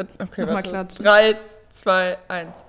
[0.00, 1.04] Äh, Okay, Nochmal klatschen.
[1.04, 1.36] Drei,
[1.70, 2.64] zwei, eins.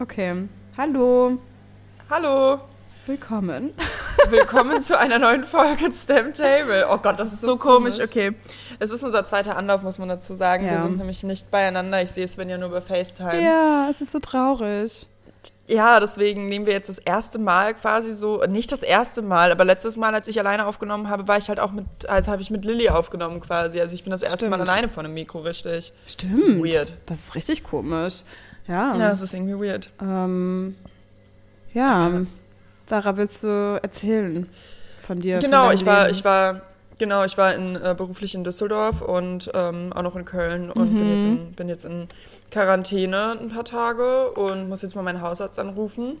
[0.00, 0.48] Okay.
[0.76, 1.38] Hallo.
[2.10, 2.60] Hallo.
[3.06, 3.72] Willkommen.
[4.30, 6.86] Willkommen zu einer neuen Folge Stem Table.
[6.88, 7.96] Oh Gott, das ist so komisch.
[7.96, 8.08] komisch.
[8.08, 8.32] Okay,
[8.78, 10.64] es ist unser zweiter Anlauf, muss man dazu sagen.
[10.64, 10.82] Wir Ja.
[10.82, 12.00] sind nämlich nicht beieinander.
[12.02, 13.40] Ich sehe Sven ja nur über FaceTime.
[13.42, 15.08] Ja, es ist so traurig.
[15.68, 19.64] Ja, deswegen nehmen wir jetzt das erste Mal quasi so, nicht das erste Mal, aber
[19.64, 22.50] letztes Mal, als ich alleine aufgenommen habe, war ich halt auch mit, als habe ich
[22.50, 23.80] mit Lilly aufgenommen quasi.
[23.80, 24.68] Also ich bin das erste Mal Stimmt.
[24.68, 25.92] alleine vor einem Mikro, richtig.
[26.06, 26.32] Stimmt.
[26.32, 26.92] Das ist weird.
[27.06, 28.22] Das ist richtig komisch.
[28.66, 28.96] Ja.
[28.96, 29.88] Ja, es ist irgendwie weird.
[30.00, 30.76] Ähm,
[31.72, 32.10] ja.
[32.86, 34.48] Sarah, willst du erzählen
[35.06, 35.40] von dir?
[35.40, 36.18] von Genau, deinem ich war, Leben?
[36.18, 36.60] ich war,
[37.02, 40.94] genau, ich war in, äh, beruflich in Düsseldorf und ähm, auch noch in Köln und
[40.96, 41.14] bin, Mhm.
[41.16, 42.08] jetzt in, bin jetzt in
[42.52, 46.18] Quarantäne ein paar Tage und muss jetzt mal meinen Hausarzt anrufen.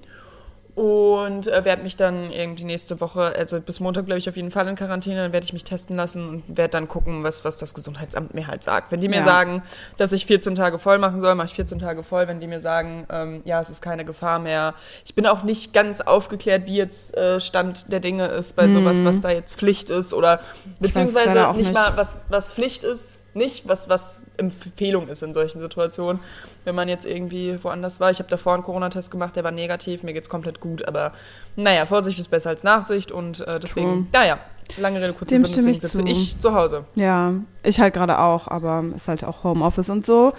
[0.74, 4.50] Und äh, werde mich dann irgendwie nächste Woche, also bis Montag glaube ich auf jeden
[4.50, 7.58] Fall in Quarantäne, dann werde ich mich testen lassen und werde dann gucken, was, was
[7.58, 8.90] das Gesundheitsamt mir halt sagt.
[8.90, 9.24] Wenn die mir Ja.
[9.24, 9.62] sagen,
[9.98, 12.26] dass ich 14 Tage voll machen soll, mache ich 14 Tage voll.
[12.26, 14.72] Wenn die mir sagen, ähm, ja, es ist keine Gefahr mehr.
[15.04, 19.04] Ich bin auch nicht ganz aufgeklärt, wie jetzt äh, Stand der Dinge ist bei sowas,
[19.04, 20.40] was da jetzt Pflicht ist oder
[20.80, 21.74] beziehungsweise nicht, nicht.
[21.74, 24.20] mal, was, was Pflicht ist, nicht was, was
[24.50, 26.20] Empfehlung ist in solchen Situationen.
[26.64, 28.10] Wenn man jetzt irgendwie woanders war.
[28.10, 31.12] Ich habe davor einen Corona-Test gemacht, der war negativ, mir geht's komplett gut, aber
[31.56, 34.38] naja, Vorsicht ist besser als Nachsicht und äh, deswegen, naja,
[34.78, 36.06] lange Rede, kurzer Dem Sinn, deswegen ich sitze zu.
[36.06, 36.84] ich zu Hause.
[36.94, 37.32] Ja,
[37.62, 40.32] ich halt gerade auch, aber ist halt auch Homeoffice und so.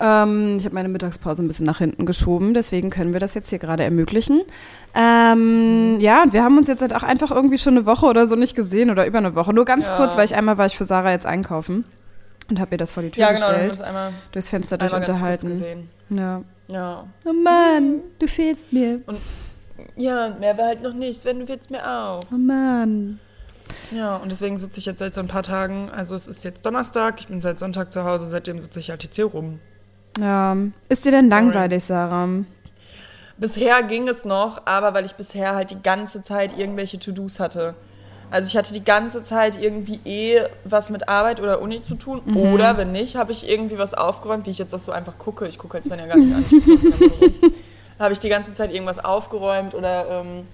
[0.00, 3.50] Ähm, ich habe meine Mittagspause ein bisschen nach hinten geschoben, deswegen können wir das jetzt
[3.50, 4.42] hier gerade ermöglichen.
[4.94, 8.26] Ähm, ja, und wir haben uns jetzt halt auch einfach irgendwie schon eine Woche oder
[8.26, 9.52] so nicht gesehen oder über eine Woche.
[9.52, 9.96] Nur ganz Ja.
[9.96, 11.84] kurz, weil ich einmal war ich für Sarah jetzt einkaufen
[12.50, 14.92] und habe ihr das vor die Tür Ja, genau, gestellt, uns einmal, durchs Fenster durch
[14.92, 15.48] einmal ganz kurz unterhalten.
[15.48, 15.90] gesehen.
[16.10, 16.42] Ja.
[16.68, 17.04] Ja.
[17.24, 19.00] Oh Mann, du fehlst mir.
[19.96, 21.24] Ja, mehr war halt noch nicht.
[21.24, 22.20] Wenn du willst mir auch.
[22.32, 23.18] Oh Mann.
[23.92, 26.66] Ja, und deswegen sitze ich jetzt seit so ein paar Tagen, also es ist jetzt
[26.66, 29.60] Donnerstag, ich bin seit Sonntag zu Hause, seitdem sitze ich halt jetzt hier rum.
[30.18, 30.56] Ja.
[30.88, 32.28] Ist dir denn langweilig, Sarah?
[33.36, 37.74] Bisher ging es noch, aber weil ich bisher halt die ganze Zeit irgendwelche To-Dos hatte.
[38.30, 42.20] Also ich hatte die ganze Zeit irgendwie eh was mit Arbeit oder Uni zu tun.
[42.24, 42.36] Mhm.
[42.36, 45.46] Oder wenn nicht, habe ich irgendwie was aufgeräumt, wie ich jetzt auch so einfach gucke.
[45.48, 46.44] Ich gucke halt Sven ja gar nicht an.
[47.98, 50.46] habe ich die ganze Zeit irgendwas aufgeräumt oder ähm,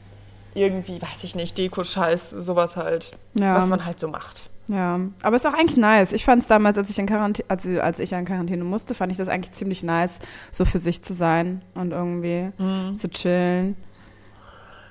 [0.54, 3.12] irgendwie, weiß ich nicht, Deko-Scheiß, sowas halt.
[3.34, 3.54] Ja.
[3.54, 4.48] Was man halt so macht.
[4.69, 6.12] Ja, aber ist auch eigentlich nice.
[6.12, 9.12] Ich fand es damals, als ich, in Quarantäne, als, als ich in Quarantäne musste, fand
[9.12, 10.19] ich das eigentlich ziemlich nice,
[10.53, 12.97] so für sich zu sein und irgendwie Mhm.
[12.98, 13.76] zu chillen.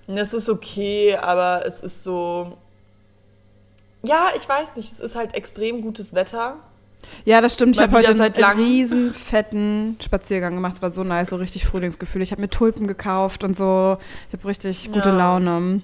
[0.08, 2.58] Es ist okay, aber es ist so.
[4.06, 6.58] Ja, ich weiß nicht, es ist halt extrem gutes Wetter.
[7.24, 7.76] Ja, das stimmt.
[7.76, 10.74] Ich habe heute seit einen riesen fetten Spaziergang gemacht.
[10.76, 12.22] Es war so nice, so richtig Frühlingsgefühl.
[12.22, 13.98] Ich habe mir Tulpen gekauft und so.
[14.30, 15.18] Ich habe richtig gute Ja.
[15.18, 15.82] Laune.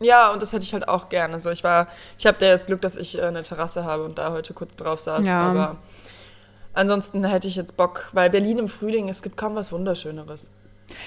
[0.00, 1.40] Ja, und das hätte ich halt auch gerne.
[1.40, 1.86] So, ich war,
[2.18, 5.00] ich habe das Glück, dass ich äh, eine Terrasse habe und da heute kurz drauf
[5.00, 5.26] saß.
[5.26, 5.40] Ja.
[5.50, 5.76] Aber
[6.74, 10.50] ansonsten hätte ich jetzt Bock, weil Berlin im Frühling, es gibt kaum was Wunderschöneres.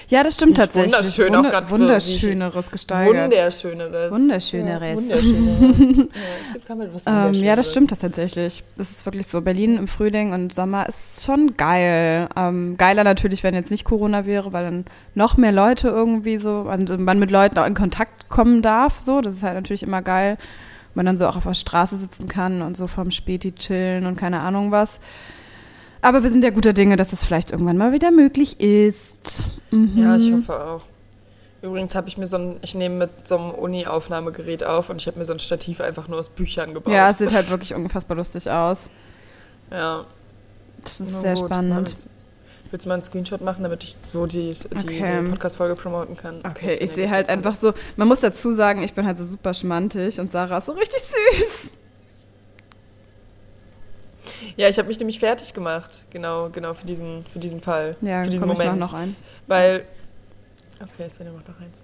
[0.08, 0.92] Ja, das stimmt tatsächlich.
[0.92, 3.30] wunderschön, auch grad, wie ich- Wunderschöneres gesteigert.
[3.30, 4.10] Wunderschöneres.
[4.12, 5.08] Wunderschöneres.
[5.08, 6.08] Ja, wunderschöneres.
[7.06, 8.64] ja, Ähm, ja, das stimmt das tatsächlich.
[8.76, 9.40] Das ist wirklich so.
[9.40, 12.28] Berlin im Frühling und Sommer ist schon geil.
[12.36, 14.84] Ähm, geiler natürlich, wenn jetzt nicht Corona wäre, weil dann
[15.14, 19.00] noch mehr Leute irgendwie so, man, man mit Leuten auch in Kontakt kommen darf.
[19.00, 20.38] So, das ist halt natürlich immer geil.
[20.94, 24.16] Man dann so auch auf der Straße sitzen kann und so vom Späti chillen und
[24.16, 24.98] keine Ahnung was.
[26.00, 29.44] Aber wir sind ja guter Dinge, dass es vielleicht irgendwann mal wieder möglich ist.
[29.70, 29.92] Mhm.
[29.96, 30.82] Ja, ich hoffe auch.
[31.60, 35.08] Übrigens habe ich mir so ein, ich nehme mit so einem Uni-Aufnahmegerät auf und ich
[35.08, 36.92] habe mir so ein Stativ einfach nur aus Büchern gebaut.
[36.92, 38.88] Ja, es sieht halt wirklich unfassbar lustig aus.
[39.70, 40.04] Ja.
[40.84, 41.46] Das ist Na sehr gut.
[41.46, 41.88] spannend.
[41.90, 42.06] Willst,
[42.70, 45.20] willst du mal einen Screenshot machen, damit ich so die, die, Okay.
[45.24, 46.40] die Podcast-Folge promoten kann?
[46.48, 49.52] Okay, ich sehe halt einfach so, man muss dazu sagen, ich bin halt so super
[49.52, 51.70] schmantig und Sarah ist so richtig süß.
[54.56, 56.04] Ja, ich habe mich nämlich fertig gemacht.
[56.10, 57.96] Genau, genau, für diesen, für diesen Fall.
[58.00, 58.80] Ja, für diesen komm ich Moment.
[58.80, 59.16] noch, noch ein.
[59.46, 59.84] Weil.
[60.80, 61.82] Okay, Sven macht noch eins.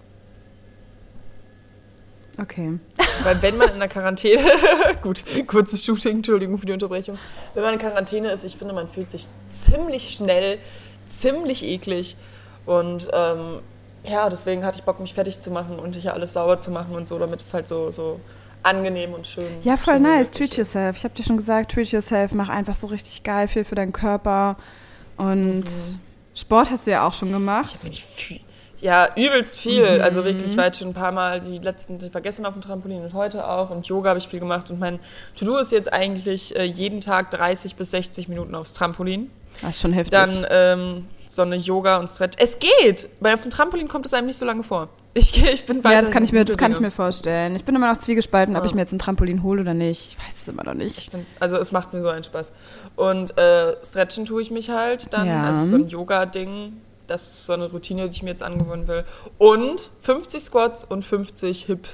[2.41, 2.79] Okay.
[3.23, 4.43] Weil wenn man in der Quarantäne,
[5.03, 7.17] gut, kurzes Shooting, Entschuldigung für die Unterbrechung.
[7.55, 10.59] Wenn man in Quarantäne ist, ich finde, man fühlt sich ziemlich schnell,
[11.07, 12.17] ziemlich eklig.
[12.67, 13.61] Und ähm,
[14.05, 16.95] ja, deswegen hatte ich Bock, mich fertig zu machen und hier alles sauber zu machen
[16.95, 18.21] und so, damit es halt so, so
[18.65, 20.31] angenehm und schön Ja, voll schön nice.
[20.31, 20.57] Treat ist.
[20.59, 20.97] yourself.
[20.97, 22.33] Ich habe dir schon gesagt, treat yourself.
[22.33, 24.57] Mach einfach so richtig geil viel für deinen Körper.
[25.17, 25.65] Und
[26.35, 27.85] Sport hast du ja auch schon Ich gemacht.
[27.85, 28.41] mir die viel,
[28.81, 29.99] ja, übelst viel.
[29.99, 30.03] Mhm.
[30.03, 32.63] Also wirklich, ich war jetzt schon ein paar Mal die letzten, die vergessen auf dem
[32.63, 33.71] Trampolin und heute auch.
[33.71, 34.71] Und Yoga habe ich viel gemacht.
[34.71, 34.99] Und mein
[35.39, 39.31] To-Do ist jetzt eigentlich äh, jeden Tag 30 bis 60 Minuten aufs Trampolin.
[39.63, 40.13] Das ist schon heftig.
[40.19, 42.37] Dann ähm, so eine Yoga und Stretch.
[42.41, 43.09] Es geht!
[43.21, 44.89] Weil auf dem Trampolin kommt es einem nicht so lange vor.
[45.17, 47.55] Ich, ich bin Ja, das kann ich mir, das kann ich mir vorstellen.
[47.55, 48.61] Ich bin immer noch zwiegespalten, ja.
[48.61, 50.11] ob ich mir jetzt ein Trampolin hole oder nicht.
[50.11, 50.99] Ich weiß es immer noch nicht.
[50.99, 52.53] Ich also es macht mir so einen Spaß.
[52.97, 55.29] Und äh, stretchen tue ich mich halt dann.
[55.29, 55.45] Ja.
[55.45, 56.75] Also so ein Yoga-Ding.
[57.07, 59.05] Das ist so eine Routine, die ich mir jetzt angewöhnen will.
[59.39, 61.87] Und 50 Squats und 50 Hip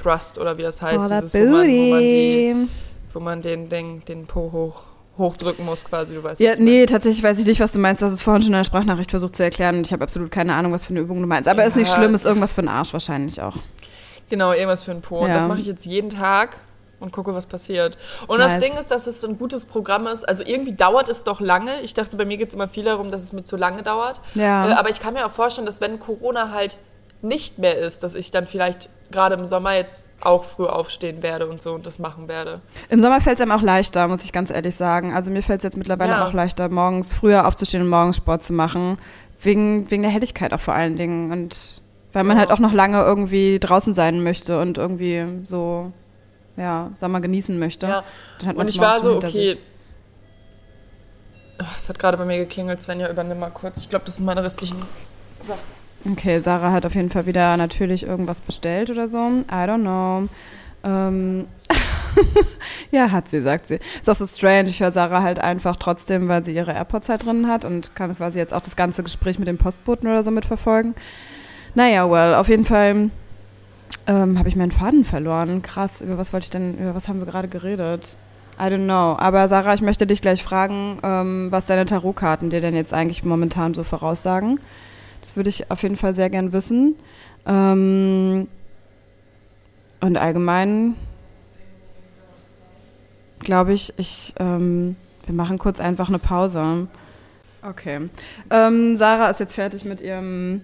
[0.00, 1.10] Thrust oder wie das heißt.
[1.10, 2.68] Dieses, wo man, wo man, die,
[3.12, 4.91] wo man den, den, den Po hoch
[5.22, 8.02] hochdrücken muss quasi, du weißt Ja, nee, tatsächlich weiß ich nicht, was du meinst.
[8.02, 10.30] Du hast es vorhin schon in der Sprachnachricht versucht zu erklären und ich habe absolut
[10.30, 11.48] keine Ahnung, was für eine Übung du meinst.
[11.48, 11.66] Aber ja.
[11.66, 13.56] ist nicht schlimm, ist irgendwas für den Arsch wahrscheinlich auch.
[14.28, 15.20] Genau, irgendwas für den Po.
[15.20, 15.26] Ja.
[15.26, 16.58] Und das mache ich jetzt jeden Tag
[17.00, 17.98] und gucke, was passiert.
[18.28, 18.54] Und nice.
[18.54, 20.26] das Ding ist, dass es so ein gutes Programm ist.
[20.26, 21.80] Also irgendwie dauert es doch lange.
[21.82, 24.20] Ich dachte, bei mir geht es immer viel darum, dass es mir zu lange dauert.
[24.34, 24.68] Ja.
[24.68, 26.78] Äh, aber ich kann mir auch vorstellen, dass wenn Corona halt
[27.22, 31.46] nicht mehr ist, dass ich dann vielleicht gerade im Sommer jetzt auch früh aufstehen werde
[31.46, 32.60] und so und das machen werde.
[32.88, 35.14] Im Sommer fällt es einem auch leichter, muss ich ganz ehrlich sagen.
[35.14, 36.26] Also mir fällt es jetzt mittlerweile ja.
[36.26, 38.98] auch leichter, morgens früher aufzustehen und morgens Sport zu machen.
[39.40, 41.30] Wegen, wegen der Helligkeit auch vor allen Dingen.
[41.30, 41.82] Und
[42.12, 42.40] weil man ja.
[42.40, 45.92] halt auch noch lange irgendwie draußen sein möchte und irgendwie so,
[46.56, 47.86] ja, Sommer genießen möchte.
[47.86, 48.04] Ja.
[48.54, 49.58] und ich war so, okay.
[51.60, 53.78] Oh, es hat gerade bei mir geklingelt, Svenja, übernimm mal kurz.
[53.78, 54.82] Ich glaube, das sind meine restlichen
[55.40, 55.81] Sachen.
[56.10, 59.18] Okay, Sarah hat auf jeden Fall wieder natürlich irgendwas bestellt oder so.
[59.18, 60.28] I don't know.
[60.82, 61.46] Ähm
[62.90, 63.78] ja, hat sie, sagt sie.
[64.00, 64.68] Ist auch so strange.
[64.68, 68.16] Ich höre Sarah halt einfach trotzdem, weil sie ihre AirPods halt drin hat und kann
[68.16, 70.94] quasi jetzt auch das ganze Gespräch mit dem Postboten oder so mitverfolgen.
[71.74, 73.10] Naja, well, auf jeden Fall
[74.06, 75.62] ähm, habe ich meinen Faden verloren.
[75.62, 78.16] Krass, über was wollte ich denn, über was haben wir gerade geredet?
[78.58, 79.16] I don't know.
[79.18, 83.24] Aber Sarah, ich möchte dich gleich fragen, ähm, was deine Tarotkarten dir denn jetzt eigentlich
[83.24, 84.58] momentan so voraussagen.
[85.22, 86.96] Das würde ich auf jeden Fall sehr gern wissen.
[87.46, 88.48] Ähm,
[90.00, 90.96] und allgemein
[93.40, 94.96] glaube ich, ich, ähm,
[95.26, 96.88] wir machen kurz einfach eine Pause.
[97.62, 98.08] Okay.
[98.50, 100.62] Ähm, Sarah ist jetzt fertig mit ihrem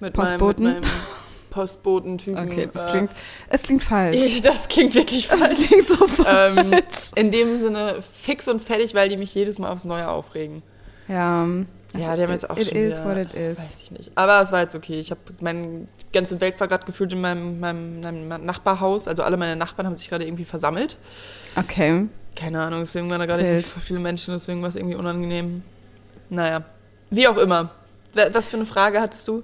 [0.00, 0.64] mit Postboten.
[0.64, 0.94] Meinem, mit meinem
[1.50, 2.50] Postboten-Typen.
[2.50, 3.10] Okay, das klingt,
[3.48, 4.40] es klingt falsch.
[4.42, 5.56] Das klingt wirklich falsch.
[5.56, 6.56] Das klingt so falsch.
[6.56, 6.74] Ähm,
[7.16, 10.62] in dem Sinne fix und fertig, weil die mich jedes Mal aufs Neue aufregen.
[11.08, 11.46] Ja.
[11.96, 13.58] Ja, die haben jetzt auch it schon is wieder, what it is.
[13.58, 14.12] Weiß ich nicht.
[14.14, 15.00] Aber es war jetzt okay.
[15.00, 19.08] Ich habe meine ganze Welt war gerade gefühlt in meinem, meinem, meinem, Nachbarhaus.
[19.08, 20.98] Also alle meine Nachbarn haben sich gerade irgendwie versammelt.
[21.56, 22.06] Okay.
[22.36, 25.62] Keine Ahnung, deswegen waren da gerade viele Menschen, deswegen war es irgendwie unangenehm.
[26.30, 26.62] Naja,
[27.10, 27.70] wie auch immer.
[28.32, 29.42] Was für eine Frage hattest du?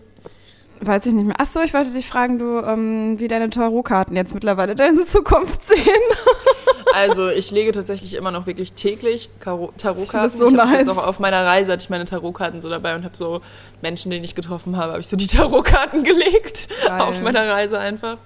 [0.80, 1.40] Weiß ich nicht mehr.
[1.40, 5.78] Achso, ich wollte dich fragen, du, ähm, wie deine Tarotkarten jetzt mittlerweile deine Zukunft sehen.
[6.94, 10.32] also, ich lege tatsächlich immer noch wirklich täglich Tarotkarten.
[10.32, 10.72] Ich, so ich nice.
[10.72, 13.40] jetzt auch auf meiner Reise hatte ich meine Tarotkarten so dabei und habe so
[13.82, 17.00] Menschen, den ich getroffen habe, habe ich so die Tarotkarten gelegt Geil.
[17.00, 18.18] auf meiner Reise einfach.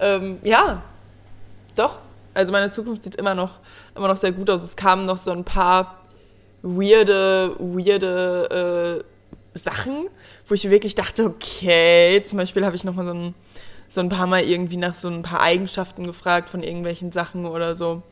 [0.00, 0.82] Ähm, ja,
[1.74, 2.00] doch.
[2.34, 3.58] Also meine Zukunft sieht immer noch,
[3.94, 4.62] immer noch sehr gut aus.
[4.62, 6.02] Es kamen noch so ein paar
[6.62, 9.02] weirde, weirde
[9.54, 10.08] äh, Sachen
[10.48, 13.34] wo ich wirklich dachte, okay, zum Beispiel habe ich noch mal so ein,
[13.88, 17.76] so ein paar Mal irgendwie nach so ein paar Eigenschaften gefragt von irgendwelchen Sachen oder
[17.76, 17.90] so.
[17.92, 18.02] Und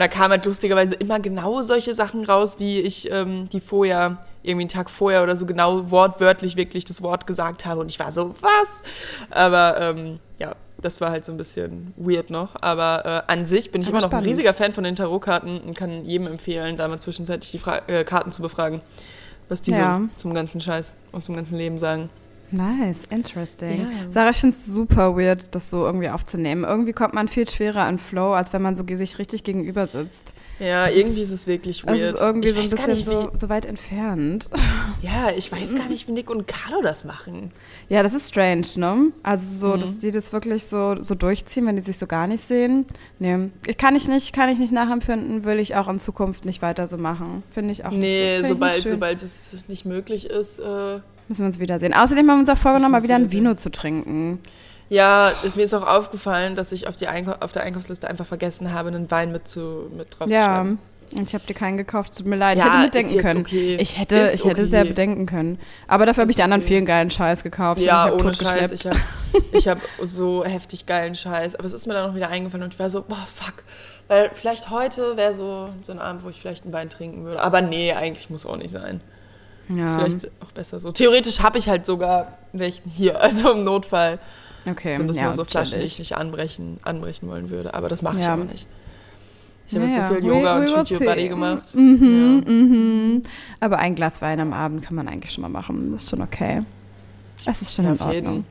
[0.00, 4.62] da kamen halt lustigerweise immer genau solche Sachen raus, wie ich ähm, die vorher, irgendwie
[4.62, 7.80] einen Tag vorher oder so genau wortwörtlich wirklich das Wort gesagt habe.
[7.80, 8.82] Und ich war so, was?
[9.30, 12.54] Aber ähm, ja, das war halt so ein bisschen weird noch.
[12.60, 14.26] Aber äh, an sich bin ich Aber immer noch spannend.
[14.26, 17.82] ein riesiger Fan von den Tarotkarten und kann jedem empfehlen, da mal zwischenzeitlich die Fra
[17.88, 18.80] äh, Karten zu befragen
[19.48, 20.00] was die ja.
[20.12, 22.10] so zum ganzen Scheiß und zum ganzen Leben sagen.
[22.50, 23.80] Nice, interesting.
[23.80, 24.10] Yeah.
[24.10, 26.64] Sarah, ich finde es super weird, das so irgendwie aufzunehmen.
[26.64, 30.32] Irgendwie kommt man viel schwerer an Flow, als wenn man so sich richtig gegenüber sitzt.
[30.58, 31.98] Ja, das irgendwie ist, ist, es wirklich weird.
[31.98, 34.48] Es ist irgendwie ich so ein bisschen nicht, so, so, weit entfernt.
[35.00, 37.52] Ja, ich weiß gar nicht, wie Nick und Carlo das machen.
[37.88, 39.12] Ja, das ist strange, ne?
[39.22, 39.80] Also so, mhm.
[39.80, 42.84] dass die das wirklich so, so durchziehen, wenn die sich so gar nicht sehen.
[43.20, 46.88] Nee, kann ich nicht, kann ich nicht nachempfinden, will ich auch in Zukunft nicht weiter
[46.88, 47.44] so machen.
[47.52, 48.54] Finde ich auch nee, nicht so.
[48.54, 51.92] sobald, sobald es nicht möglich ist, äh Müssen wir uns wiedersehen.
[51.92, 54.40] Außerdem haben wir uns auch vorgenommen, mal wieder ein Vino zu trinken.
[54.88, 58.72] Ja, ist, mir ist auch aufgefallen, dass ich auf, die auf der Einkaufsliste einfach vergessen
[58.72, 60.38] habe, einen Wein mit, zu, mit drauf ja.
[60.38, 60.78] zu schreiben.
[61.14, 62.58] Und ich habe dir keinen gekauft, tut mir leid.
[62.58, 63.40] Ja, ich hätte mitdenken können.
[63.40, 63.76] Okay.
[63.80, 64.68] Ich hätte, ist ich hätte okay.
[64.68, 65.58] sehr bedenken können.
[65.86, 67.80] Aber dafür habe ich die anderen vielen geilen Scheiß gekauft.
[67.80, 68.72] Ja, ohne Scheiß.
[68.72, 71.54] Ich habe hab so heftig geilen Scheiß.
[71.54, 73.64] Aber es ist mir dann auch wieder eingefallen und ich war so, boah, fuck.
[74.08, 77.42] Weil vielleicht heute wäre so, so ein Abend, wo ich vielleicht einen Wein trinken würde.
[77.42, 79.00] Aber nee, eigentlich muss auch nicht sein.
[79.68, 79.84] Ja.
[79.84, 80.92] Ist vielleicht auch besser so.
[80.92, 84.18] Theoretisch habe ich halt sogar welchen hier, also im Notfall.
[84.66, 84.96] Okay.
[84.96, 87.74] Sind das ja, nur so Flaschen, die ich nicht anbrechen, anbrechen wollen würde.
[87.74, 88.34] Aber das mache ich ja.
[88.34, 88.66] aber nicht.
[89.66, 91.74] Ich habe naja, jetzt so viel Yoga we, we und Your Body gemacht.
[91.74, 92.52] Mhm, ja.
[92.52, 93.22] mhm.
[93.60, 95.92] Aber ein Glas Wein am Abend kann man eigentlich schon mal machen.
[95.92, 96.62] Das ist schon okay.
[97.44, 98.44] Das ist schon ja, in Ordnung.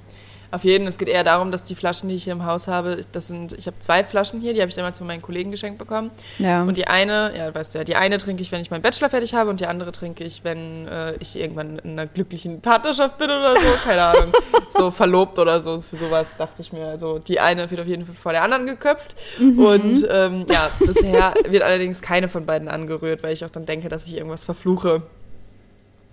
[0.52, 3.02] Auf jeden, es geht eher darum, dass die Flaschen, die ich hier im Haus habe,
[3.12, 5.78] das sind, ich habe zwei Flaschen hier, die habe ich damals von meinen Kollegen geschenkt
[5.78, 6.12] bekommen.
[6.40, 6.64] Ja.
[6.64, 9.10] Und die eine, ja, weißt du ja, die eine trinke ich, wenn ich meinen Bachelor
[9.10, 13.18] fertig habe und die andere trinke ich, wenn äh, ich irgendwann in einer glücklichen Partnerschaft
[13.18, 14.34] bin oder so, keine Ahnung,
[14.70, 16.88] so verlobt oder so, für sowas dachte ich mir.
[16.88, 19.60] Also die eine wird auf jeden Fall vor der anderen geköpft Mhm.
[19.60, 23.90] und ähm, ja, bisher wird allerdings keine von beiden angerührt, weil ich auch dann denke,
[23.90, 25.04] dass ich irgendwas verfluche.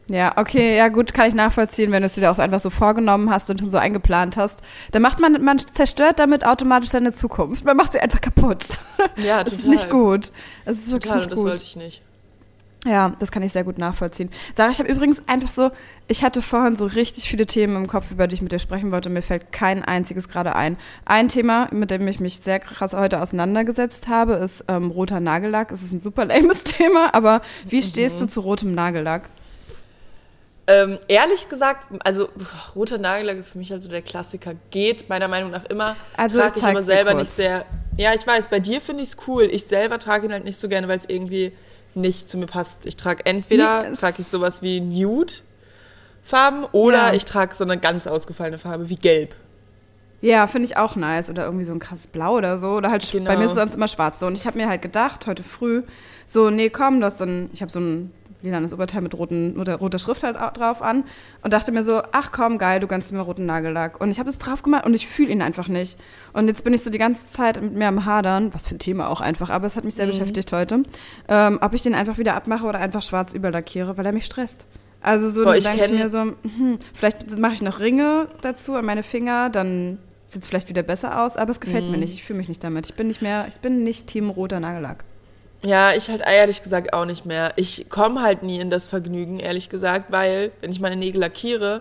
[0.08, 3.30] Ja, okay, ja gut, kann ich nachvollziehen, wenn du es dir auch einfach so vorgenommen
[3.30, 4.61] hast und schon so eingeplant hast.
[4.92, 7.64] Dann macht man, man zerstört damit automatisch seine Zukunft.
[7.64, 8.78] Man macht sie einfach kaputt.
[9.16, 10.30] Ja, Das ist nicht gut.
[10.66, 11.49] Es ist wirklich Total, nicht das gut.
[11.49, 12.02] wollte ich nicht.
[12.87, 14.28] Ja, das kann ich sehr gut nachvollziehen.
[14.54, 15.70] Sarah, ich habe übrigens einfach so,
[16.06, 18.92] ich hatte vorhin so richtig viele Themen im Kopf, über die ich mit dir sprechen
[18.92, 19.08] wollte.
[19.08, 20.76] Mir fällt kein einziges gerade ein.
[21.06, 25.73] Ein Thema, mit dem ich mich sehr krass heute auseinandergesetzt habe, ist ähm, roter Nagellack.
[25.73, 29.30] Es ist ein super lames Thema, aber wie stehst du zu rotem Nagellack?
[30.66, 34.54] Ähm, ehrlich gesagt, also pff, roter Nagellack ist für mich also der Klassiker.
[34.71, 35.94] Geht meiner Meinung nach immer.
[36.16, 37.21] Also, trage ich aber selber kurz.
[37.21, 37.66] nicht sehr.
[37.99, 39.44] Ja, ich weiß, bei dir finde ich es cool.
[39.44, 41.52] Ich selber trage ihn halt nicht so gerne, weil es irgendwie
[41.94, 42.87] nicht zu mir passt.
[42.87, 45.35] Ich trage entweder Nee, es- trage ich sowas wie Nude
[46.23, 47.12] Farben oder Ja.
[47.12, 49.35] ich trage so eine ganz ausgefallene Farbe wie Gelb.
[50.23, 51.28] Ja, finde ich auch nice.
[51.28, 52.68] Oder irgendwie so ein krasses Blau oder so.
[52.71, 53.30] Oder halt, Genau.
[53.30, 54.18] bei mir ist es sonst immer schwarz.
[54.21, 54.26] So.
[54.26, 55.83] Und ich habe mir halt gedacht, heute früh,
[56.25, 58.11] so, nee, komm, das so ein, ich habe so ein
[58.44, 61.04] lilanes Oberteil mit roten, roter, roter Schrift halt au- drauf an
[61.42, 64.00] und dachte mir so, ach komm, geil, du gönnst mir roten Nagellack.
[64.00, 65.98] Und ich habe es drauf gemacht und ich fühle ihn einfach nicht.
[66.32, 68.78] Und jetzt bin ich so die ganze Zeit mit mir am Hadern, was für ein
[68.78, 70.82] Thema auch einfach, aber es hat mich sehr beschäftigt heute,
[71.28, 74.66] ähm, ob ich den einfach wieder abmache oder einfach schwarz überlackiere, weil er mich stresst.
[75.00, 78.74] Also so Boah, ich denke ich mir so, hm, vielleicht mache ich noch Ringe dazu
[78.74, 81.90] an meine Finger, dann sieht es vielleicht wieder besser aus, aber es gefällt Mhm.
[81.90, 82.14] mir nicht.
[82.14, 82.86] Ich fühle mich nicht damit.
[82.88, 85.04] Ich bin nicht mehr, ich bin nicht Team roter Nagellack.
[85.64, 87.54] Ja, ich halt ehrlich gesagt auch nicht mehr.
[87.56, 91.80] Ich komme halt nie in das Vergnügen, ehrlich gesagt, weil, wenn ich meine Nägel lackiere,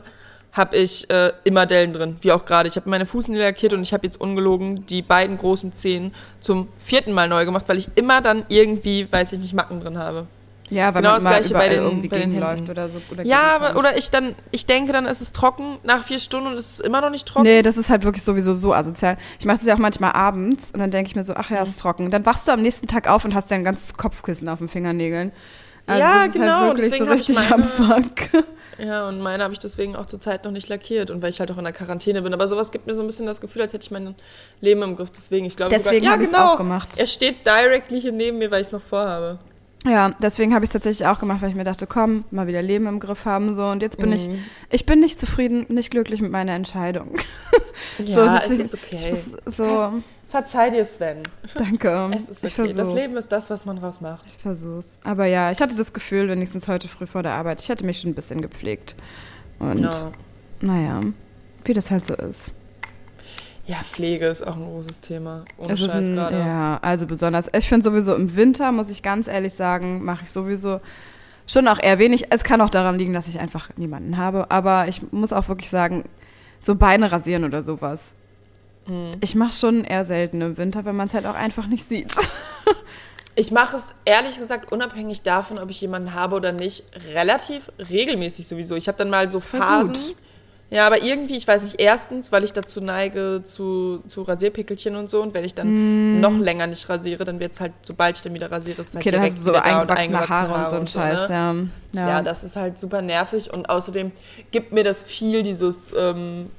[0.53, 2.69] habe ich äh, immer Dellen drin, wie auch gerade.
[2.69, 6.69] Ich habe meine Fußnägel lackiert und ich habe jetzt ungelogen die beiden großen Zehen zum
[6.79, 10.27] vierten Mal neu gemacht, weil ich immer dann irgendwie, weiß ich nicht, Macken drin habe.
[10.69, 12.69] Ja, weil Genau man das Gleiche bei den- irgendwie bei den Händen.
[12.71, 13.01] oder so.
[13.11, 16.47] Oder Ja, aber, oder ich dann, ich denke dann, es ist trocken nach vier Stunden
[16.47, 17.43] und es ist immer noch nicht trocken.
[17.45, 19.17] Nee, das ist halt wirklich sowieso so asozial.
[19.39, 21.59] Ich mache das ja auch manchmal abends und dann denke ich mir so, ach ja,
[21.61, 21.67] Mhm.
[21.67, 22.11] ist trocken.
[22.11, 25.31] Dann wachst du am nächsten Tag auf und hast dein ganzes Kopfkissen auf den Fingernägeln.
[25.85, 28.43] Also Ja, das ist genau, Halt deswegen so hab ich richtig meine- am Fuck.
[28.79, 31.51] Ja, und meine habe ich deswegen auch zurzeit noch nicht lackiert und weil ich halt
[31.51, 32.33] auch in der Quarantäne bin.
[32.33, 34.15] Aber sowas gibt mir so ein bisschen das Gefühl, als hätte ich mein
[34.61, 35.11] Leben im Griff.
[35.11, 36.53] Deswegen, ich glaube Deswegen sogar, ja, genau.
[36.53, 36.89] auch gemacht.
[36.97, 39.37] Er steht directly hier neben mir, weil ich es noch vorhabe.
[39.85, 42.61] Ja, deswegen habe ich es tatsächlich auch gemacht, weil ich mir dachte, komm, mal wieder
[42.61, 43.65] Leben im Griff haben so.
[43.65, 44.39] Und jetzt bin ich, Mhm.
[44.69, 47.15] ich bin nicht zufrieden, nicht glücklich mit meiner Entscheidung.
[47.99, 48.95] Ja, deswegen- es ist okay.
[48.97, 49.93] Ich muss, so,
[50.29, 51.17] Verzeih dir, Sven.
[51.55, 52.09] danke.
[52.15, 52.67] Es ist Ich okay.
[52.69, 52.95] Das versuch's.
[53.01, 54.25] Leben ist das, was man draus macht.
[54.25, 54.97] Ich versuch's.
[55.03, 57.99] Aber ja, ich hatte das Gefühl, wenigstens heute früh vor der Arbeit, ich hätte mich
[57.99, 58.95] schon ein bisschen gepflegt.
[59.59, 60.11] Und Ja.
[60.61, 61.01] naja,
[61.65, 62.49] wie das halt so ist.
[63.65, 65.45] Ja, Pflege ist auch ein großes Thema.
[65.57, 66.37] Ohne Es Scheiß ein, gerade.
[66.37, 67.49] ja, also besonders.
[67.57, 70.81] Ich finde sowieso im Winter, muss ich ganz ehrlich sagen, mache ich sowieso
[71.47, 72.25] schon auch eher wenig.
[72.29, 74.51] Es kann auch daran liegen, dass ich einfach niemanden habe.
[74.51, 76.03] Aber ich muss auch wirklich sagen,
[76.59, 78.15] so Beine rasieren oder sowas.
[78.85, 79.13] Mhm.
[79.21, 82.13] Ich mache schon eher selten im Winter, wenn man es halt auch einfach nicht sieht.
[83.35, 86.83] Ich mache es ehrlich gesagt unabhängig davon, ob ich jemanden habe oder nicht,
[87.15, 88.75] relativ regelmäßig sowieso.
[88.75, 89.95] Ich habe dann mal so Phasen.
[90.69, 95.07] Ja, aber irgendwie, ich weiß nicht, erstens, weil ich dazu neige zu, zu Rasierpickelchen und
[95.07, 95.21] so.
[95.21, 98.33] Und wenn ich dann noch länger nicht rasiere, dann wird es halt, sobald ich dann
[98.33, 99.07] wieder rasiere, ist es halt Mm.
[99.07, 100.87] Okay, dann direkt hast du so wieder da und eingewachsene Haare und so ein ne?
[100.87, 101.29] Scheiß.
[101.29, 101.55] Ja.
[101.93, 102.09] Ja.
[102.09, 104.11] Ja, das ist halt super nervig und außerdem
[104.49, 106.49] gibt mir das viel dieses ähm,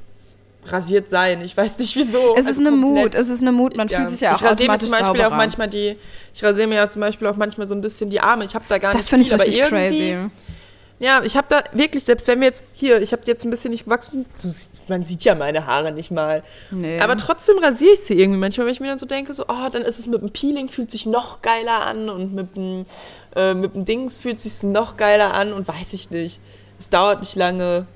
[0.67, 1.43] rasiert sein.
[1.43, 2.35] Ich weiß nicht wieso.
[2.37, 3.05] es ist Also eine komplett.
[3.05, 5.07] Mut, es ist eine Mut, man fühlt sich ja auch ich rasiere mir zum Beispiel
[5.07, 5.27] sauberer.
[5.27, 5.97] auch manchmal die,
[6.33, 8.45] ich rasiere mir ja zum Beispiel auch manchmal so ein bisschen die Arme.
[8.45, 10.31] Ich habe da gar das nicht finde ich richtig aber irgendwie, crazy.
[11.05, 13.73] Ja, ich habe da wirklich, selbst wenn wir jetzt, hier, ich habe jetzt ein bisschen
[13.73, 14.25] nicht gewachsen,
[14.89, 16.43] man sieht ja meine Haare nicht mal.
[16.71, 16.99] Nee.
[16.99, 19.69] Aber trotzdem rasiere ich sie irgendwie manchmal, wenn ich mir dann so denke, so, oh,
[19.71, 22.85] dann ist es mit dem Peeling, fühlt sich noch geiler an und mit dem,
[23.37, 26.41] äh, mit dem Dings fühlt sich noch geiler an und weiß ich nicht.
[26.79, 27.87] Es dauert nicht lange.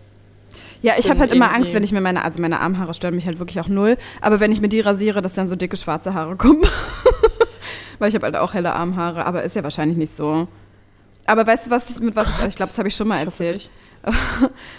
[0.83, 3.25] Ja, ich habe halt immer Angst, wenn ich mir meine, also meine Armhaare stören mich
[3.25, 6.13] halt wirklich auch null, aber wenn ich mir die rasiere, dass dann so dicke schwarze
[6.13, 6.63] Haare kommen.
[7.99, 10.47] Weil ich habe halt auch helle Armhaare, aber ist ja wahrscheinlich nicht so.
[11.29, 13.19] Aber weißt du, was ich mit was ich, ich glaube, das habe ich schon mal
[13.19, 13.69] erzählt.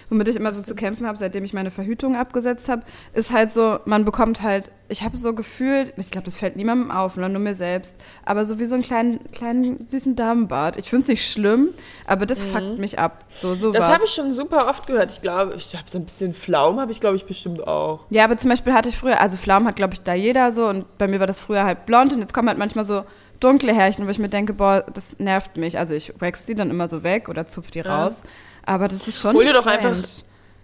[0.10, 2.82] Womit ich immer so zu kämpfen habe, seitdem ich meine Verhütung abgesetzt habe,
[3.14, 6.90] ist halt so, man bekommt halt, ich habe so gefühlt, ich glaube, das fällt niemandem
[6.90, 10.78] auf, nur mir selbst, aber so wie so einen kleinen, kleinen süßen Damenbart.
[10.78, 11.70] Ich finde es nicht schlimm,
[12.08, 13.26] aber das fuckt mich ab.
[13.40, 13.74] So, sowas.
[13.74, 13.82] Mhm.
[13.82, 15.12] Das habe ich schon super oft gehört.
[15.12, 18.06] Ich glaube, ich habe so ein bisschen Flaum, habe ich glaube ich bestimmt auch.
[18.10, 20.68] Ja, aber zum Beispiel hatte ich früher, also Pflaumen hat, glaube ich, da jeder so
[20.68, 23.04] und bei mir war das früher halt blond und jetzt kommen halt manchmal so
[23.40, 25.78] dunkle Härchen, wo ich mir denke, boah, das nervt mich.
[25.78, 28.04] Also ich wax die dann immer so weg oder zupf die Ja.
[28.04, 28.24] raus.
[28.66, 29.96] Aber das ist schon Hol dir doch einfach-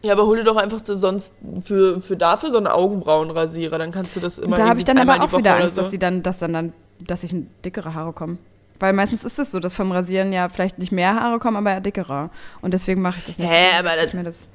[0.01, 3.91] Ja, aber hol dir doch einfach so sonst für, für dafür so einen Augenbrauenrasierer, dann
[3.91, 6.21] kannst du das immer Da habe ich dann aber auch wieder Angst, dass die dann,
[6.21, 8.37] dass dann, dann, dass ich dickere Haare kommen.
[8.79, 11.71] Weil meistens ist es so, dass vom Rasieren ja vielleicht nicht mehr Haare kommen, aber
[11.71, 12.29] ja dickere.
[12.61, 13.49] Und deswegen mache ich das nicht.
[13.49, 14.47] Hä, aber dass das-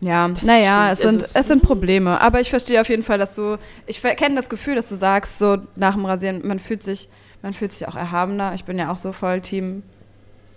[0.00, 2.20] mir das ja, naja, es sind, Es ist- es sind Probleme.
[2.20, 3.56] Aber ich verstehe auf jeden Fall, dass du.
[3.86, 7.08] Ich kenne das Gefühl, dass du sagst, so nach dem Rasieren, man fühlt sich,
[7.42, 8.54] man fühlt sich auch erhabener.
[8.54, 9.82] Ich bin ja auch so voll Team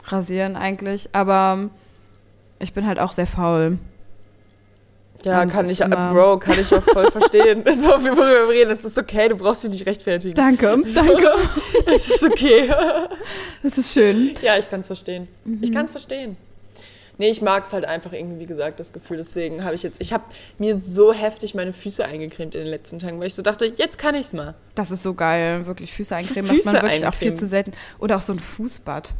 [0.06, 1.10] Rasieren eigentlich.
[1.14, 1.70] Aber
[2.60, 3.78] ich bin halt auch sehr faul.
[5.24, 7.64] Ja, kann es ich, Bro, kann ich auch voll verstehen.
[7.76, 10.34] so, worüber wir reden, es ist okay, du brauchst dich nicht rechtfertigen.
[10.34, 11.32] Danke, danke.
[11.86, 12.68] Es ist okay.
[13.64, 14.32] Das ist schön.
[14.42, 15.28] ja, ich kann es verstehen.
[15.46, 15.60] Mhm.
[15.62, 16.38] Ich kann es verstehen.
[17.22, 19.18] Nee, ich mag es halt einfach irgendwie, wie gesagt, das Gefühl.
[19.18, 20.24] Deswegen habe ich jetzt, ich habe
[20.58, 24.00] mir so heftig meine Füße eingecremt in den letzten Tagen, weil ich so dachte, jetzt
[24.00, 24.56] kann ich's mal.
[24.74, 25.68] Das ist so geil.
[25.68, 27.36] Wirklich Füße eincremen Füße macht man wirklich auch viel eincremen.
[27.36, 27.72] zu selten.
[28.00, 29.14] Oder auch so ein Fußbad.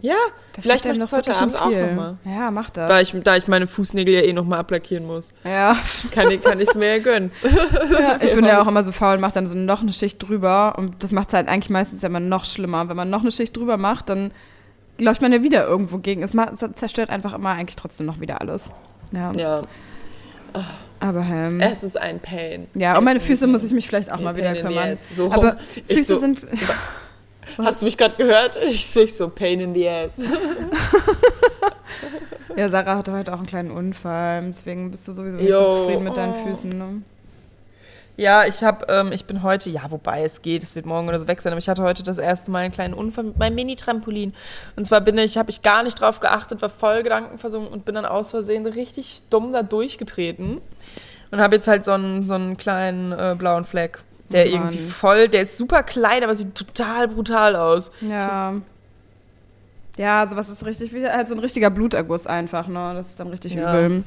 [0.00, 0.14] Ja,
[0.52, 2.18] Das vielleicht mache ich das heute Abend schon auch nochmal.
[2.24, 2.88] Ja, mach das.
[2.88, 5.32] Da ich, da ich meine Fußnägel ja eh nochmal ablackieren muss.
[5.42, 5.76] ja.
[6.12, 7.32] Kann, ich- kann ich es mir ja gönnen.
[8.00, 10.22] ja, ich bin ja auch immer so faul und mache dann so noch eine Schicht
[10.22, 10.74] drüber.
[10.78, 12.88] Und das macht es halt eigentlich meistens immer noch schlimmer.
[12.88, 14.30] Wenn man noch eine Schicht drüber macht, dann
[15.00, 16.22] läuft man ja wieder irgendwo gegen.
[16.22, 16.34] Es,
[16.74, 18.70] zerstört einfach immer eigentlich trotzdem noch wieder alles.
[19.12, 19.62] Ja, Ja,
[21.00, 22.66] aber ähm, es ist ein Pain.
[22.74, 24.96] ja, Es um meine Füße muss ich mich vielleicht auch Pain mal wieder kümmern.
[25.12, 25.30] So.
[25.32, 25.56] Aber
[25.88, 26.46] Füße so, sind.
[27.58, 28.58] Hast du mich gerade gehört?
[28.68, 30.28] Ich sehe so Pain in the ass.
[32.56, 34.42] Ja, Sarah hatte heute auch einen kleinen Unfall.
[34.42, 36.46] Deswegen bist du sowieso nicht so zufrieden mit deinen oh.
[36.48, 36.76] Füßen.
[36.76, 37.02] Ne?
[38.18, 41.20] Ja, ich habe, ähm, ich bin heute, ja, wobei es geht, es wird morgen oder
[41.20, 43.54] so weg sein, aber ich hatte heute das erste Mal einen kleinen Unfall mit meinem
[43.54, 44.34] Mini-Trampolin.
[44.74, 47.94] Und zwar bin ich, habe ich gar nicht drauf geachtet, war voll gedankenversunken und bin
[47.94, 50.60] dann aus Versehen richtig dumm da durchgetreten.
[51.30, 54.00] Und habe jetzt halt so einen, so einen kleinen äh, blauen Fleck.
[54.32, 54.62] Der Oh Mann.
[54.62, 57.92] irgendwie voll, der ist super klein, aber sieht total brutal aus.
[58.00, 58.54] Ja.
[59.96, 62.92] Ja, sowas ist richtig, wie halt so ein richtiger Bluterguss einfach, ne?
[62.94, 63.78] Das ist dann richtig Ja.
[63.78, 64.02] übel.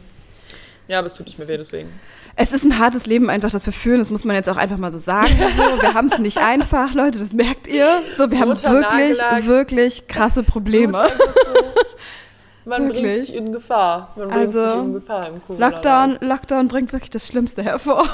[0.91, 1.89] Ja, aber es tut nicht mehr weh, deswegen.
[2.35, 3.99] Es ist ein hartes Leben einfach, das wir führen.
[3.99, 5.29] Das muss man jetzt auch einfach mal so sagen.
[5.57, 7.87] So, wir haben es nicht einfach, Leute, das merkt ihr.
[8.17, 9.45] So, wir haben wirklich, Nagellack.
[9.45, 11.07] wirklich krasse Probleme.
[12.65, 13.21] Man bringt Wirklich.
[13.27, 14.11] sich in Gefahr.
[14.17, 18.05] Man bringt Also, sich in Gefahr im corona Lockdown, Lockdown bringt wirklich das Schlimmste hervor.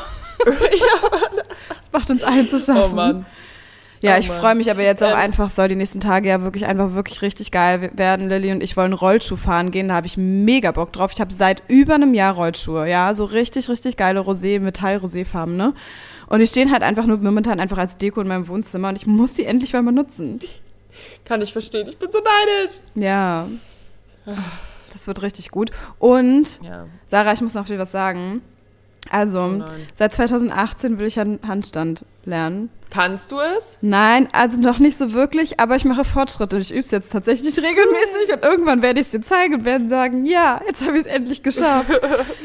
[0.48, 2.92] Das macht uns allen zu schaffen.
[2.94, 3.26] Oh Mann.
[4.02, 6.42] Ja, Oh ich freue mich aber jetzt auch Ähm, einfach, soll die nächsten Tage ja
[6.42, 8.30] wirklich einfach wirklich richtig geil werden.
[8.30, 11.12] Lilly und ich wollen Rollschuh fahren gehen, da habe ich mega Bock drauf.
[11.14, 15.74] Ich habe seit über einem Jahr Rollschuhe, ja, so richtig, richtig geile Rosé, Metall-Roséfarben, ne?
[16.28, 19.08] Und die stehen halt einfach nur momentan einfach als Deko in meinem Wohnzimmer und ich
[19.08, 20.40] muss die endlich mal benutzen.
[21.26, 21.88] Kann ich verstehen.
[21.88, 22.78] Ich bin so neidisch.
[22.96, 23.48] Ja.
[24.92, 25.72] Das wird richtig gut.
[26.00, 26.88] Und, Ja.
[27.06, 28.42] Sarah, ich muss noch dir was sagen.
[29.12, 32.70] Also, Oh seit 2018 will ich einen Handstand lernen.
[32.90, 33.78] Kannst du es?
[33.82, 36.58] Nein, also noch nicht so wirklich, aber ich mache Fortschritte.
[36.60, 39.90] Ich übe es jetzt tatsächlich regelmäßig und irgendwann werde ich es dir zeigen und werden
[39.90, 41.90] sagen, ja, jetzt habe ich es endlich geschafft.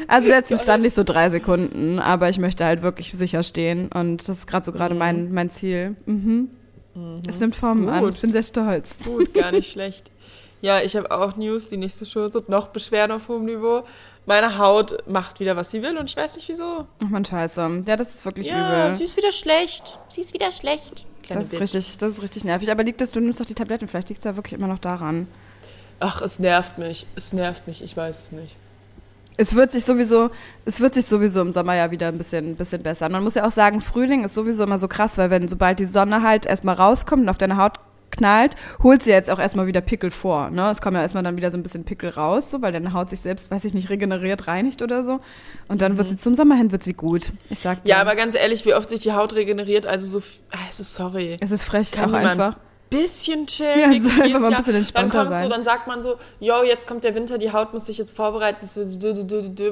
[0.07, 4.27] Also letztens stand ich so drei Sekunden, aber ich möchte halt wirklich sicher stehen und
[4.27, 5.95] das ist gerade so gerade mein, mein Ziel.
[6.05, 6.49] Mhm.
[7.27, 8.09] Es nimmt Formen an.
[8.09, 9.03] Ich bin sehr stolz.
[9.03, 10.11] Gut, gar nicht schlecht.
[10.61, 13.83] Ja, ich habe auch News, die nicht so schön sind, noch Beschwerden auf hohem Niveau.
[14.25, 16.87] Meine Haut macht wieder, was sie will und ich weiß nicht wieso.
[17.03, 17.83] Ach man, scheiße.
[17.85, 18.95] Ja, das ist wirklich Ja, übel.
[18.95, 19.99] sie ist wieder schlecht.
[20.07, 21.05] Sie ist wieder schlecht.
[21.23, 21.73] Kleine Das ist, Bitch.
[21.75, 22.71] richtig, das ist richtig nervig.
[22.71, 24.79] Aber liegt es, du nimmst doch die Tabletten, vielleicht liegt es ja wirklich immer noch
[24.79, 25.27] daran.
[25.99, 27.05] Ach, es nervt mich.
[27.15, 28.55] Es nervt mich, ich weiß es nicht.
[29.35, 30.29] Es wird sich sowieso,
[30.63, 33.09] es wird sich sowieso im Sommer ja wieder ein bisschen, ein bisschen besser.
[33.09, 35.85] Man muss ja auch sagen, Frühling ist sowieso immer so krass, weil wenn sobald die
[35.85, 37.73] Sonne halt erstmal rauskommt und auf deine Haut
[38.15, 40.49] knallt, holt sie jetzt auch erstmal wieder Pickel vor.
[40.49, 40.69] Ne?
[40.69, 43.09] Es kommen ja erstmal dann wieder so ein bisschen Pickel raus, so, weil deine Haut
[43.09, 45.19] sich selbst, weiß ich nicht, regeneriert, reinigt oder so.
[45.67, 47.31] Und dann wird sie zum Sommer hin wird sie gut.
[47.49, 47.91] Ich sag dir.
[47.91, 50.25] Ja, aber ganz ehrlich, wie oft sich die Haut regeneriert, also so,
[50.67, 51.37] also sorry.
[51.39, 52.57] es ist frech Kann auch jemand einfach.
[52.93, 53.79] Bisschen chillen.
[53.79, 55.47] Ja, einfach mal ein bisschen entspannter dann kommt sein.
[55.47, 58.15] So, dann sagt man so, yo, jetzt kommt der Winter, die Haut muss sich jetzt
[58.15, 58.67] vorbereiten,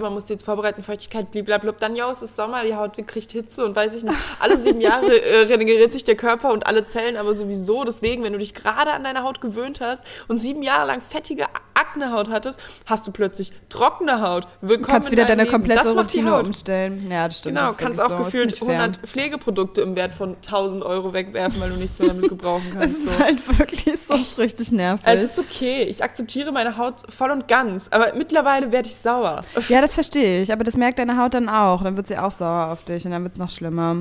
[0.02, 1.74] man muss sich jetzt vorbereiten, Feuchtigkeit, blablabla.
[1.80, 4.16] Dann, yo, es ist Sommer, die Haut kriegt Hitze und weiß ich nicht.
[4.40, 7.84] Alle sieben Jahre äh, regeneriert sich der Körper und alle Zellen aber sowieso.
[7.84, 11.46] Deswegen, wenn du dich gerade an deine Haut gewöhnt hast und sieben Jahre lang fettige
[11.82, 14.48] Aknehaut hattest, hast du plötzlich trockene Haut.
[14.62, 15.52] Willkommen Du kannst wieder deine Leben.
[15.54, 17.10] komplette das Routine umstellen.
[17.10, 17.56] Ja, das stimmt.
[17.58, 18.18] Genau, das kannst auch so.
[18.18, 18.80] Gefühlt nicht fair.
[18.82, 22.74] 100 Pflegeprodukte im Wert von 1000 Euro wegwerfen, weil du nichts mehr damit gebrauchen Es
[22.80, 22.98] kannst.
[22.98, 23.20] ist so.
[23.20, 25.06] halt wirklich, es ist richtig nervig.
[25.08, 29.44] Es ist okay, ich akzeptiere meine Haut voll und ganz, aber mittlerweile werde ich sauer.
[29.68, 31.84] Ja, das verstehe ich, aber das merkt deine Haut dann auch.
[31.84, 33.96] Dann wird sie auch sauer auf dich und dann wird es noch schlimmer.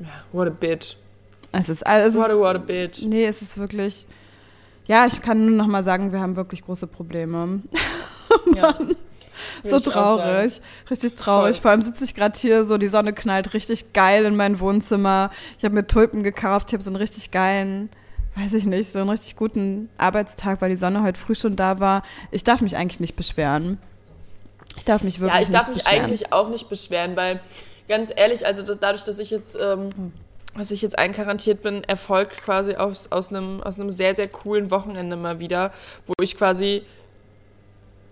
[0.00, 0.96] Ja, what a bitch.
[1.52, 3.02] Es ist, also es What a, what a bitch.
[3.04, 4.06] nee, es ist wirklich,
[4.86, 7.62] ja, ich kann nur noch mal sagen, wir haben wirklich große Probleme.
[8.54, 8.74] Ja.
[9.62, 11.56] So traurig, richtig traurig.
[11.56, 11.62] Voll.
[11.62, 15.30] Vor allem sitze ich gerade hier, so die Sonne knallt richtig geil in mein Wohnzimmer.
[15.58, 17.90] Ich habe mir Tulpen gekauft, ich habe so einen richtig geilen
[18.34, 21.80] weiß ich nicht, so einen richtig guten Arbeitstag, weil die Sonne heute früh schon da
[21.80, 22.02] war.
[22.30, 23.78] Ich darf mich eigentlich nicht beschweren.
[24.78, 26.04] Ich darf mich wirklich Ja, ich darf nicht mich beschweren.
[26.06, 27.40] eigentlich auch nicht beschweren, weil
[27.90, 29.90] ganz ehrlich, also da- dadurch, dass ich jetzt, ähm,
[30.56, 34.70] dass ich jetzt einkarantiert bin, erfolgt quasi aus, aus, einem, aus einem sehr, sehr coolen
[34.70, 35.72] Wochenende mal wieder,
[36.06, 36.82] wo ich quasi,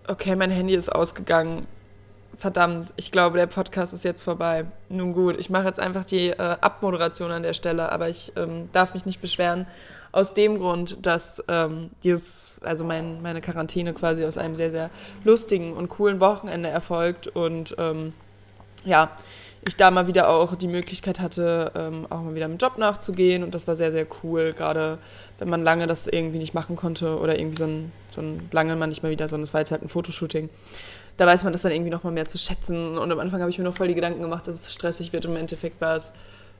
[0.07, 1.67] okay, mein Handy ist ausgegangen.
[2.37, 4.65] Verdammt, ich glaube, der Podcast ist jetzt vorbei.
[4.89, 8.69] Nun gut, ich mache jetzt einfach die äh, Abmoderation an der Stelle, aber ich ähm,
[8.71, 9.67] darf mich nicht beschweren.
[10.11, 14.89] Aus dem Grund, dass ähm, dieses, also mein, meine Quarantäne quasi aus einem sehr, sehr
[15.23, 18.13] lustigen und coolen Wochenende erfolgt und ähm,
[18.83, 19.11] ja,
[19.67, 23.43] ich da mal wieder auch die Möglichkeit hatte, ähm, auch mal wieder im Job nachzugehen
[23.43, 24.97] und das war sehr, sehr cool, gerade
[25.37, 28.75] wenn man lange das irgendwie nicht machen konnte oder irgendwie so ein, so ein lange
[28.75, 30.49] man nicht mal wieder, sondern es war jetzt halt ein Fotoshooting.
[31.17, 33.51] Da weiß man das dann irgendwie noch mal mehr zu schätzen und am Anfang habe
[33.51, 35.95] ich mir noch voll die Gedanken gemacht, dass es stressig wird und im Endeffekt war
[35.95, 36.13] es,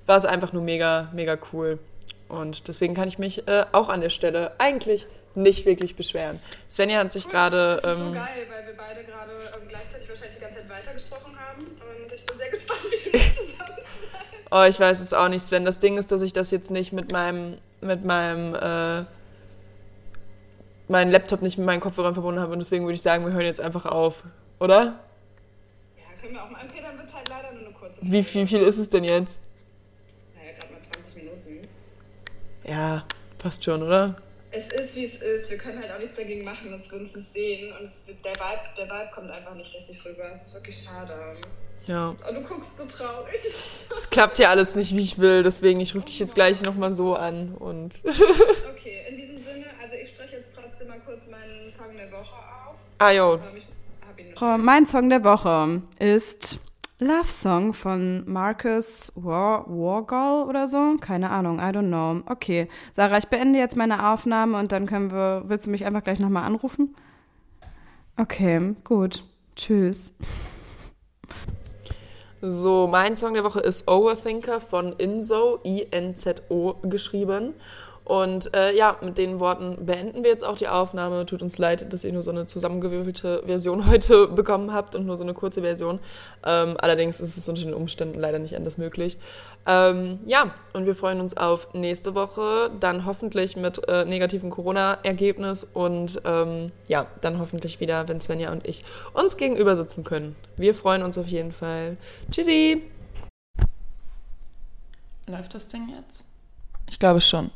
[0.05, 1.79] war es einfach nur mega, mega cool.
[2.27, 6.39] Und deswegen kann ich mich äh, auch an der Stelle eigentlich nicht wirklich beschweren.
[6.69, 7.79] Svenja hat sich gerade...
[7.81, 10.69] Das ist so Ähm, geil, weil wir beide gerade ähm, gleichzeitig wahrscheinlich die ganze Zeit
[10.69, 11.65] weitergesprochen haben.
[12.41, 14.45] Und ich bin sehr gespannt, wie wir das zusammenschneiden.
[14.51, 15.65] Oh, ich weiß es auch nicht, Sven.
[15.65, 19.06] Das Ding ist, dass ich das jetzt nicht mit meinem, mit meinem, äh,
[20.88, 23.45] meinen Laptop nicht mit meinen Kopfhörern verbunden habe und deswegen würde ich sagen, wir hören
[23.45, 24.23] jetzt einfach auf,
[24.60, 24.99] oder?
[25.95, 26.62] Ja, können wir auch mal.
[26.69, 29.04] Okay, dann wird es halt leider nur eine kurze Wie viel, viel ist es denn
[29.06, 29.39] jetzt?
[30.36, 31.67] Naja, gerade mal 20 Minuten.
[32.65, 33.06] Ja,
[33.38, 34.15] passt schon, oder?
[34.54, 35.49] Es ist, wie es ist.
[35.49, 37.71] Wir können halt auch nichts dagegen machen, dass wir uns nicht sehen.
[37.71, 40.30] Und wird, der, Vibe, der Vibe kommt einfach nicht richtig rüber.
[40.34, 41.38] Es ist wirklich schade.
[41.88, 42.10] Ja.
[42.10, 43.36] Und du guckst so traurig.
[43.94, 46.94] Es klappt ja alles nicht, wie ich will, deswegen ich rufe dich jetzt gleich nochmal
[46.94, 48.02] so an und.
[48.74, 52.34] Okay, in diesem Sinne, also ich spreche jetzt trotzdem mal kurz meinen Song der Woche
[52.36, 52.76] auf.
[53.00, 56.60] Ah jo, Ähm, noch Mein Song der Woche ist
[57.00, 60.98] Love Song von Marcus War Wargall oder so.
[61.02, 62.24] Keine Ahnung, I don't know.
[62.32, 65.44] Okay, Sarah, ich beende jetzt meine Aufnahme und dann können wir.
[65.48, 66.96] Willst du mich einfach gleich nochmal anrufen?
[68.17, 69.24] Okay, gut.
[69.56, 70.15] Tschüss.
[72.43, 77.54] So, mein Song der Woche ist Overthinker von Inzo, I-N-Z-O geschrieben.
[78.12, 81.26] Und äh, ja, mit den Worten beenden wir jetzt auch die Aufnahme.
[81.26, 85.15] Tut uns leid, dass ihr nur so eine zusammengewürfelte Version heute bekommen habt und nur
[85.15, 85.97] so eine kurze Version.
[86.45, 89.17] Ähm, allerdings ist es unter den Umständen leider nicht anders möglich.
[89.65, 95.63] Ähm, ja, und wir freuen uns auf nächste Woche, dann hoffentlich mit äh, negativem Corona-Ergebnis
[95.63, 100.36] und ähm, ja, dann hoffentlich wieder, wenn Svenja und ich uns gegenüber sitzen können.
[100.58, 101.95] Wir freuen uns auf jeden Fall.
[102.30, 102.82] Tschüssi!
[105.28, 106.26] Läuft das Ding jetzt?
[106.89, 107.52] Ich glaube schon.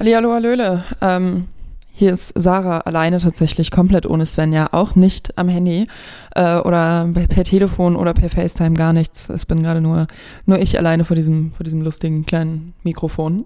[0.00, 0.82] Hallihallo, Hallöle.
[1.02, 1.46] Ähm,
[1.92, 5.88] hier ist Sarah alleine tatsächlich, komplett ohne Svenja, auch nicht am Handy
[6.34, 9.28] äh, oder per Telefon oder per FaceTime, gar nichts.
[9.28, 10.06] Es bin gerade nur,
[10.46, 13.44] nur ich alleine vor diesem, vor diesem lustigen kleinen Mikrofon.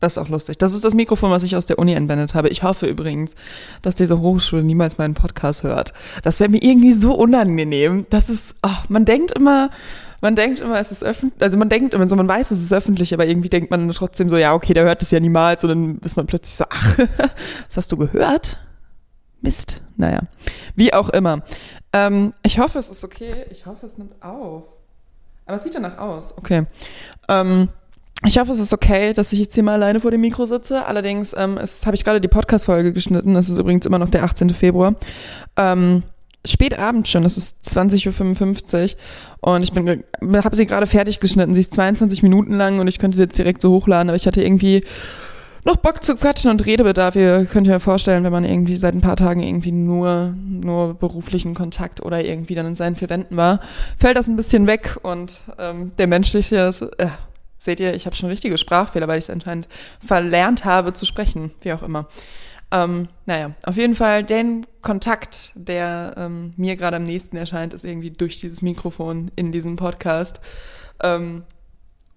[0.00, 0.58] Das ist auch lustig.
[0.58, 2.48] Das ist das Mikrofon, was ich aus der Uni entwendet habe.
[2.48, 3.34] Ich hoffe übrigens,
[3.82, 5.92] dass diese Hochschule niemals meinen Podcast hört.
[6.22, 8.06] Das wäre mir irgendwie so unangenehm.
[8.10, 9.70] Das ist, oh, man denkt immer,
[10.20, 12.72] man denkt immer, es ist öffentlich, also man denkt immer so, man weiß, es ist
[12.72, 15.64] öffentlich, aber irgendwie denkt man trotzdem so, ja, okay, der hört es ja niemals.
[15.64, 16.98] Und dann ist man plötzlich so, ach,
[17.68, 18.58] was hast du gehört?
[19.40, 19.80] Mist.
[19.96, 20.20] Naja,
[20.76, 21.42] wie auch immer.
[21.92, 23.46] Ähm, ich hoffe, es ist okay.
[23.50, 24.64] Ich hoffe, es nimmt auf.
[25.46, 26.36] Aber es sieht danach aus.
[26.36, 26.66] Okay.
[27.28, 27.68] Ähm,
[28.26, 30.86] ich hoffe, es ist okay, dass ich jetzt hier mal alleine vor dem Mikro sitze.
[30.86, 33.34] Allerdings ähm, es habe ich gerade die Podcast-Folge geschnitten.
[33.34, 34.50] Das ist übrigens immer noch der 18.
[34.50, 34.94] Februar.
[35.56, 36.02] Ähm,
[36.44, 38.96] spät Abend schon, es ist 20.55
[39.42, 41.54] Uhr und ich bin habe sie gerade fertig geschnitten.
[41.54, 44.26] Sie ist 22 Minuten lang und ich könnte sie jetzt direkt so hochladen, aber ich
[44.26, 44.84] hatte irgendwie
[45.64, 47.14] noch Bock zu quatschen und Redebedarf.
[47.16, 51.54] Ihr könnt euch vorstellen, wenn man irgendwie seit ein paar Tagen irgendwie nur, nur beruflichen
[51.54, 53.60] Kontakt oder irgendwie dann in seinen vier Wänden war,
[53.98, 57.08] fällt das ein bisschen weg und ähm, der menschliche, äh,
[57.58, 59.68] seht ihr, ich habe schon richtige Sprachfehler, weil ich es anscheinend
[60.04, 62.08] verlernt habe zu sprechen, wie auch immer.
[62.70, 67.84] Ähm, naja, auf jeden Fall den Kontakt, der ähm, mir gerade am nächsten erscheint, ist
[67.84, 70.40] irgendwie durch dieses Mikrofon in diesem Podcast.
[71.02, 71.44] Ähm,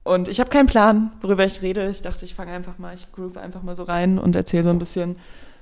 [0.03, 1.87] und ich habe keinen Plan, worüber ich rede.
[1.89, 4.69] Ich dachte, ich fange einfach mal, ich groove einfach mal so rein und erzähle so
[4.69, 5.17] ein bisschen,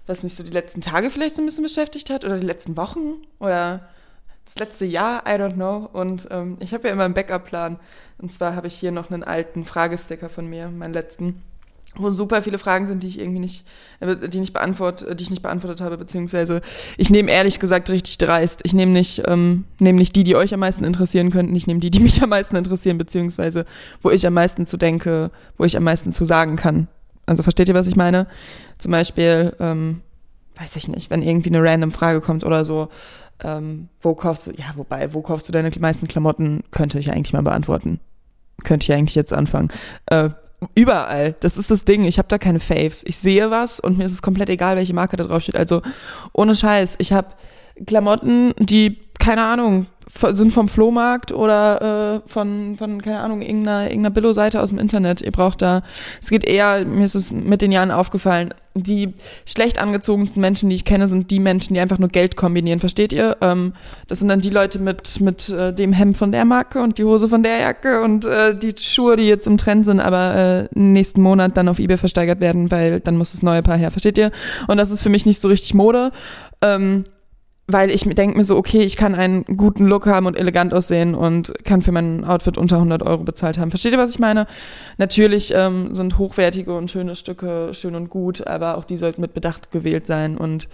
[0.08, 2.76] was mich so die letzten Tage vielleicht so ein bisschen beschäftigt hat oder die letzten
[2.76, 3.89] Wochen oder
[4.49, 5.88] das letzte Jahr, I don't know.
[5.93, 7.77] Und ähm, ich habe ja immer einen Backup-Plan.
[8.17, 11.43] Und zwar habe ich hier noch einen alten Fragesticker von mir, meinen letzten,
[11.95, 13.63] wo super viele Fragen sind, die ich irgendwie nicht,
[13.99, 16.62] äh, die nicht beantwort, die ich nicht beantwortet habe, beziehungsweise
[16.97, 18.62] ich nehme ehrlich gesagt richtig dreist.
[18.63, 21.79] Ich nehme nicht, ähm, nehme nicht die, die euch am meisten interessieren könnten, ich nehme
[21.79, 23.65] die, die mich am meisten interessieren, beziehungsweise
[24.01, 26.88] wo ich am meisten zu denke, wo ich am meisten zu sagen kann.
[27.27, 28.25] Also versteht ihr, was ich meine?
[28.79, 30.01] Zum Beispiel, ähm,
[30.59, 32.89] weiß ich nicht, wenn irgendwie eine random Frage kommt oder so,
[33.43, 37.34] ähm, wo kaufst du, ja, wobei, wo kaufst du deine meisten Klamotten, könnte ich eigentlich
[37.34, 37.99] mal beantworten.
[38.63, 39.69] Könnte ich eigentlich jetzt anfangen.
[40.08, 40.30] Äh,
[40.75, 41.36] überall.
[41.39, 42.04] Das ist das Ding.
[42.04, 43.04] Ich habe da keine Faves.
[43.06, 45.56] Ich sehe was und mir ist es komplett egal, welche Marke da drauf steht.
[45.56, 45.82] Also
[46.34, 46.95] ohne Scheiß.
[46.99, 47.30] Ich habe
[47.86, 49.88] Klamotten, die keine Ahnung,
[50.32, 55.21] sind vom Flohmarkt oder äh, von, von, keine Ahnung, irgendeiner, irgendeiner Billo-Seite aus dem Internet.
[55.21, 55.84] Ihr braucht da,
[56.19, 59.13] es geht eher, mir ist es mit den Jahren aufgefallen, die
[59.45, 63.13] schlecht angezogensten Menschen, die ich kenne, sind die Menschen, die einfach nur Geld kombinieren, versteht
[63.13, 63.38] ihr?
[63.41, 63.73] Ähm,
[64.08, 67.03] das sind dann die Leute mit, mit äh, dem Hemd von der Marke und die
[67.03, 70.79] Hose von der Jacke und äh, die Schuhe, die jetzt im Trend sind, aber äh,
[70.79, 74.17] nächsten Monat dann auf Ebay versteigert werden, weil dann muss das neue Paar her, versteht
[74.17, 74.32] ihr?
[74.67, 76.12] Und das ist für mich nicht so richtig Mode.
[76.62, 77.05] Ähm,
[77.71, 81.15] weil ich denke mir so, okay, ich kann einen guten Look haben und elegant aussehen
[81.15, 83.69] und kann für mein Outfit unter 100 Euro bezahlt haben.
[83.69, 84.47] Versteht ihr, was ich meine?
[84.97, 89.34] Natürlich ähm, sind hochwertige und schöne Stücke schön und gut, aber auch die sollten mit
[89.34, 90.38] Bedacht gewählt sein.
[90.38, 90.67] Und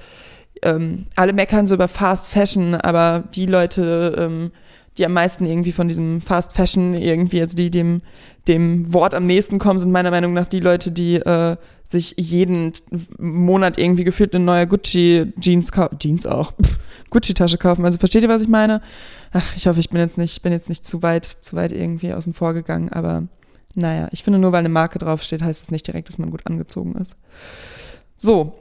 [0.61, 4.51] ähm, alle meckern so über Fast Fashion, aber die Leute, ähm,
[4.97, 8.01] die am meisten irgendwie von diesem Fast Fashion irgendwie, also die dem,
[8.47, 12.73] dem Wort am nächsten kommen, sind meiner Meinung nach die Leute, die äh, sich jeden
[13.17, 15.99] Monat irgendwie gefühlt eine neue Gucci-Jeans kaufen.
[15.99, 16.53] Jeans auch.
[17.09, 17.85] Gucci-Tasche kaufen.
[17.85, 18.81] Also versteht ihr, was ich meine?
[19.31, 22.13] Ach, ich hoffe, ich bin jetzt nicht, bin jetzt nicht zu weit, zu weit irgendwie
[22.13, 23.23] außen vor gegangen, aber
[23.75, 26.45] naja, ich finde nur, weil eine Marke draufsteht, heißt es nicht direkt, dass man gut
[26.45, 27.17] angezogen ist.
[28.15, 28.55] So,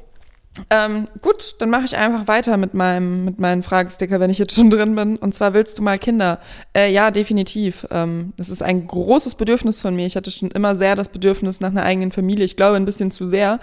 [0.70, 4.54] ähm, gut, dann mache ich einfach weiter mit meinem mit meinen Fragesticker, wenn ich jetzt
[4.54, 5.16] schon drin bin.
[5.16, 6.40] Und zwar willst du mal Kinder?
[6.76, 7.86] Äh, ja, definitiv.
[7.90, 10.06] Ähm, das ist ein großes Bedürfnis von mir.
[10.06, 12.44] Ich hatte schon immer sehr das Bedürfnis nach einer eigenen Familie.
[12.44, 13.58] Ich glaube ein bisschen zu sehr.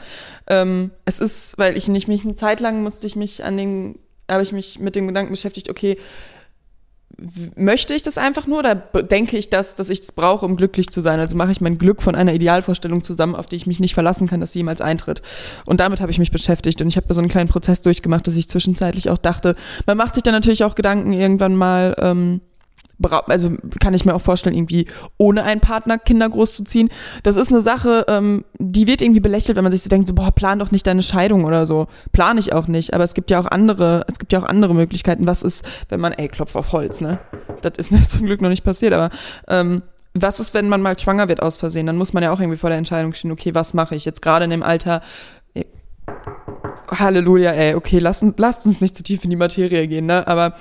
[0.47, 3.97] Ähm, es ist, weil ich nicht mich eine Zeit lang musste ich mich an den,
[4.29, 5.69] habe ich mich mit dem Gedanken beschäftigt.
[5.69, 5.97] Okay,
[7.55, 10.89] möchte ich das einfach nur oder denke ich das, dass ich das brauche, um glücklich
[10.89, 11.19] zu sein?
[11.19, 14.27] Also mache ich mein Glück von einer Idealvorstellung zusammen, auf die ich mich nicht verlassen
[14.27, 15.21] kann, dass sie jemals eintritt.
[15.65, 18.35] Und damit habe ich mich beschäftigt und ich habe so einen kleinen Prozess durchgemacht, dass
[18.35, 19.55] ich zwischenzeitlich auch dachte,
[19.85, 22.41] man macht sich dann natürlich auch Gedanken irgendwann mal, ähm,
[23.09, 24.87] also kann ich mir auch vorstellen, irgendwie
[25.17, 26.89] ohne einen Partner Kinder großzuziehen.
[27.23, 30.13] Das ist eine Sache, ähm, die wird irgendwie belächelt, wenn man sich so denkt, so,
[30.13, 31.87] boah, plan doch nicht deine Scheidung oder so.
[32.11, 32.93] Plan ich auch nicht.
[32.93, 35.27] Aber es gibt ja auch andere, es gibt ja auch andere Möglichkeiten.
[35.27, 37.19] Was ist, wenn man, ey, Klopf auf Holz, ne?
[37.61, 39.09] Das ist mir zum Glück noch nicht passiert, aber
[39.47, 39.83] ähm,
[40.13, 41.85] was ist, wenn man mal schwanger wird aus Versehen?
[41.85, 44.21] Dann muss man ja auch irgendwie vor der Entscheidung stehen, okay, was mache ich jetzt
[44.21, 45.01] gerade in dem Alter?
[46.89, 50.27] Halleluja, ey, okay, lasst, lasst uns nicht zu tief in die Materie gehen, ne?
[50.27, 50.55] Aber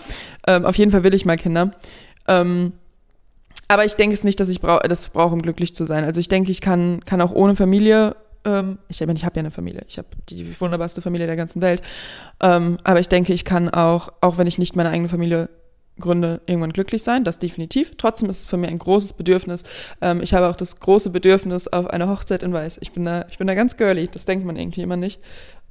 [0.47, 1.73] ähm, auf jeden Fall will ich mal Kinder.
[2.31, 2.73] Ähm,
[3.69, 6.05] aber ich denke es nicht, dass ich brauche, das brauche, um glücklich zu sein.
[6.05, 9.51] Also ich denke, ich kann, kann auch ohne Familie, ähm, ich ich habe ja eine
[9.51, 11.83] Familie, ich habe die wunderbarste Familie der ganzen Welt.
[12.41, 15.51] Ähm, aber ich denke, ich kann auch, auch wenn ich nicht meine eigene Familie
[16.01, 17.93] gründe, irgendwann glücklich sein, das definitiv.
[17.97, 19.65] Trotzdem ist es für mich ein großes Bedürfnis.
[20.01, 22.79] Ähm, ich habe auch das große Bedürfnis auf eine Hochzeit in Weiß.
[22.81, 25.21] Ich bin da, ich bin da ganz girly, das denkt man irgendwie immer nicht.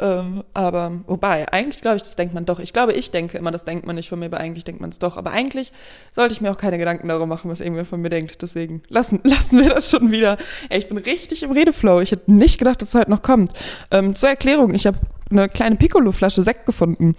[0.01, 2.59] Ähm, aber wobei, eigentlich glaube ich, das denkt man doch.
[2.59, 4.91] Ich glaube, ich denke immer, das denkt man nicht von mir, aber eigentlich denkt man
[4.91, 5.17] es doch.
[5.17, 5.73] Aber eigentlich
[6.13, 8.41] sollte ich mir auch keine Gedanken darüber machen, was irgendwer von mir denkt.
[8.41, 10.37] Deswegen lassen, lassen wir das schon wieder.
[10.69, 11.99] Ey, ich bin richtig im Redeflow.
[11.99, 13.51] Ich hätte nicht gedacht, dass es heute noch kommt.
[13.91, 17.15] Ähm, zur Erklärung, ich habe eine kleine Piccolo-Flasche Sekt gefunden.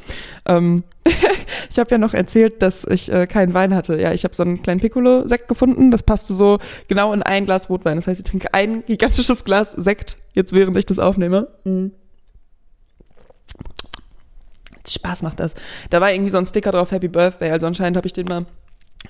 [0.46, 0.84] Ähm,
[1.70, 4.00] ich habe ja noch erzählt, dass ich äh, keinen Wein hatte.
[4.00, 5.90] Ja, ich habe so einen kleinen Piccolo-Sekt gefunden.
[5.90, 7.96] Das passte so genau in ein Glas Rotwein.
[7.96, 11.48] Das heißt, ich trinke ein gigantisches Glas Sekt, jetzt während ich das aufnehme.
[11.64, 11.92] Mhm.
[14.88, 15.54] Spaß macht das.
[15.90, 17.50] Da war irgendwie so ein Sticker drauf, Happy Birthday.
[17.50, 18.46] Also anscheinend habe ich den mal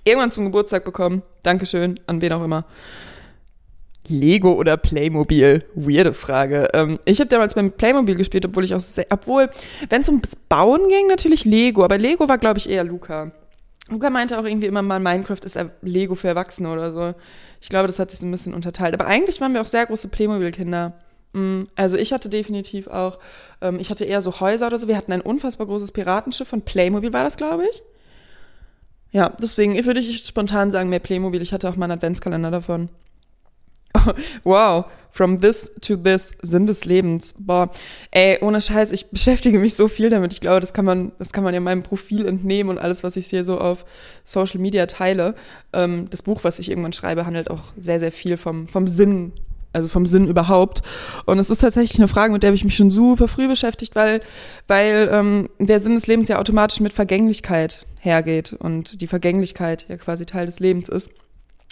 [0.05, 1.23] irgendwann zum Geburtstag bekommen.
[1.43, 2.65] Dankeschön, an wen auch immer.
[4.11, 5.65] Lego oder Playmobil?
[5.75, 6.69] Weirde Frage.
[6.75, 9.49] Ähm, ich habe damals beim Playmobil gespielt, obwohl ich auch sehr, obwohl,
[9.89, 11.85] wenn es ums Bauen ging, natürlich Lego.
[11.85, 13.33] Aber Lego war, glaube ich, eher Luca.
[13.89, 17.15] Luca meinte auch irgendwie immer mal, Minecraft ist Lego für Erwachsene oder so.
[17.61, 18.95] Ich glaube, das hat sich so ein bisschen unterteilt.
[18.95, 20.93] Aber eigentlich waren wir auch sehr große Playmobil-Kinder.
[21.33, 23.19] Mm, also ich hatte definitiv auch,
[23.61, 24.89] ähm, ich hatte eher so Häuser oder so.
[24.89, 27.83] Wir hatten ein unfassbar großes Piratenschiff von Playmobil, war das, glaube ich.
[29.13, 31.43] Ja, deswegen würde ich spontan sagen, mehr Playmobil.
[31.43, 32.89] Ich hatte auch mal einen Adventskalender davon.
[34.45, 37.35] wow, from this to this, Sinn des Lebens.
[37.39, 37.71] Boah,
[38.11, 40.33] ey, ohne Scheiß, ich beschäftige mich so viel damit.
[40.33, 43.17] Ich glaube, das kann man, das kann man ja meinem Profil entnehmen und alles, was
[43.17, 43.85] ich hier so auf
[44.25, 45.35] Social Media teile.
[45.73, 49.33] Ähm, das Buch, was ich irgendwann schreibe, handelt auch sehr, sehr viel vom, vom Sinn
[49.73, 50.83] also vom Sinn überhaupt.
[51.27, 53.95] Und es ist tatsächlich eine Frage, mit der habe ich mich schon super früh beschäftigt,
[53.95, 54.21] weil,
[54.67, 59.97] weil ähm, der Sinn des Lebens ja automatisch mit Vergänglichkeit hergeht und die Vergänglichkeit ja
[59.97, 61.11] quasi Teil des Lebens ist.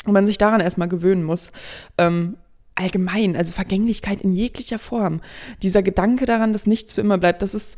[0.04, 1.50] Und man sich daran erstmal gewöhnen muss.
[1.98, 2.36] Ähm,
[2.74, 5.20] allgemein, also Vergänglichkeit in jeglicher Form.
[5.62, 7.76] Dieser Gedanke daran, dass nichts für immer bleibt, das ist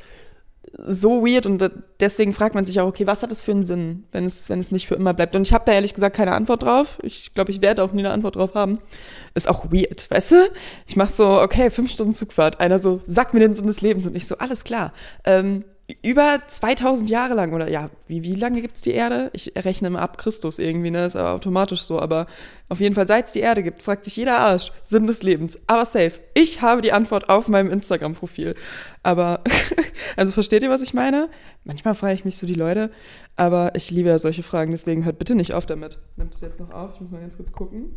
[0.76, 4.04] so weird und deswegen fragt man sich auch, okay, was hat das für einen Sinn,
[4.12, 5.34] wenn es, wenn es nicht für immer bleibt?
[5.34, 6.98] Und ich habe da ehrlich gesagt keine Antwort drauf.
[7.02, 8.78] Ich glaube, ich werde auch nie eine Antwort drauf haben.
[9.34, 10.50] Ist auch weird, weißt du?
[10.86, 12.60] Ich mache so, okay, fünf Stunden Zugfahrt.
[12.60, 14.92] Einer so, sag mir den Sinn des Lebens und ich so, alles klar.
[15.24, 15.64] Ähm,
[16.02, 19.30] über 2000 Jahre lang oder ja, wie, wie lange gibt es die Erde?
[19.32, 21.06] Ich rechne immer ab Christus irgendwie, ne?
[21.06, 21.98] Ist aber automatisch so.
[22.00, 22.26] Aber
[22.68, 25.58] auf jeden Fall, seit es die Erde gibt, fragt sich jeder Arsch, Sinn des Lebens.
[25.66, 26.20] Aber safe.
[26.34, 28.54] Ich habe die Antwort auf meinem Instagram-Profil.
[29.02, 29.42] Aber,
[30.16, 31.28] also versteht ihr, was ich meine?
[31.64, 32.90] Manchmal frage ich mich so die Leute,
[33.36, 35.98] aber ich liebe ja solche Fragen, deswegen hört bitte nicht auf damit.
[36.16, 36.94] Nimmt es jetzt noch auf?
[36.94, 37.96] Ich muss mal ganz kurz gucken.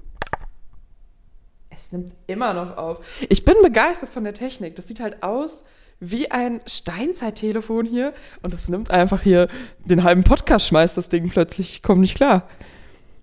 [1.69, 3.03] Es nimmt immer noch auf.
[3.29, 4.75] Ich bin begeistert von der Technik.
[4.75, 5.63] Das sieht halt aus
[6.03, 9.47] wie ein Steinzeittelefon hier und es nimmt einfach hier
[9.85, 12.47] den halben Podcast, schmeißt das Ding plötzlich, ich komme nicht klar.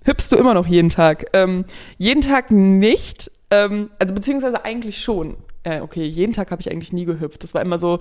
[0.04, 1.26] Hüpfst du immer noch jeden Tag?
[1.34, 1.64] Ähm,
[1.98, 5.36] jeden Tag nicht, ähm, also beziehungsweise eigentlich schon.
[5.62, 7.42] Äh, okay, jeden Tag habe ich eigentlich nie gehüpft.
[7.42, 7.98] Das war immer so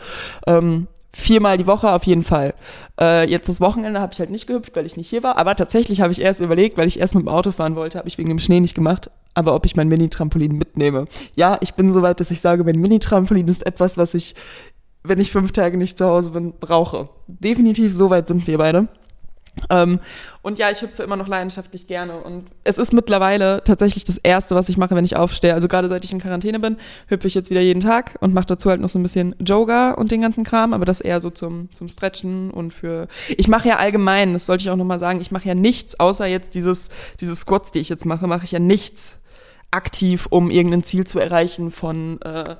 [0.48, 2.54] ähm, viermal die Woche auf jeden Fall.
[3.00, 5.38] Äh, jetzt das Wochenende habe ich halt nicht gehüpft, weil ich nicht hier war.
[5.38, 8.08] Aber tatsächlich habe ich erst überlegt, weil ich erst mit dem Auto fahren wollte, habe
[8.08, 9.10] ich wegen dem Schnee nicht gemacht.
[9.34, 11.06] Aber ob ich mein Mini-Trampolin mitnehme.
[11.36, 14.36] Ja, ich bin so weit, dass ich sage, mein Mini-Trampolin ist etwas, was ich
[15.04, 17.10] wenn ich fünf Tage nicht zu Hause bin, brauche.
[17.28, 18.88] Definitiv so weit sind wir beide.
[19.70, 20.00] Ähm,
[20.42, 22.18] und ja, ich hüpfe immer noch leidenschaftlich gerne.
[22.18, 25.54] Und es ist mittlerweile tatsächlich das Erste, was ich mache, wenn ich aufstehe.
[25.54, 28.46] Also gerade seit ich in Quarantäne bin, hüpfe ich jetzt wieder jeden Tag und mache
[28.46, 30.74] dazu halt noch so ein bisschen Yoga und den ganzen Kram.
[30.74, 33.08] Aber das eher so zum, zum Stretchen und für.
[33.38, 36.26] Ich mache ja allgemein, das sollte ich auch nochmal sagen, ich mache ja nichts, außer
[36.26, 39.20] jetzt dieses, diese Squats, die ich jetzt mache, mache ich ja nichts
[39.72, 42.22] aktiv, um irgendein Ziel zu erreichen von.
[42.22, 42.56] Äh,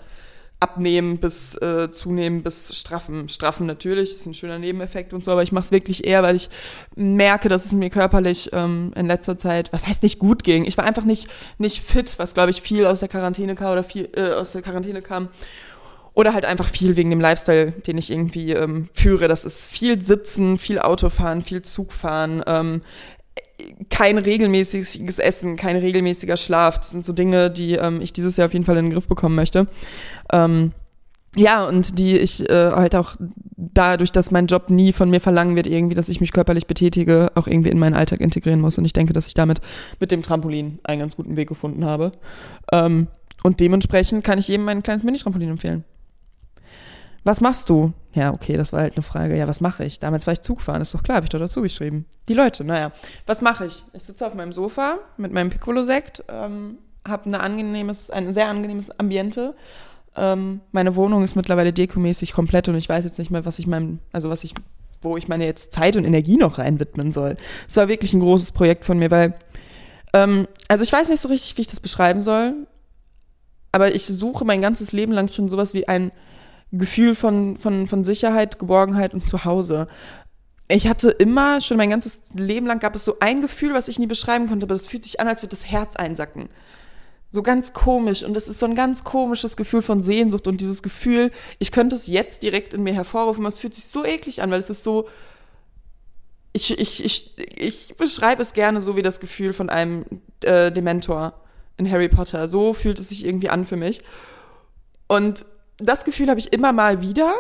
[0.60, 3.30] abnehmen bis äh, zunehmen bis straffen.
[3.30, 6.36] Straffen natürlich, ist ein schöner Nebeneffekt und so, aber ich mache es wirklich eher, weil
[6.36, 6.50] ich
[6.96, 10.66] merke, dass es mir körperlich ähm, in letzter Zeit, was heißt nicht gut ging.
[10.66, 13.84] Ich war einfach nicht nicht fit, was glaube ich viel aus der Quarantäne kam oder
[13.84, 15.30] viel äh, aus der Quarantäne kam.
[16.16, 19.30] Oder halt einfach viel wegen dem Lifestyle, den ich irgendwie ähm, führe.
[19.30, 22.82] Das ist viel Sitzen, viel Autofahren, viel Zugfahren, ähm,
[23.90, 26.80] kein regelmäßiges Essen, kein regelmäßiger Schlaf.
[26.80, 29.08] Das sind so Dinge, die ähm, ich dieses Jahr auf jeden Fall in den Griff
[29.08, 29.68] bekommen möchte.
[30.32, 30.72] Ähm,
[31.36, 33.16] ja, und die ich äh, halt auch
[33.56, 37.32] dadurch, dass mein Job nie von mir verlangen wird, irgendwie, dass ich mich körperlich betätige,
[37.36, 38.78] auch irgendwie in meinen Alltag integrieren muss.
[38.78, 39.62] Und ich denke, dass ich damit
[40.00, 42.12] mit dem Trampolin einen ganz guten Weg gefunden habe.
[42.72, 43.08] Ähm,
[43.44, 45.84] und dementsprechend kann ich jedem mein kleines Mini-Trampolin empfehlen.
[47.24, 47.94] Was machst du?
[48.14, 49.38] Ja, okay, das war halt eine Frage.
[49.38, 50.00] Ja, was mache ich?
[50.00, 52.06] Damals war ich Zugfahren, ist doch klar, habe ich doch dazu geschrieben.
[52.28, 52.92] Die Leute, naja.
[53.26, 53.84] Was mache ich?
[53.94, 56.78] Ich sitze auf meinem Sofa mit meinem Piccolo-Sekt, ähm,
[57.08, 59.56] habe ein angenehmes, ein sehr angenehmes Ambiente.
[60.16, 63.68] Ähm, meine Wohnung ist mittlerweile dekomäßig komplett und ich weiß jetzt nicht mehr, was ich
[63.68, 64.54] meinem, also was ich,
[65.02, 67.38] wo ich meine jetzt Zeit und Energie noch rein widmen soll.
[67.68, 69.36] Es war wirklich ein großes Projekt von mir, weil,
[70.14, 72.68] ähm, also ich weiß nicht so richtig, wie ich das beschreiben soll,
[73.72, 76.12] aber ich suche mein ganzes Leben lang schon sowas wie ein
[76.72, 79.88] Gefühl von, von, von Sicherheit, Geborgenheit und Zuhause.
[80.68, 83.98] Ich hatte immer, schon mein ganzes Leben lang gab es so ein Gefühl, was ich
[83.98, 86.50] nie beschreiben konnte, aber das fühlt sich an, als würde das Herz einsacken.
[87.32, 88.24] So ganz komisch.
[88.24, 91.96] Und es ist so ein ganz komisches Gefühl von Sehnsucht und dieses Gefühl, ich könnte
[91.96, 94.70] es jetzt direkt in mir hervorrufen, aber es fühlt sich so eklig an, weil es
[94.70, 95.08] ist so,
[96.54, 100.06] ich, ich, ich, ich beschreibe es gerne so wie das Gefühl von einem
[100.44, 101.34] äh, Dementor
[101.78, 102.48] in Harry Potter.
[102.48, 104.02] So fühlt es sich irgendwie an für mich.
[105.08, 105.46] Und
[105.80, 107.34] das Gefühl habe ich immer mal wieder,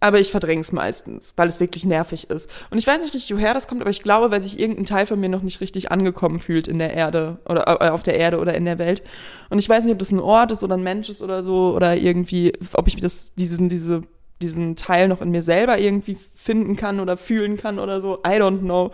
[0.00, 2.50] aber ich verdränge es meistens, weil es wirklich nervig ist.
[2.70, 5.06] Und ich weiß nicht richtig, woher das kommt, aber ich glaube, weil sich irgendein Teil
[5.06, 8.38] von mir noch nicht richtig angekommen fühlt in der Erde oder äh, auf der Erde
[8.38, 9.02] oder in der Welt.
[9.50, 11.74] Und ich weiß nicht, ob das ein Ort ist oder ein Mensch ist oder so
[11.74, 14.02] oder irgendwie, ob ich das diesen diese
[14.42, 18.20] diesen Teil noch in mir selber irgendwie finden kann oder fühlen kann oder so.
[18.26, 18.90] I don't know.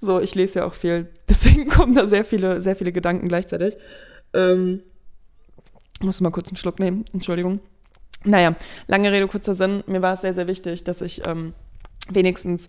[0.00, 1.08] So, ich lese ja auch viel.
[1.28, 3.76] Deswegen kommen da sehr viele, sehr viele Gedanken gleichzeitig.
[4.34, 4.82] Ähm,
[6.00, 7.04] muss mal kurz einen Schluck nehmen.
[7.12, 7.60] Entschuldigung.
[8.24, 8.54] Naja,
[8.86, 9.82] lange Rede, kurzer Sinn.
[9.86, 11.54] Mir war es sehr, sehr wichtig, dass ich ähm,
[12.08, 12.68] wenigstens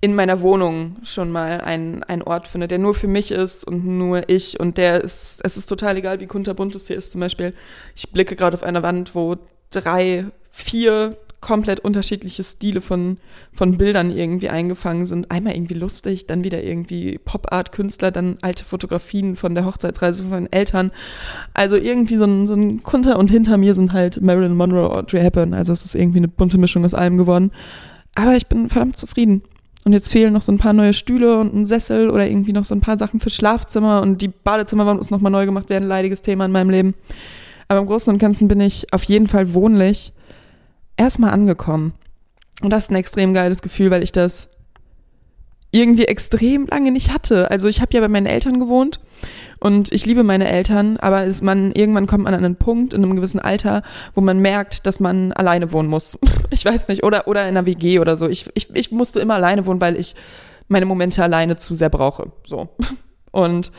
[0.00, 3.86] in meiner Wohnung schon mal einen, einen Ort finde, der nur für mich ist und
[3.86, 4.58] nur ich.
[4.58, 7.12] Und der ist, es ist total egal, wie kunterbunt es hier ist.
[7.12, 7.54] Zum Beispiel,
[7.94, 9.36] ich blicke gerade auf eine Wand, wo
[9.70, 13.18] drei, vier komplett unterschiedliche Stile von,
[13.52, 15.30] von Bildern irgendwie eingefangen sind.
[15.30, 20.52] Einmal irgendwie lustig, dann wieder irgendwie Pop-Art-Künstler, dann alte Fotografien von der Hochzeitsreise von meinen
[20.52, 20.92] Eltern.
[21.52, 25.20] Also irgendwie so ein, so ein Kunter und hinter mir sind halt Marilyn Monroe, Audrey
[25.20, 25.52] Hepburn.
[25.52, 27.50] Also es ist irgendwie eine bunte Mischung aus allem geworden.
[28.14, 29.42] Aber ich bin verdammt zufrieden.
[29.84, 32.64] Und jetzt fehlen noch so ein paar neue Stühle und ein Sessel oder irgendwie noch
[32.64, 35.88] so ein paar Sachen fürs Schlafzimmer und die Badezimmerwand muss nochmal neu gemacht werden.
[35.88, 36.94] Leidiges Thema in meinem Leben.
[37.66, 40.12] Aber im Großen und Ganzen bin ich auf jeden Fall wohnlich
[41.02, 41.92] erstmal angekommen.
[42.62, 44.48] Und das ist ein extrem geiles Gefühl, weil ich das
[45.72, 47.50] irgendwie extrem lange nicht hatte.
[47.50, 49.00] Also ich habe ja bei meinen Eltern gewohnt
[49.58, 53.02] und ich liebe meine Eltern, aber ist man irgendwann kommt man an einen Punkt in
[53.02, 53.82] einem gewissen Alter,
[54.14, 56.18] wo man merkt, dass man alleine wohnen muss.
[56.50, 58.28] Ich weiß nicht oder oder in einer WG oder so.
[58.28, 60.14] Ich ich, ich musste immer alleine wohnen, weil ich
[60.68, 62.30] meine Momente alleine zu sehr brauche.
[62.44, 62.68] So
[63.30, 63.72] und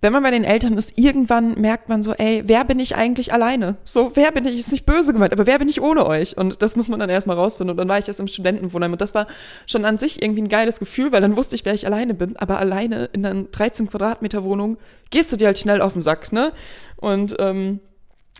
[0.00, 3.32] wenn man bei den Eltern ist, irgendwann merkt man so, ey, wer bin ich eigentlich
[3.32, 3.76] alleine?
[3.84, 4.58] So, wer bin ich?
[4.58, 6.36] Ist nicht böse gemeint, aber wer bin ich ohne euch?
[6.36, 7.72] Und das muss man dann erstmal rausfinden.
[7.72, 8.92] Und dann war ich erst im Studentenwohnheim.
[8.92, 9.26] Und das war
[9.66, 12.36] schon an sich irgendwie ein geiles Gefühl, weil dann wusste ich, wer ich alleine bin.
[12.38, 14.78] Aber alleine in einer 13 Quadratmeter Wohnung
[15.10, 16.52] gehst du dir halt schnell auf den Sack, ne?
[16.96, 17.80] Und ähm,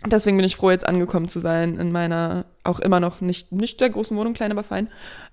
[0.05, 3.81] deswegen bin ich froh, jetzt angekommen zu sein in meiner auch immer noch nicht, nicht
[3.81, 4.87] der großen Wohnung, klein, aber fein.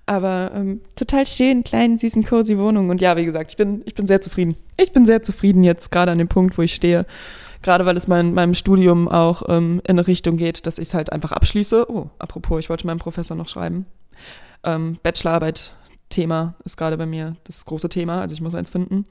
[0.09, 2.89] Aber ähm, total schön, kleinen, süßen, cozy Wohnung.
[2.89, 4.57] Und ja, wie gesagt, ich bin, ich bin sehr zufrieden.
[4.79, 7.05] Ich bin sehr zufrieden jetzt, gerade an dem Punkt, wo ich stehe.
[7.61, 10.95] Gerade weil es mein, meinem Studium auch ähm, in eine Richtung geht, dass ich es
[10.95, 11.91] halt einfach abschließe.
[11.91, 13.85] Oh, apropos, ich wollte meinem Professor noch schreiben.
[14.65, 15.75] Ähm, Bachelorarbeit
[16.09, 19.05] Thema ist gerade bei mir das große Thema, also ich muss eins finden.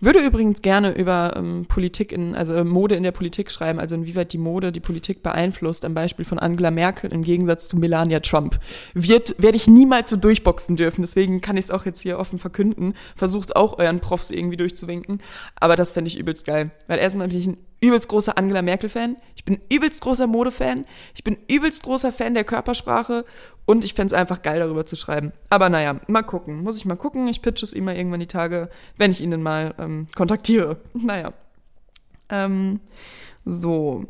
[0.00, 3.94] Würde übrigens gerne über ähm, Politik in, also äh, Mode in der Politik schreiben, also
[3.94, 8.20] inwieweit die Mode die Politik beeinflusst, am Beispiel von Angela Merkel im Gegensatz zu Melania
[8.20, 8.60] Trump.
[8.94, 12.38] Wird, werde ich niemals so durchboxen dürfen, deswegen kann ich es auch jetzt hier offen
[12.38, 12.94] verkünden.
[13.16, 15.18] Versucht auch euren Profs irgendwie durchzuwinken,
[15.56, 19.16] aber das fände ich übelst geil, weil erstmal bin ich ein übelst großer Angela Merkel-Fan.
[19.36, 20.86] Ich bin übelst großer Mode-Fan.
[21.14, 23.26] Ich bin übelst großer Fan der Körpersprache.
[23.66, 25.32] Und ich fände es einfach geil, darüber zu schreiben.
[25.50, 26.62] Aber naja, mal gucken.
[26.62, 27.28] Muss ich mal gucken.
[27.28, 30.78] Ich pitche es ihm mal irgendwann die Tage, wenn ich ihn dann mal ähm, kontaktiere.
[30.94, 31.34] Naja.
[32.30, 32.80] Ähm,
[33.44, 34.06] so.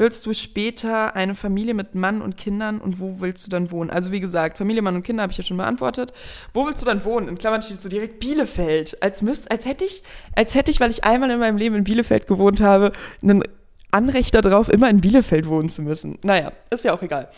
[0.00, 3.90] Willst du später eine Familie mit Mann und Kindern und wo willst du dann wohnen?
[3.90, 6.14] Also wie gesagt, Familie, Mann und Kinder habe ich ja schon beantwortet.
[6.54, 7.28] Wo willst du dann wohnen?
[7.28, 9.02] In Klammern steht so direkt Bielefeld.
[9.02, 10.02] Als, müsst, als hätte ich,
[10.34, 12.92] als hätte ich, weil ich einmal in meinem Leben in Bielefeld gewohnt habe,
[13.22, 13.42] einen
[13.90, 16.18] Anrecht darauf, immer in Bielefeld wohnen zu müssen.
[16.22, 17.28] Naja, ist ja auch egal.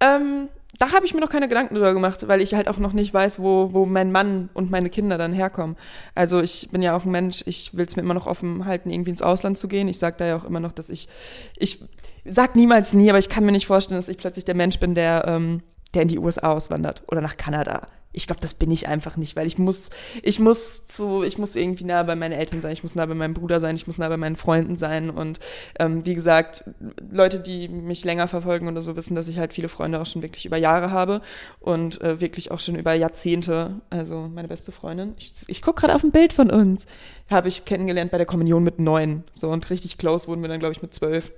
[0.00, 0.48] Ähm,
[0.78, 3.12] da habe ich mir noch keine Gedanken drüber gemacht, weil ich halt auch noch nicht
[3.12, 5.76] weiß, wo, wo mein Mann und meine Kinder dann herkommen.
[6.14, 8.90] Also ich bin ja auch ein Mensch, ich will es mir immer noch offen halten,
[8.90, 9.88] irgendwie ins Ausland zu gehen.
[9.88, 11.08] Ich sage da ja auch immer noch, dass ich,
[11.56, 11.80] ich
[12.24, 14.94] sag niemals nie, aber ich kann mir nicht vorstellen, dass ich plötzlich der Mensch bin,
[14.94, 15.62] der, ähm,
[15.94, 19.36] der in die USA auswandert oder nach Kanada ich glaube, das bin ich einfach nicht,
[19.36, 19.90] weil ich muss,
[20.22, 23.14] ich muss zu, ich muss irgendwie nah bei meinen Eltern sein, ich muss nah bei
[23.14, 25.38] meinem Bruder sein, ich muss nah bei meinen Freunden sein und
[25.78, 26.64] ähm, wie gesagt,
[27.10, 30.22] Leute, die mich länger verfolgen oder so, wissen, dass ich halt viele Freunde auch schon
[30.22, 31.20] wirklich über Jahre habe
[31.60, 33.80] und äh, wirklich auch schon über Jahrzehnte.
[33.90, 36.86] Also meine beste Freundin, ich, ich gucke gerade auf ein Bild von uns,
[37.30, 40.60] habe ich kennengelernt bei der Kommunion mit neun, so und richtig close wurden wir dann
[40.60, 41.30] glaube ich mit zwölf.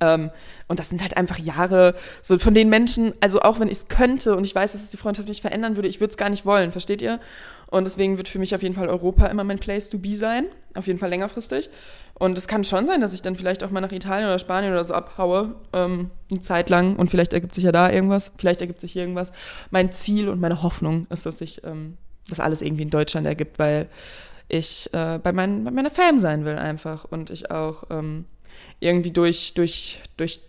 [0.00, 0.30] Ähm,
[0.66, 3.88] und das sind halt einfach Jahre so von den Menschen, also auch wenn ich es
[3.88, 6.30] könnte und ich weiß, dass es die Freundschaft nicht verändern würde, ich würde es gar
[6.30, 7.20] nicht wollen, versteht ihr?
[7.70, 10.46] Und deswegen wird für mich auf jeden Fall Europa immer mein Place to be sein,
[10.74, 11.70] auf jeden Fall längerfristig.
[12.14, 14.72] Und es kann schon sein, dass ich dann vielleicht auch mal nach Italien oder Spanien
[14.72, 18.60] oder so abhaue, ähm, eine Zeit lang und vielleicht ergibt sich ja da irgendwas, vielleicht
[18.60, 19.32] ergibt sich hier irgendwas.
[19.70, 23.58] Mein Ziel und meine Hoffnung ist, dass sich ähm, das alles irgendwie in Deutschland ergibt,
[23.58, 23.88] weil
[24.48, 28.26] ich äh, bei, mein, bei meiner Fam sein will einfach und ich auch ähm,
[28.80, 30.40] irgendwie durch, durch, durch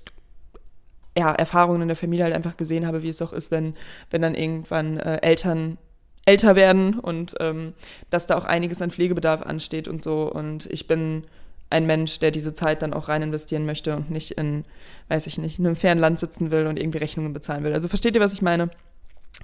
[1.17, 3.75] ja, Erfahrungen in der Familie halt einfach gesehen habe, wie es auch ist, wenn,
[4.09, 5.77] wenn dann irgendwann äh, Eltern
[6.25, 7.73] älter werden und ähm,
[8.09, 10.23] dass da auch einiges an Pflegebedarf ansteht und so.
[10.23, 11.23] Und ich bin
[11.69, 14.65] ein Mensch, der diese Zeit dann auch rein investieren möchte und nicht in,
[15.07, 17.73] weiß ich nicht, in einem fernen Land sitzen will und irgendwie Rechnungen bezahlen will.
[17.73, 18.69] Also versteht ihr, was ich meine?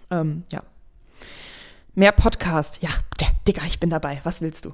[0.09, 0.59] Ähm, ja.
[1.93, 2.81] Mehr Podcast.
[2.81, 2.89] Ja,
[3.47, 4.21] Digga, ich bin dabei.
[4.23, 4.73] Was willst du?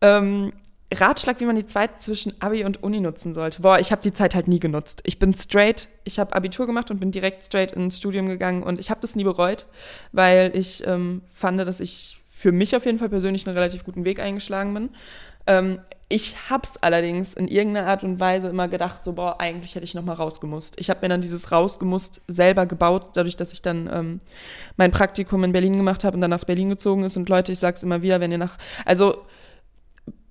[0.00, 0.50] Ähm,
[0.94, 3.60] Ratschlag, wie man die Zeit zwischen Abi und Uni nutzen sollte.
[3.60, 5.00] Boah, ich habe die Zeit halt nie genutzt.
[5.04, 8.78] Ich bin straight, ich habe Abitur gemacht und bin direkt straight ins Studium gegangen und
[8.78, 9.66] ich habe das nie bereut,
[10.12, 14.04] weil ich ähm, fand, dass ich für mich auf jeden Fall persönlich einen relativ guten
[14.04, 14.90] Weg eingeschlagen bin.
[15.46, 19.84] Ähm, ich hab's allerdings in irgendeiner Art und Weise immer gedacht, so boah, eigentlich hätte
[19.84, 20.80] ich noch mal rausgemusst.
[20.80, 24.20] Ich habe mir dann dieses rausgemusst selber gebaut, dadurch, dass ich dann ähm,
[24.76, 27.16] mein Praktikum in Berlin gemacht habe und dann nach Berlin gezogen ist.
[27.16, 29.26] Und Leute, ich sag's immer wieder, wenn ihr nach, also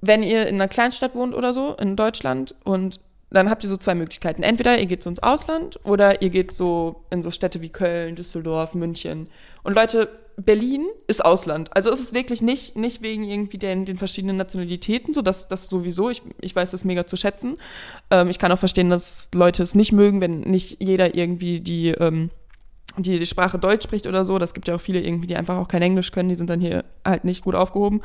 [0.02, 3.78] wenn ihr in einer Kleinstadt wohnt oder so in Deutschland und dann habt ihr so
[3.78, 4.44] zwei Möglichkeiten.
[4.44, 8.16] Entweder ihr geht so ins Ausland oder ihr geht so in so Städte wie Köln,
[8.16, 9.30] Düsseldorf, München.
[9.64, 11.76] Und Leute, Berlin ist Ausland.
[11.76, 15.68] Also ist es wirklich nicht, nicht wegen irgendwie den, den verschiedenen Nationalitäten, so dass das
[15.68, 17.58] sowieso, ich, ich weiß das mega zu schätzen.
[18.12, 21.90] Ähm, ich kann auch verstehen, dass Leute es nicht mögen, wenn nicht jeder irgendwie die,
[21.90, 22.30] ähm,
[22.98, 24.38] die, die Sprache Deutsch spricht oder so.
[24.38, 26.62] Das gibt ja auch viele irgendwie, die einfach auch kein Englisch können, die sind dann
[26.62, 28.04] hier halt nicht gut aufgehoben.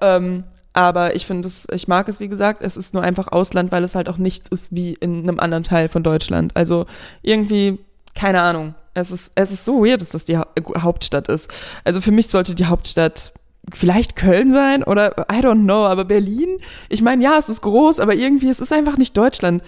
[0.00, 0.44] Ähm,
[0.74, 3.84] aber ich finde es, ich mag es, wie gesagt, es ist nur einfach Ausland, weil
[3.84, 6.56] es halt auch nichts ist wie in einem anderen Teil von Deutschland.
[6.56, 6.86] Also
[7.22, 7.78] irgendwie,
[8.14, 8.74] keine Ahnung.
[8.94, 11.50] Es ist, es ist so weird, dass das die Hauptstadt ist.
[11.84, 13.32] Also für mich sollte die Hauptstadt
[13.72, 16.58] vielleicht Köln sein oder I don't know, aber Berlin,
[16.88, 19.62] ich meine, ja, es ist groß, aber irgendwie, es ist einfach nicht Deutschland.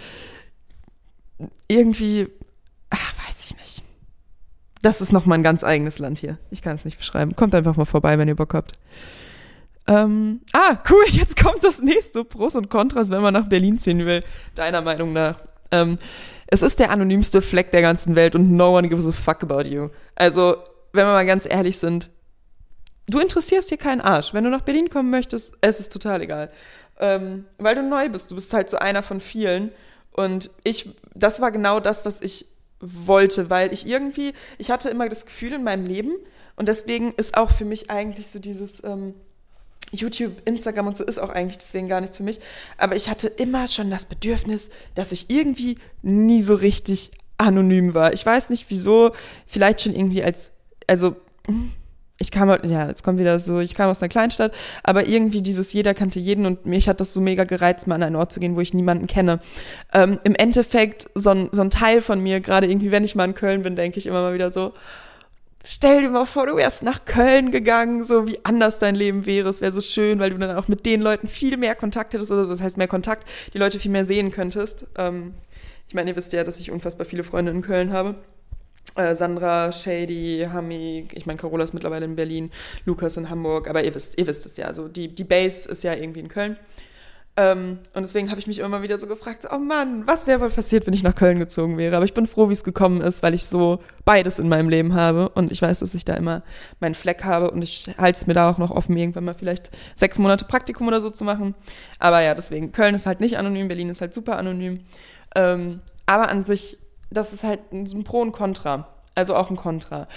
[1.68, 2.28] Irgendwie,
[2.90, 3.82] ach, weiß ich nicht.
[4.82, 6.38] Das ist nochmal ein ganz eigenes Land hier.
[6.50, 7.36] Ich kann es nicht beschreiben.
[7.36, 8.72] Kommt einfach mal vorbei, wenn ihr Bock habt.
[9.86, 14.04] Ähm, ah, cool, jetzt kommt das nächste Pros und Kontras, wenn man nach Berlin ziehen
[14.06, 14.22] will,
[14.54, 15.40] deiner Meinung nach.
[15.70, 15.98] Ähm,
[16.46, 19.68] es ist der anonymste Fleck der ganzen Welt und no one gives a fuck about
[19.68, 19.88] you.
[20.14, 20.56] Also,
[20.92, 22.10] wenn wir mal ganz ehrlich sind,
[23.08, 24.32] du interessierst hier keinen Arsch.
[24.32, 26.50] Wenn du nach Berlin kommen möchtest, es ist total egal.
[27.00, 28.30] ähm, weil du neu bist.
[28.30, 29.72] Du bist halt so einer von vielen.
[30.12, 32.46] Und ich, das war genau das, was ich
[32.80, 36.12] wollte, weil ich irgendwie, ich hatte immer das Gefühl in meinem Leben
[36.56, 39.14] und deswegen ist auch für mich eigentlich so dieses ähm,
[39.94, 42.40] YouTube, Instagram und so ist auch eigentlich deswegen gar nichts für mich.
[42.78, 48.12] Aber ich hatte immer schon das Bedürfnis, dass ich irgendwie nie so richtig anonym war.
[48.12, 49.12] Ich weiß nicht wieso,
[49.46, 50.52] vielleicht schon irgendwie als,
[50.86, 51.16] also
[52.18, 55.42] ich kam halt, ja, jetzt kommt wieder so, ich kam aus einer Kleinstadt, aber irgendwie
[55.42, 58.32] dieses jeder kannte jeden und mich hat das so mega gereizt, mal an einen Ort
[58.32, 59.40] zu gehen, wo ich niemanden kenne.
[59.92, 63.24] Ähm, Im Endeffekt, so ein, so ein Teil von mir, gerade irgendwie, wenn ich mal
[63.24, 64.74] in Köln bin, denke ich immer mal wieder so,
[65.64, 69.48] stell dir mal vor, du wärst nach Köln gegangen, so wie anders dein Leben wäre.
[69.48, 72.30] Es wäre so schön, weil du dann auch mit den Leuten viel mehr Kontakt hättest,
[72.30, 74.86] oder das heißt mehr Kontakt, die Leute viel mehr sehen könntest.
[74.96, 75.34] Ähm,
[75.88, 78.16] ich meine, ihr wisst ja, dass ich unfassbar viele Freunde in Köln habe.
[78.94, 82.52] Äh, Sandra, Shady, Hami, ich meine, Carola ist mittlerweile in Berlin,
[82.84, 84.66] Lukas in Hamburg, aber ihr wisst, ihr wisst es ja.
[84.66, 86.56] Also die, die Base ist ja irgendwie in Köln.
[87.36, 90.50] Ähm, und deswegen habe ich mich immer wieder so gefragt, oh Mann, was wäre wohl
[90.50, 91.96] passiert, wenn ich nach Köln gezogen wäre?
[91.96, 94.94] Aber ich bin froh, wie es gekommen ist, weil ich so beides in meinem Leben
[94.94, 96.42] habe und ich weiß, dass ich da immer
[96.78, 99.70] meinen Fleck habe und ich halte es mir da auch noch offen, irgendwann mal vielleicht
[99.96, 101.56] sechs Monate Praktikum oder so zu machen.
[101.98, 104.84] Aber ja, deswegen, Köln ist halt nicht anonym, Berlin ist halt super anonym.
[105.34, 106.78] Ähm, aber an sich
[107.14, 108.88] das ist halt ein Pro und Contra.
[109.14, 110.08] Also auch ein Contra.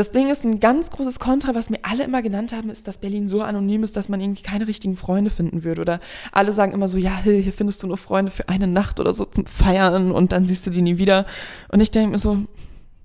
[0.00, 2.96] Das Ding ist, ein ganz großes Kontra, was mir alle immer genannt haben, ist, dass
[2.96, 5.82] Berlin so anonym ist, dass man irgendwie keine richtigen Freunde finden würde.
[5.82, 6.00] Oder
[6.32, 9.26] alle sagen immer so, ja, hier findest du nur Freunde für eine Nacht oder so
[9.26, 11.26] zum Feiern und dann siehst du die nie wieder.
[11.70, 12.38] Und ich denke mir so,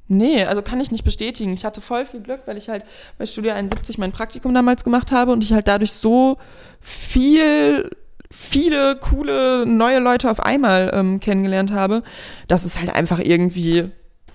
[0.07, 1.51] nee, also kann ich nicht bestätigen.
[1.51, 2.85] Ich hatte voll viel Glück, weil ich halt
[3.17, 6.37] bei Studio 71 mein Praktikum damals gemacht habe und ich halt dadurch so
[6.79, 7.89] viel
[8.31, 12.03] viele coole neue Leute auf einmal ähm, kennengelernt habe,
[12.47, 13.91] dass es halt einfach irgendwie,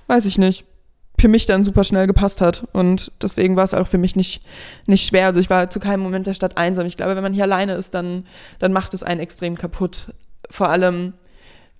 [0.08, 0.66] weiß ich nicht,
[1.20, 2.66] für mich dann super schnell gepasst hat.
[2.72, 4.42] Und deswegen war es auch für mich nicht,
[4.86, 5.26] nicht schwer.
[5.26, 6.86] Also ich war zu keinem Moment der Stadt einsam.
[6.86, 8.26] Ich glaube, wenn man hier alleine ist, dann,
[8.58, 10.12] dann macht es einen extrem kaputt.
[10.50, 11.14] Vor allem,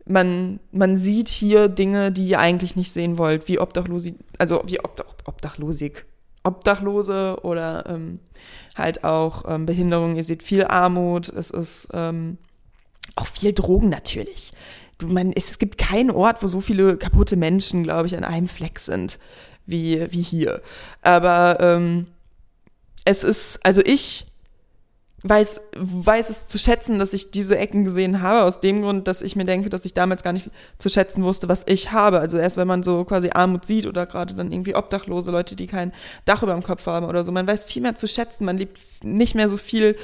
[0.04, 4.80] man, man sieht hier Dinge, die ihr eigentlich nicht sehen wollt, wie Obdachlosi, also wie
[4.80, 6.06] Obdach, Obdachlosik,
[6.42, 8.20] Obdachlose oder ähm,
[8.76, 10.16] halt auch ähm, Behinderung.
[10.16, 12.38] Ihr seht viel Armut, es ist ähm,
[13.16, 14.50] auch viel Drogen natürlich.
[15.06, 18.78] Man, es, gibt keinen Ort, wo so viele kaputte Menschen, glaube ich, an einem Fleck
[18.78, 19.18] sind
[19.66, 20.62] wie, wie hier.
[21.02, 22.06] Aber ähm,
[23.04, 24.26] es ist, also ich
[25.22, 29.20] weiß, weiß es zu schätzen, dass ich diese Ecken gesehen habe, aus dem Grund, dass
[29.20, 32.20] ich mir denke, dass ich damals gar nicht zu schätzen wusste, was ich habe.
[32.20, 35.66] Also erst wenn man so quasi Armut sieht oder gerade dann irgendwie Obdachlose, Leute, die
[35.66, 35.92] kein
[36.24, 38.78] Dach über dem Kopf haben oder so, man weiß viel mehr zu schätzen, man lebt
[39.02, 39.96] nicht mehr so viel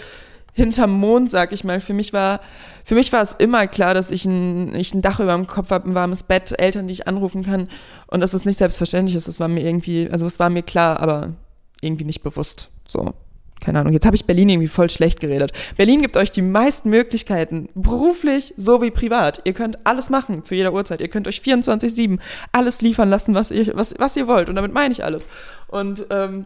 [0.57, 1.80] hinterm Mond, sag ich mal.
[1.80, 2.40] Für mich war,
[2.84, 5.70] für mich war es immer klar, dass ich ein, ich ein Dach über dem Kopf
[5.70, 7.68] habe, ein warmes Bett, Eltern, die ich anrufen kann
[8.07, 9.28] und dass es nicht selbstverständlich ist.
[9.28, 11.34] Das war mir irgendwie, also es war mir klar, aber
[11.80, 12.70] irgendwie nicht bewusst.
[12.86, 13.12] So
[13.61, 15.52] keine Ahnung, jetzt habe ich Berlin irgendwie voll schlecht geredet.
[15.76, 19.40] Berlin gibt euch die meisten Möglichkeiten, beruflich sowie privat.
[19.44, 21.00] Ihr könnt alles machen zu jeder Uhrzeit.
[21.00, 22.18] Ihr könnt euch 24-7
[22.52, 24.48] alles liefern lassen, was ihr, was, was ihr wollt.
[24.48, 25.26] Und damit meine ich alles.
[25.68, 26.44] Und ähm,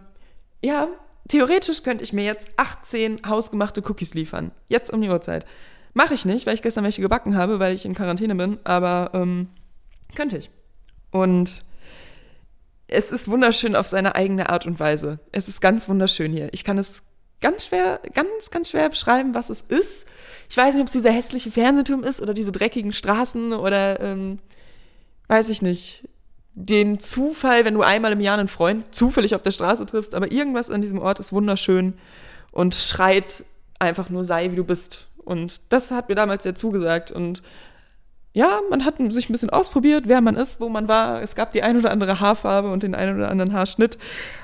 [0.62, 0.88] ja,
[1.30, 4.52] theoretisch könnte ich mir jetzt 18 hausgemachte Cookies liefern.
[4.68, 5.46] Jetzt um die Uhrzeit.
[5.94, 8.58] Mache ich nicht, weil ich gestern welche gebacken habe, weil ich in Quarantäne bin.
[8.64, 9.48] Aber ähm,
[10.14, 10.50] könnte ich.
[11.10, 11.60] Und
[12.86, 15.20] es ist wunderschön auf seine eigene Art und Weise.
[15.32, 16.48] Es ist ganz wunderschön hier.
[16.52, 17.02] Ich kann es
[17.40, 20.06] ganz schwer, ganz, ganz schwer beschreiben, was es ist.
[20.48, 24.40] Ich weiß nicht, ob es dieser hässliche Fernsehturm ist oder diese dreckigen Straßen oder ähm,
[25.28, 26.08] weiß ich nicht.
[26.54, 30.32] Den Zufall, wenn du einmal im Jahr einen Freund zufällig auf der Straße triffst, aber
[30.32, 31.94] irgendwas an diesem Ort ist wunderschön
[32.50, 33.44] und schreit
[33.78, 35.06] einfach nur sei, wie du bist.
[35.24, 37.42] Und das hat mir damals sehr zugesagt und
[38.32, 41.20] ja, man hat sich ein bisschen ausprobiert, wer man ist, wo man war.
[41.20, 43.98] Es gab die ein oder andere Haarfarbe und den ein oder anderen Haarschnitt.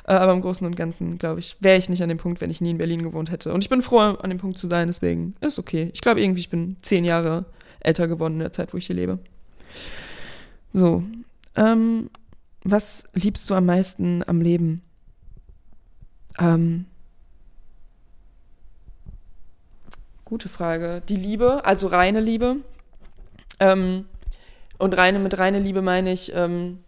[0.07, 2.51] Äh, aber im Großen und Ganzen, glaube ich, wäre ich nicht an dem Punkt, wenn
[2.51, 3.53] ich nie in Berlin gewohnt hätte.
[3.53, 5.91] Und ich bin froh, an dem Punkt zu sein, deswegen ist okay.
[5.95, 7.45] Ich glaube irgendwie, ich bin zehn Jahre
[7.79, 9.21] älter geworden in der Zeit, wo ich hier lebe.
[10.73, 11.05] So.
[11.57, 12.11] Ähm,
[12.63, 14.83] was liebst du am meisten am Leben?
[16.39, 16.87] Ähm,
[20.25, 21.03] gute Frage.
[21.09, 22.57] Die Liebe, also reine Liebe
[23.61, 24.07] ähm,
[24.79, 26.81] und reine, mit reine Liebe meine ich, ähm,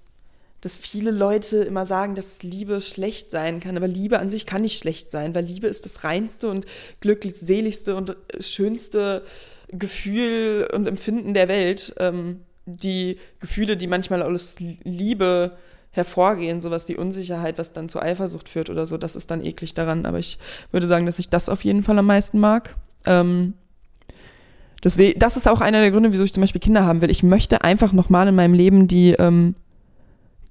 [0.60, 3.76] dass viele Leute immer sagen, dass Liebe schlecht sein kann.
[3.76, 6.66] Aber Liebe an sich kann nicht schlecht sein, weil Liebe ist das reinste und
[7.00, 9.24] glücklichseligste und schönste
[9.68, 11.94] Gefühl und Empfinden der Welt.
[11.98, 12.40] Ähm,
[12.76, 15.56] die Gefühle, die manchmal aus Liebe
[15.90, 19.74] hervorgehen, sowas wie Unsicherheit, was dann zu Eifersucht führt oder so, das ist dann eklig
[19.74, 20.06] daran.
[20.06, 20.38] Aber ich
[20.70, 22.76] würde sagen, dass ich das auf jeden Fall am meisten mag.
[23.04, 23.54] Ähm,
[24.84, 27.10] Deswegen, das ist auch einer der Gründe, wieso ich zum Beispiel Kinder haben will.
[27.10, 29.56] Ich möchte einfach nochmal in meinem Leben die, ähm,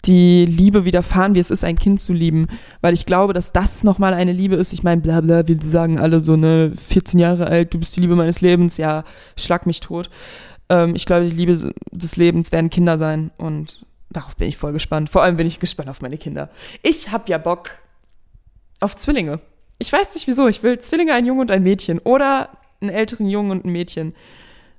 [0.06, 2.48] die Liebe widerfahren, wie es ist, ein Kind zu lieben.
[2.82, 4.74] Weil ich glaube, dass das nochmal eine Liebe ist.
[4.74, 8.02] Ich meine, bla bla, wir sagen alle so, ne, 14 Jahre alt, du bist die
[8.02, 9.06] Liebe meines Lebens, ja,
[9.38, 10.10] schlag mich tot.
[10.70, 14.74] Ähm, ich glaube, die Liebe des Lebens werden Kinder sein und darauf bin ich voll
[14.74, 15.10] gespannt.
[15.10, 16.50] Vor allem bin ich gespannt auf meine Kinder.
[16.84, 17.72] Ich hab ja Bock
[18.80, 19.40] auf Zwillinge.
[19.80, 20.48] Ich weiß nicht wieso.
[20.48, 22.00] Ich will Zwillinge, ein Junge und ein Mädchen.
[22.00, 22.50] Oder
[22.82, 24.16] einen älteren Jungen und ein Mädchen.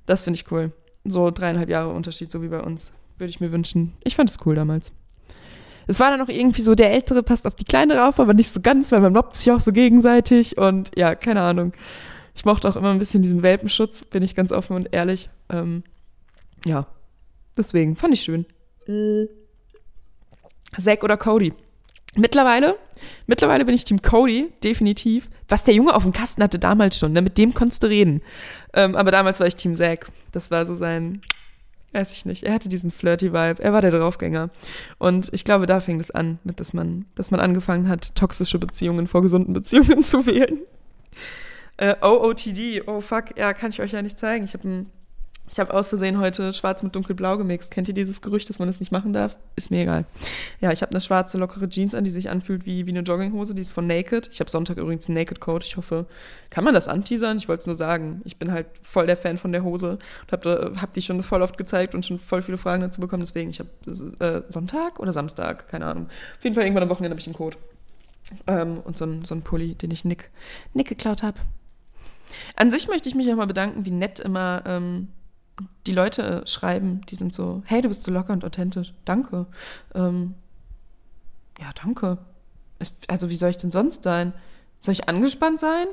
[0.06, 0.72] Das finde ich cool.
[1.04, 2.92] So dreieinhalb Jahre Unterschied, so wie bei uns.
[3.18, 3.94] Würde ich mir wünschen.
[4.04, 4.92] Ich fand es cool damals.
[5.86, 8.52] Es war dann auch irgendwie so, der Ältere passt auf die Kleinere auf, aber nicht
[8.52, 11.72] so ganz, weil man mobbt sich auch so gegenseitig und ja, keine Ahnung.
[12.38, 15.28] Ich mochte auch immer ein bisschen diesen Welpenschutz, bin ich ganz offen und ehrlich.
[15.48, 15.82] Ähm,
[16.64, 16.86] ja,
[17.56, 18.46] deswegen fand ich schön.
[18.86, 19.26] Äh.
[20.78, 21.52] Zack oder Cody?
[22.14, 22.76] Mittlerweile,
[23.26, 25.30] mittlerweile bin ich Team Cody, definitiv.
[25.48, 27.22] Was der Junge auf dem Kasten hatte damals schon, ne?
[27.22, 28.22] mit dem konntest du reden.
[28.72, 30.06] Ähm, aber damals war ich Team Zack.
[30.30, 31.22] Das war so sein,
[31.90, 32.44] weiß ich nicht.
[32.44, 33.60] Er hatte diesen flirty Vibe.
[33.60, 34.50] Er war der Draufgänger.
[34.98, 38.60] Und ich glaube, da fing es an, mit dass man, dass man angefangen hat, toxische
[38.60, 40.60] Beziehungen vor gesunden Beziehungen zu wählen.
[41.78, 44.44] Äh, OOTD, oh fuck, ja, kann ich euch ja nicht zeigen.
[44.44, 44.86] Ich habe
[45.50, 47.72] ich habe aus Versehen heute schwarz mit dunkelblau gemixt.
[47.72, 49.36] Kennt ihr dieses Gerücht, dass man das nicht machen darf?
[49.56, 50.04] Ist mir egal.
[50.60, 53.54] Ja, ich habe eine schwarze, lockere Jeans an, die sich anfühlt wie, wie eine Jogginghose.
[53.54, 54.28] Die ist von Naked.
[54.30, 55.64] Ich habe Sonntag übrigens einen Naked Code.
[55.64, 56.06] Ich hoffe,
[56.50, 57.38] kann man das anteasern?
[57.38, 58.20] Ich wollte es nur sagen.
[58.24, 61.42] Ich bin halt voll der Fan von der Hose und habe hab die schon voll
[61.42, 63.22] oft gezeigt und schon voll viele Fragen dazu bekommen.
[63.22, 63.70] Deswegen, ich habe
[64.20, 66.08] äh, Sonntag oder Samstag, keine Ahnung.
[66.36, 67.56] Auf jeden Fall irgendwann am Wochenende habe ich einen Code.
[68.46, 70.30] Ähm, und so ein, so ein Pulli, den ich Nick,
[70.74, 71.38] Nick geklaut habe.
[72.56, 75.08] An sich möchte ich mich nochmal bedanken, wie nett immer ähm,
[75.86, 78.94] die Leute schreiben, die sind so, hey, du bist so locker und authentisch.
[79.04, 79.46] Danke.
[79.94, 80.34] Ähm,
[81.58, 82.18] ja, danke.
[83.08, 84.32] Also, wie soll ich denn sonst sein?
[84.80, 85.86] Soll ich angespannt sein?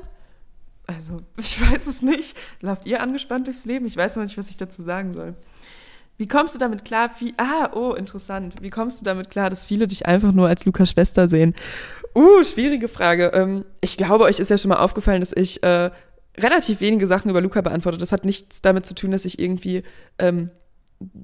[0.86, 2.36] Also, ich weiß es nicht.
[2.60, 3.86] Lauft ihr angespannt durchs Leben?
[3.86, 5.34] Ich weiß noch nicht, was ich dazu sagen soll.
[6.18, 7.10] Wie kommst du damit klar?
[7.18, 8.54] Wie, ah, oh, interessant.
[8.62, 11.54] Wie kommst du damit klar, dass viele dich einfach nur als Lukas Schwester sehen?
[12.14, 13.32] Uh, schwierige Frage.
[13.34, 15.90] Ähm, ich glaube, euch ist ja schon mal aufgefallen, dass ich äh,
[16.38, 18.00] relativ wenige Sachen über Luca beantwortet.
[18.00, 19.82] Das hat nichts damit zu tun, dass ich irgendwie
[20.18, 20.50] ähm,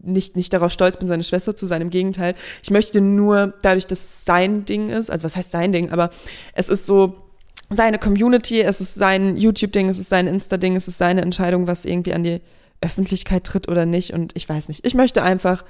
[0.02, 1.82] nicht, nicht darauf stolz bin, seine Schwester zu sein.
[1.82, 2.34] Im Gegenteil.
[2.62, 6.10] Ich möchte nur dadurch, dass es sein Ding ist, also was heißt sein Ding, aber
[6.54, 7.30] es ist so
[7.70, 11.84] seine Community, es ist sein YouTube-Ding, es ist sein Insta-Ding, es ist seine Entscheidung, was
[11.84, 12.40] irgendwie an die
[12.82, 14.12] Öffentlichkeit tritt oder nicht.
[14.12, 14.84] Und ich weiß nicht.
[14.84, 15.64] Ich möchte einfach,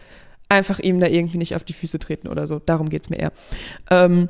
[0.49, 2.59] einfach ihm da irgendwie nicht auf die Füße treten oder so.
[2.59, 3.33] Darum geht's mir eher.
[3.91, 4.29] Ähm,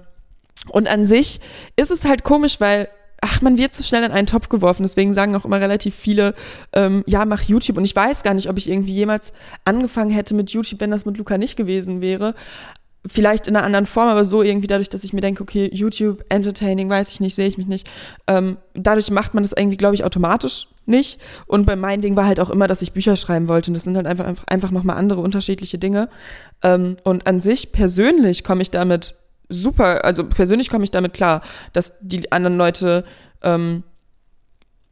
[0.69, 1.41] und an sich
[1.77, 2.89] ist es halt komisch, weil
[3.23, 4.83] ach, man wird zu schnell in einen Topf geworfen.
[4.83, 6.35] Deswegen sagen auch immer relativ viele,
[6.73, 7.79] ähm, ja, mach YouTube.
[7.79, 9.33] Und ich weiß gar nicht, ob ich irgendwie jemals
[9.64, 12.35] angefangen hätte mit YouTube, wenn das mit Luca nicht gewesen wäre.
[13.07, 16.25] Vielleicht in einer anderen Form, aber so irgendwie dadurch, dass ich mir denke, okay, YouTube,
[16.29, 17.89] Entertaining, weiß ich nicht, sehe ich mich nicht.
[18.27, 21.20] Ähm, dadurch macht man das irgendwie, glaube ich, automatisch nicht.
[21.47, 23.70] Und bei meinem Ding war halt auch immer, dass ich Bücher schreiben wollte.
[23.70, 26.09] Und das sind halt einfach, einfach, einfach nochmal andere unterschiedliche Dinge.
[26.62, 29.14] Ähm, und an sich persönlich komme ich damit
[29.53, 31.42] super, also persönlich komme ich damit klar,
[31.72, 33.05] dass die anderen Leute
[33.42, 33.82] ähm,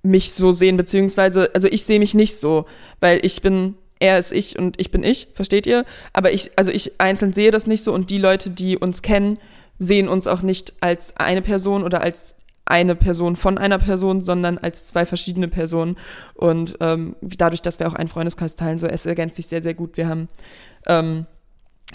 [0.02, 2.66] mich so sehen, beziehungsweise, also ich sehe mich nicht so,
[3.00, 5.84] weil ich bin, er ist ich und ich bin ich, versteht ihr?
[6.12, 9.38] Aber ich, also ich einzeln sehe das nicht so und die Leute, die uns kennen,
[9.78, 12.34] sehen uns auch nicht als eine Person oder als
[12.70, 15.96] eine Person von einer Person, sondern als zwei verschiedene Personen.
[16.34, 19.74] Und ähm, dadurch, dass wir auch einen Freundeskreis teilen, so es ergänzt sich sehr, sehr
[19.74, 19.96] gut.
[19.96, 20.28] Wir haben
[20.86, 21.26] ähm,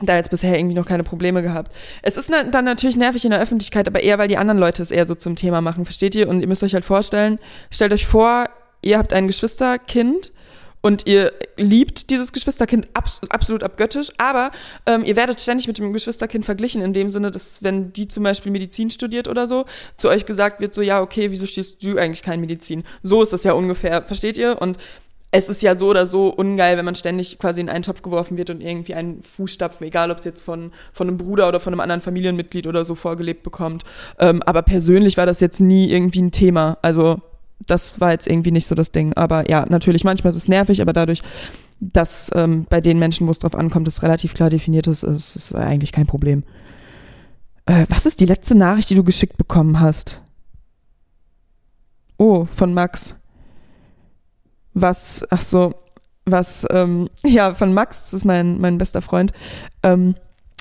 [0.02, 1.74] da jetzt bisher irgendwie noch keine Probleme gehabt.
[2.02, 4.92] Es ist dann natürlich nervig in der Öffentlichkeit, aber eher, weil die anderen Leute es
[4.92, 6.28] eher so zum Thema machen, versteht ihr?
[6.28, 7.40] Und ihr müsst euch halt vorstellen,
[7.72, 8.50] stellt euch vor,
[8.82, 10.32] ihr habt ein Geschwisterkind
[10.82, 14.52] und ihr liebt dieses Geschwisterkind abs absolut abgöttisch, aber
[14.86, 18.24] ähm, ihr werdet ständig mit dem Geschwisterkind verglichen, in dem Sinne, dass wenn die zum
[18.24, 19.66] Beispiel Medizin studiert oder so,
[19.98, 22.84] zu euch gesagt wird so, ja, okay, wieso stehst du eigentlich kein Medizin?
[23.02, 24.62] So ist das ja ungefähr, versteht ihr?
[24.62, 24.78] Und
[25.32, 28.38] es ist ja so oder so ungeil, wenn man ständig quasi in einen Topf geworfen
[28.38, 31.74] wird und irgendwie einen Fußstapfen, egal ob es jetzt von, von einem Bruder oder von
[31.74, 33.84] einem anderen Familienmitglied oder so vorgelebt bekommt.
[34.20, 36.78] Ähm, aber persönlich war das jetzt nie irgendwie ein Thema.
[36.82, 37.20] Also
[37.66, 39.14] das war jetzt irgendwie nicht so das Ding.
[39.14, 41.22] Aber ja, natürlich, manchmal ist es nervig, aber dadurch,
[41.80, 45.36] dass ähm, bei den Menschen, wo es drauf ankommt, es relativ klar definiert ist, ist
[45.36, 46.44] es eigentlich kein Problem.
[47.66, 50.22] Äh, was ist die letzte Nachricht, die du geschickt bekommen hast?
[52.18, 53.16] Oh, von Max
[54.76, 55.74] was, ach so,
[56.26, 59.32] was, ähm, ja, von Max, das ist mein, mein bester Freund,
[59.82, 60.16] ähm,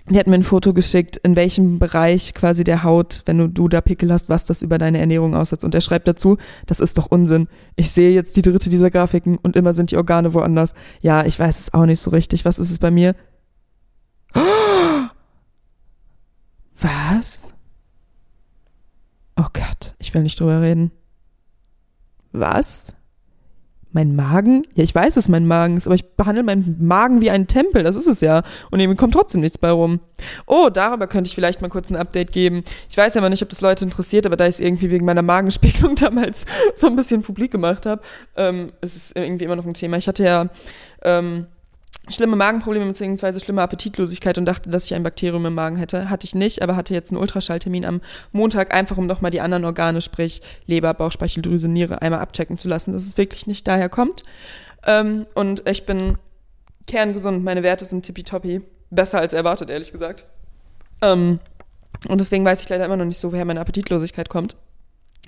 [0.09, 3.69] die hat mir ein Foto geschickt, in welchem Bereich quasi der Haut, wenn du, du
[3.69, 5.65] da Pickel hast, was das über deine Ernährung aussetzt.
[5.65, 6.37] Und er schreibt dazu,
[6.67, 7.49] das ist doch Unsinn.
[7.75, 10.75] Ich sehe jetzt die dritte dieser Grafiken und immer sind die Organe woanders.
[11.01, 12.45] Ja, ich weiß es auch nicht so richtig.
[12.45, 13.17] Was ist es bei mir?
[16.79, 17.49] Was?
[19.37, 20.91] Oh Gott, ich will nicht drüber reden.
[22.33, 22.93] Was?
[23.95, 24.63] Mein Magen?
[24.75, 27.83] Ja, ich weiß, dass mein Magen ist, aber ich behandle meinen Magen wie einen Tempel,
[27.83, 28.43] das ist es ja.
[28.71, 30.01] Und irgendwie kommt trotzdem nichts bei rum.
[30.47, 32.63] Oh, darüber könnte ich vielleicht mal kurz ein Update geben.
[32.91, 35.07] Ich weiß ja mal nicht, ob das Leute interessiert, aber da ich es irgendwie wegen
[35.07, 38.03] meiner Magenspiegelung damals so ein bisschen publik gemacht habe,
[38.37, 39.97] ähm, ist es irgendwie immer noch ein Thema.
[39.97, 40.49] Ich hatte ja
[41.03, 41.47] ähm,
[42.09, 43.41] schlimme Magenprobleme bzw.
[43.41, 46.11] schlimme Appetitlosigkeit und dachte, dass ich ein Bakterium im Magen hätte.
[46.11, 48.01] Hatte ich nicht, aber hatte jetzt einen Ultraschalltermin am
[48.33, 52.93] Montag, einfach um nochmal die anderen Organe, sprich Leber, Bauchspeicheldrüse, Niere, einmal abchecken zu lassen,
[52.93, 54.23] dass es wirklich nicht daher kommt.
[54.87, 56.19] Ähm, und ich bin
[56.87, 58.61] kerngesund, meine Werte sind tippitoppi.
[58.91, 60.27] Besser als erwartet, ehrlich gesagt.
[61.03, 61.41] Ähm,
[62.09, 64.57] und deswegen weiß ich leider immer noch nicht so, woher meine Appetitlosigkeit kommt.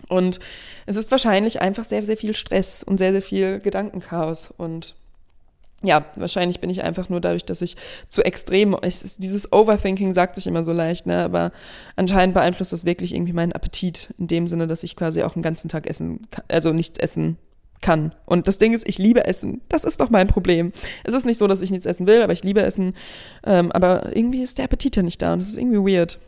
[0.09, 0.39] Und
[0.85, 4.95] es ist wahrscheinlich einfach sehr, sehr viel Stress und sehr, sehr viel Gedankenchaos und
[5.83, 7.77] ja, wahrscheinlich bin ich einfach nur dadurch, dass ich
[8.09, 11.53] zu extrem, ich, dieses Overthinking sagt sich immer so leicht, ne, aber
[11.97, 15.43] anscheinend beeinflusst das wirklich irgendwie meinen Appetit in dem Sinne, dass ich quasi auch einen
[15.43, 17.37] ganzen Tag essen, also nichts essen
[17.83, 18.15] kann.
[18.25, 19.61] Und das Ding ist, ich liebe Essen.
[19.69, 20.73] Das ist doch mein Problem.
[21.05, 22.95] Es ist nicht so, dass ich nichts essen will, aber ich liebe Essen.
[23.45, 26.19] Ähm, aber irgendwie ist der Appetit ja nicht da und das ist irgendwie weird.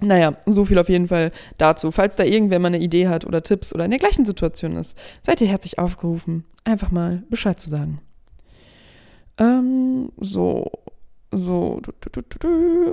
[0.00, 1.90] Naja, so viel auf jeden Fall dazu.
[1.90, 4.96] Falls da irgendwer mal eine Idee hat oder Tipps oder in der gleichen Situation ist,
[5.22, 8.00] seid ihr herzlich aufgerufen, einfach mal Bescheid zu sagen.
[9.38, 10.70] Ähm, so,
[11.30, 11.80] so,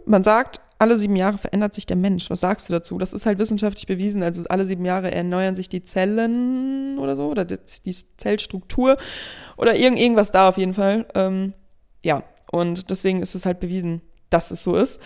[0.06, 2.30] man sagt, alle sieben Jahre verändert sich der Mensch.
[2.30, 2.98] Was sagst du dazu?
[2.98, 4.24] Das ist halt wissenschaftlich bewiesen.
[4.24, 7.58] Also alle sieben Jahre erneuern sich die Zellen oder so, oder die,
[8.18, 8.98] Zellstruktur
[9.58, 11.06] oder irgend, irgendwas da auf jeden Fall.
[11.16, 11.54] Ähm,
[12.04, 15.00] ja, und deswegen ist es halt bewiesen, dass es so ist.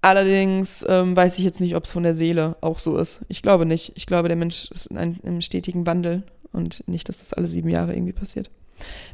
[0.00, 3.20] Allerdings ähm, weiß ich jetzt nicht, ob es von der Seele auch so ist.
[3.26, 3.92] Ich glaube nicht.
[3.96, 6.22] Ich glaube, der Mensch ist in einem stetigen Wandel
[6.52, 8.50] und nicht, dass das alle sieben Jahre irgendwie passiert.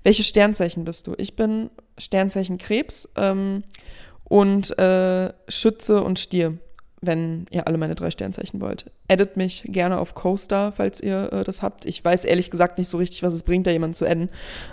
[0.03, 1.15] Welche Sternzeichen bist du?
[1.19, 3.65] Ich bin Sternzeichen Krebs ähm,
[4.25, 6.59] und äh, Schütze und Stier,
[7.01, 8.91] wenn ihr alle meine drei Sternzeichen wollt.
[9.09, 11.87] Edit mich gerne auf Coaster, falls ihr äh, das habt.
[11.87, 14.31] Ich weiß ehrlich gesagt nicht so richtig, was es bringt, da jemanden zu adden.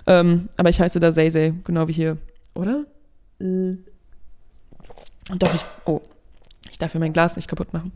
[0.07, 2.17] Ähm, aber ich heiße da Zay genau wie hier.
[2.53, 2.85] Oder?
[3.39, 3.83] Mhm.
[5.37, 5.61] Doch, ich.
[5.85, 6.01] Oh.
[6.71, 7.91] Ich darf mir mein Glas nicht kaputt machen.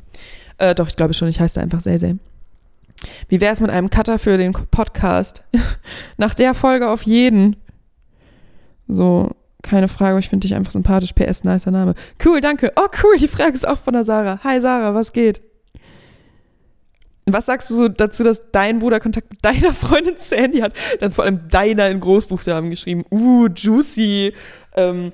[0.57, 2.17] Äh, doch, ich glaube schon, ich heiße einfach Zay
[3.27, 5.43] wie wäre es mit einem Cutter für den Podcast?
[6.17, 7.55] Nach der Folge auf jeden.
[8.87, 9.31] So,
[9.61, 11.13] keine Frage, ich finde dich einfach sympathisch.
[11.13, 11.95] PS, nicer Name.
[12.23, 12.71] Cool, danke.
[12.75, 14.39] Oh, cool, die Frage ist auch von der Sarah.
[14.43, 15.41] Hi Sarah, was geht?
[17.25, 20.73] Was sagst du so dazu, dass dein Bruder Kontakt mit deiner Freundin Sandy hat?
[20.99, 23.03] Dann vor allem deiner in Großbuchstaben geschrieben.
[23.09, 24.33] Uh, juicy.
[24.75, 25.11] Ähm,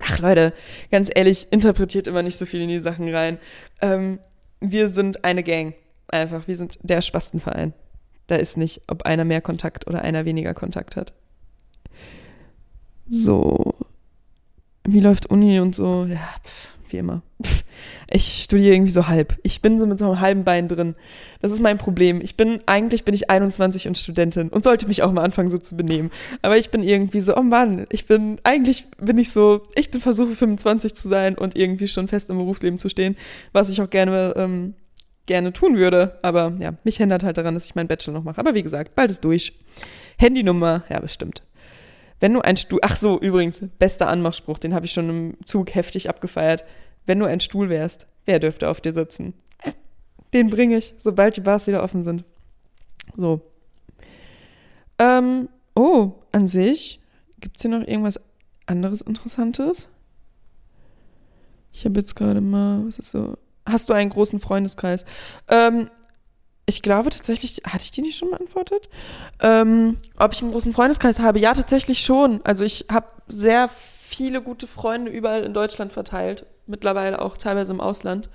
[0.00, 0.52] ach Leute,
[0.90, 3.38] ganz ehrlich, interpretiert immer nicht so viel in die Sachen rein.
[3.80, 4.18] Ähm,
[4.58, 5.74] wir sind eine Gang.
[6.08, 7.72] Einfach, wir sind der Spastenverein.
[8.26, 11.12] Da ist nicht, ob einer mehr Kontakt oder einer weniger Kontakt hat.
[13.08, 13.74] So.
[14.84, 16.04] Wie läuft Uni und so?
[16.04, 17.22] Ja, pff, wie immer.
[18.10, 19.38] Ich studiere irgendwie so halb.
[19.42, 20.94] Ich bin so mit so einem halben Bein drin.
[21.40, 22.20] Das ist mein Problem.
[22.20, 25.58] Ich bin, eigentlich bin ich 21 und Studentin und sollte mich auch mal anfangen, so
[25.58, 26.10] zu benehmen.
[26.42, 30.00] Aber ich bin irgendwie so, oh Mann, ich bin, eigentlich bin ich so, ich bin
[30.00, 33.16] versuche 25 zu sein und irgendwie schon fest im Berufsleben zu stehen,
[33.52, 34.74] was ich auch gerne ähm,
[35.26, 36.18] gerne tun würde.
[36.22, 38.38] Aber ja, mich hindert halt daran, dass ich meinen Bachelor noch mache.
[38.38, 39.58] Aber wie gesagt, bald ist durch.
[40.18, 41.42] Handynummer, ja, bestimmt.
[42.20, 45.74] Wenn du ein Stuhl, ach so, übrigens, bester Anmachspruch, den habe ich schon im Zug
[45.74, 46.64] heftig abgefeiert.
[47.06, 49.34] Wenn du ein Stuhl wärst, wer dürfte auf dir sitzen?
[50.32, 52.24] Den bringe ich, sobald die Bars wieder offen sind.
[53.16, 53.40] So.
[54.98, 57.00] Ähm, oh, an sich,
[57.40, 58.20] gibt es hier noch irgendwas
[58.66, 59.88] anderes Interessantes?
[61.72, 63.36] Ich habe jetzt gerade mal, was ist so?
[63.66, 65.04] Hast du einen großen Freundeskreis?
[65.48, 65.90] Ähm,
[66.66, 68.88] ich glaube tatsächlich, hatte ich die nicht schon beantwortet?
[69.40, 71.38] Ähm, ob ich einen großen Freundeskreis habe?
[71.38, 72.40] Ja, tatsächlich schon.
[72.44, 77.80] Also ich habe sehr viele gute Freunde überall in Deutschland verteilt, mittlerweile auch teilweise im
[77.80, 78.28] Ausland.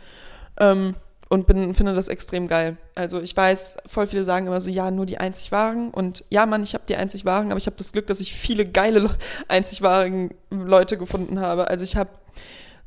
[0.59, 0.95] Ähm,
[1.29, 2.77] und bin, finde das extrem geil.
[2.95, 5.91] Also ich weiß, voll viele sagen immer so, ja, nur die einzig wahren.
[5.91, 8.33] Und ja, Mann, ich habe die einzig wahren, aber ich habe das Glück, dass ich
[8.33, 9.15] viele geile Le
[9.47, 11.67] einzig wahren Leute gefunden habe.
[11.67, 12.09] Also ich habe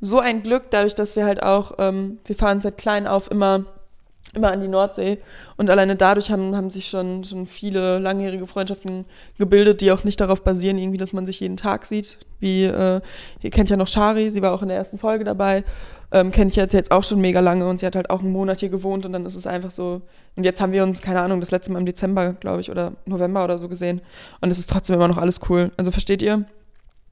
[0.02, 3.64] so ein Glück, dadurch, dass wir halt auch, ähm, wir fahren seit klein auf immer,
[4.34, 5.18] immer an die Nordsee
[5.56, 9.04] und alleine dadurch haben, haben sich schon, schon viele langjährige Freundschaften
[9.38, 12.18] gebildet, die auch nicht darauf basieren, irgendwie, dass man sich jeden Tag sieht.
[12.40, 13.00] Wie, äh,
[13.42, 15.62] ihr kennt ja noch Shari, sie war auch in der ersten Folge dabei,
[16.10, 18.32] ähm, kenne ich jetzt, jetzt auch schon mega lange und sie hat halt auch einen
[18.32, 20.02] Monat hier gewohnt und dann ist es einfach so,
[20.34, 22.94] und jetzt haben wir uns, keine Ahnung, das letzte Mal im Dezember, glaube ich, oder
[23.06, 24.00] November oder so gesehen
[24.40, 25.70] und es ist trotzdem immer noch alles cool.
[25.76, 26.44] Also versteht ihr?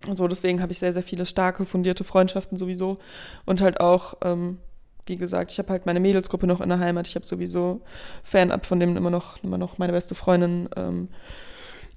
[0.09, 2.99] So, deswegen habe ich sehr, sehr viele starke, fundierte Freundschaften sowieso.
[3.45, 4.59] Und halt auch, ähm,
[5.07, 7.07] wie gesagt, ich habe halt meine Mädelsgruppe noch in der Heimat.
[7.07, 7.83] Ich habe sowieso
[8.25, 11.09] Fan-Up von dem immer noch, immer noch meine beste Freundin, ähm,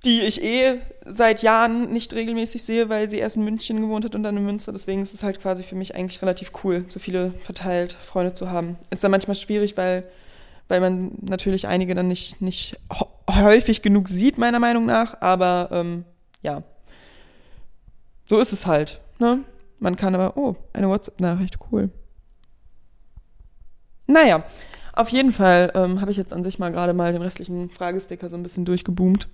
[0.04, 4.16] die ich eh seit Jahren nicht regelmäßig sehe, weil sie erst in München gewohnt hat
[4.16, 4.74] und dann in Münster.
[4.74, 8.52] Deswegen ist es halt quasi für mich eigentlich relativ cool, so viele verteilt Freunde zu
[8.52, 8.76] haben.
[8.90, 10.04] Ist dann manchmal schwierig, weil,
[10.68, 12.78] weil man natürlich einige dann nicht, nicht
[13.30, 15.22] häufig genug sieht, meiner Meinung nach.
[15.22, 16.04] Aber ähm,
[16.42, 16.64] ja,
[18.34, 19.00] so ist es halt.
[19.20, 19.44] Ne?
[19.78, 21.92] Man kann aber, oh, eine WhatsApp-Nachricht, cool.
[24.08, 24.44] Naja,
[24.94, 28.30] auf jeden Fall ähm, habe ich jetzt an sich mal gerade mal den restlichen Fragesticker
[28.30, 29.28] so ein bisschen durchgeboomt.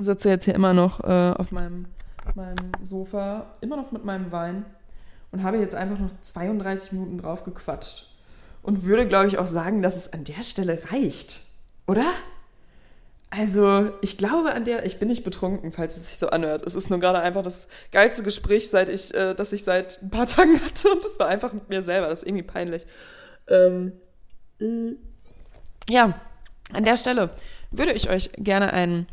[0.00, 1.86] Sitze jetzt hier immer noch äh, auf meinem,
[2.34, 4.64] meinem Sofa, immer noch mit meinem Wein
[5.30, 8.08] und habe jetzt einfach noch 32 Minuten drauf gequatscht.
[8.60, 11.44] Und würde, glaube ich, auch sagen, dass es an der Stelle reicht.
[11.86, 12.06] Oder?
[13.30, 16.64] Also, ich glaube an der, ich bin nicht betrunken, falls es sich so anhört.
[16.64, 20.10] Es ist nur gerade einfach das geilste Gespräch, seit ich, äh, das ich seit ein
[20.10, 20.90] paar Tagen hatte.
[20.92, 22.08] Und das war einfach mit mir selber.
[22.08, 22.86] Das ist irgendwie peinlich.
[23.48, 23.92] Ähm,
[24.58, 24.92] mh.
[25.88, 26.20] ja,
[26.72, 27.30] an der Stelle
[27.70, 29.06] würde ich euch gerne einen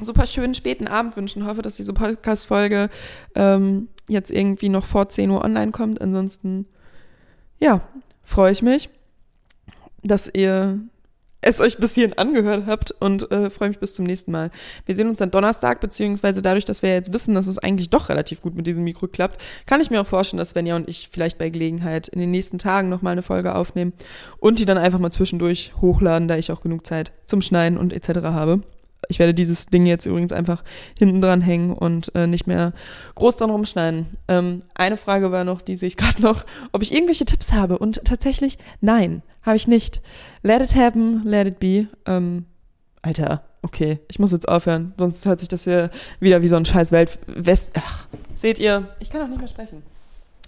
[0.00, 1.46] super schönen späten Abend wünschen.
[1.46, 2.90] Hoffe, dass diese Podcast-Folge
[3.34, 6.00] ähm, jetzt irgendwie noch vor 10 Uhr online kommt.
[6.00, 6.66] Ansonsten,
[7.58, 7.80] ja,
[8.24, 8.88] freue ich mich,
[10.02, 10.80] dass ihr
[11.42, 14.50] es euch bis hierhin angehört habt und äh, freue mich bis zum nächsten Mal.
[14.86, 18.08] Wir sehen uns dann Donnerstag, beziehungsweise dadurch, dass wir jetzt wissen, dass es eigentlich doch
[18.08, 21.08] relativ gut mit diesem Mikro klappt, kann ich mir auch vorstellen, dass Svenja und ich
[21.12, 23.92] vielleicht bei Gelegenheit in den nächsten Tagen nochmal eine Folge aufnehmen
[24.38, 27.92] und die dann einfach mal zwischendurch hochladen, da ich auch genug Zeit zum Schneiden und
[27.92, 28.20] etc.
[28.22, 28.60] habe.
[29.08, 30.62] Ich werde dieses Ding jetzt übrigens einfach
[30.96, 32.72] hinten dran hängen und äh, nicht mehr
[33.14, 34.06] groß dran rumschneiden.
[34.28, 37.78] Ähm, eine Frage war noch, die sehe ich gerade noch, ob ich irgendwelche Tipps habe.
[37.78, 40.00] Und tatsächlich, nein, habe ich nicht.
[40.42, 41.88] Let it happen, let it be.
[42.06, 42.46] Ähm,
[43.02, 45.90] Alter, okay, ich muss jetzt aufhören, sonst hört sich das hier
[46.20, 47.18] wieder wie so ein scheiß Welt...
[47.26, 49.82] West Ach, seht ihr, ich kann auch nicht mehr sprechen.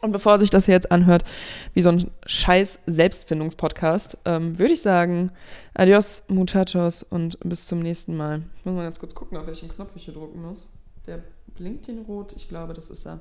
[0.04, 1.24] Und bevor sich das hier jetzt anhört,
[1.72, 5.32] wie so ein scheiß Selbstfindungspodcast, ähm, würde ich sagen,
[5.72, 8.42] adios, muchachos und bis zum nächsten Mal.
[8.58, 10.68] Ich muss mal ganz kurz gucken, auf welchen Knopf ich hier drücken muss.
[11.06, 11.22] Der
[11.54, 12.34] blinkt in rot.
[12.36, 13.20] Ich glaube, das ist er.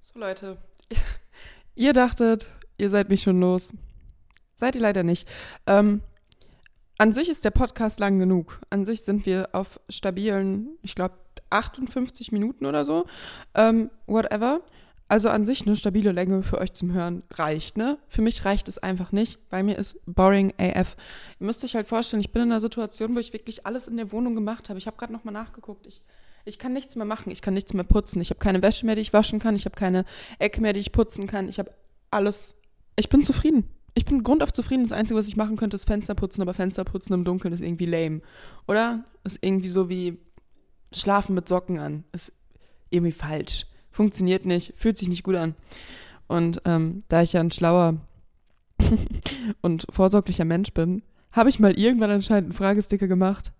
[0.00, 0.56] So, Leute.
[1.74, 2.48] ihr dachtet,
[2.78, 3.74] ihr seid mich schon los.
[4.56, 5.28] Seid ihr leider nicht.
[5.66, 6.00] Ähm,
[6.96, 8.58] an sich ist der Podcast lang genug.
[8.70, 11.14] An sich sind wir auf stabilen, ich glaube,
[11.50, 13.06] 58 Minuten oder so.
[13.54, 14.62] Ähm, whatever.
[15.10, 17.98] Also an sich eine stabile Länge für euch zum Hören reicht, ne?
[18.06, 19.40] Für mich reicht es einfach nicht.
[19.48, 20.96] Bei mir ist boring AF.
[21.40, 23.96] Ihr müsst euch halt vorstellen, ich bin in einer Situation, wo ich wirklich alles in
[23.96, 24.78] der Wohnung gemacht habe.
[24.78, 25.88] Ich habe gerade nochmal nachgeguckt.
[25.88, 26.04] Ich,
[26.44, 27.32] ich kann nichts mehr machen.
[27.32, 28.20] Ich kann nichts mehr putzen.
[28.20, 29.56] Ich habe keine Wäsche mehr, die ich waschen kann.
[29.56, 30.04] Ich habe keine
[30.38, 31.48] Ecke mehr, die ich putzen kann.
[31.48, 31.72] Ich habe
[32.12, 32.54] alles.
[32.94, 33.64] Ich bin zufrieden.
[33.94, 34.84] Ich bin grundauf zufrieden.
[34.84, 36.40] Das Einzige, was ich machen könnte, ist Fenster putzen.
[36.40, 38.20] Aber Fenster putzen im Dunkeln ist irgendwie lame.
[38.68, 39.02] Oder?
[39.24, 40.18] Ist irgendwie so wie
[40.92, 42.04] Schlafen mit Socken an.
[42.12, 42.32] Ist
[42.90, 45.54] irgendwie falsch funktioniert nicht, fühlt sich nicht gut an.
[46.26, 47.96] Und ähm, da ich ja ein schlauer
[49.62, 53.52] und vorsorglicher Mensch bin, habe ich mal irgendwann anscheinend einen Fragesticker gemacht,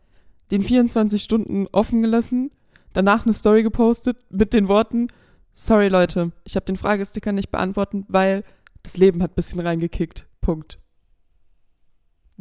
[0.50, 2.50] den 24 Stunden offen gelassen,
[2.92, 5.08] danach eine Story gepostet mit den Worten,
[5.52, 8.44] sorry Leute, ich habe den Fragesticker nicht beantworten, weil
[8.82, 10.26] das Leben hat ein bisschen reingekickt.
[10.40, 10.78] Punkt.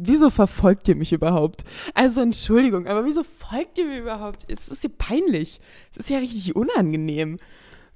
[0.02, 1.64] Wieso verfolgt ihr mich überhaupt?
[1.92, 4.44] Also Entschuldigung, aber wieso folgt ihr mir überhaupt?
[4.48, 5.60] Es ist ja peinlich.
[5.90, 7.38] Es ist ja richtig unangenehm.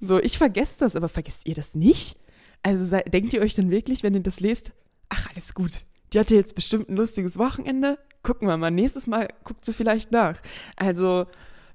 [0.04, 2.16] So, ich vergesse das, aber vergesst ihr das nicht?
[2.62, 4.72] Also sei, denkt ihr euch dann wirklich, wenn ihr das lest,
[5.08, 7.98] ach, alles gut, die hatte jetzt bestimmt ein lustiges Wochenende?
[8.22, 10.40] Gucken wir mal, nächstes Mal guckt sie vielleicht nach.
[10.76, 11.26] Also,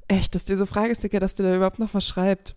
[0.07, 2.55] echt, dass diese Fragesticker, dass der da überhaupt noch was schreibt.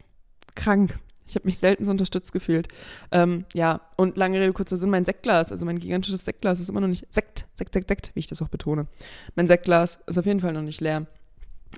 [0.55, 0.99] Krank.
[1.27, 2.69] Ich habe mich selten so unterstützt gefühlt.
[3.11, 6.81] Ähm, ja, und lange Rede, kurzer Sinn, mein Sektglas, also mein gigantisches Sektglas ist immer
[6.81, 8.89] noch nicht, Sekt, Sekt, Sekt, Sekt, wie ich das auch betone.
[9.37, 11.07] Mein Sektglas ist auf jeden Fall noch nicht leer.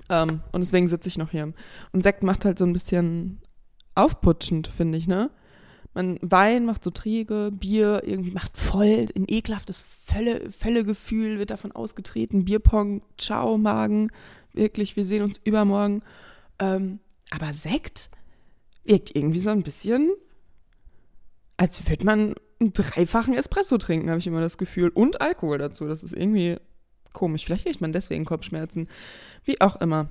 [0.09, 1.53] Ähm, und deswegen sitze ich noch hier.
[1.93, 3.39] Und Sekt macht halt so ein bisschen
[3.95, 5.31] aufputschend, finde ich, ne?
[5.93, 11.71] Man, Wein macht so träge, Bier irgendwie macht voll, ein ekelhaftes Völle, Völlegefühl wird davon
[11.71, 14.11] ausgetreten, Bierpong, ciao, Magen,
[14.51, 16.03] wirklich, wir sehen uns übermorgen.
[16.59, 16.99] Ähm,
[17.31, 18.09] aber Sekt
[18.83, 20.11] wirkt irgendwie so ein bisschen,
[21.57, 24.89] als würde man einen dreifachen Espresso trinken, habe ich immer das Gefühl.
[24.89, 26.57] Und Alkohol dazu, das ist irgendwie
[27.13, 27.45] komisch.
[27.45, 28.87] Vielleicht kriegt man deswegen Kopfschmerzen.
[29.43, 30.09] Wie auch immer.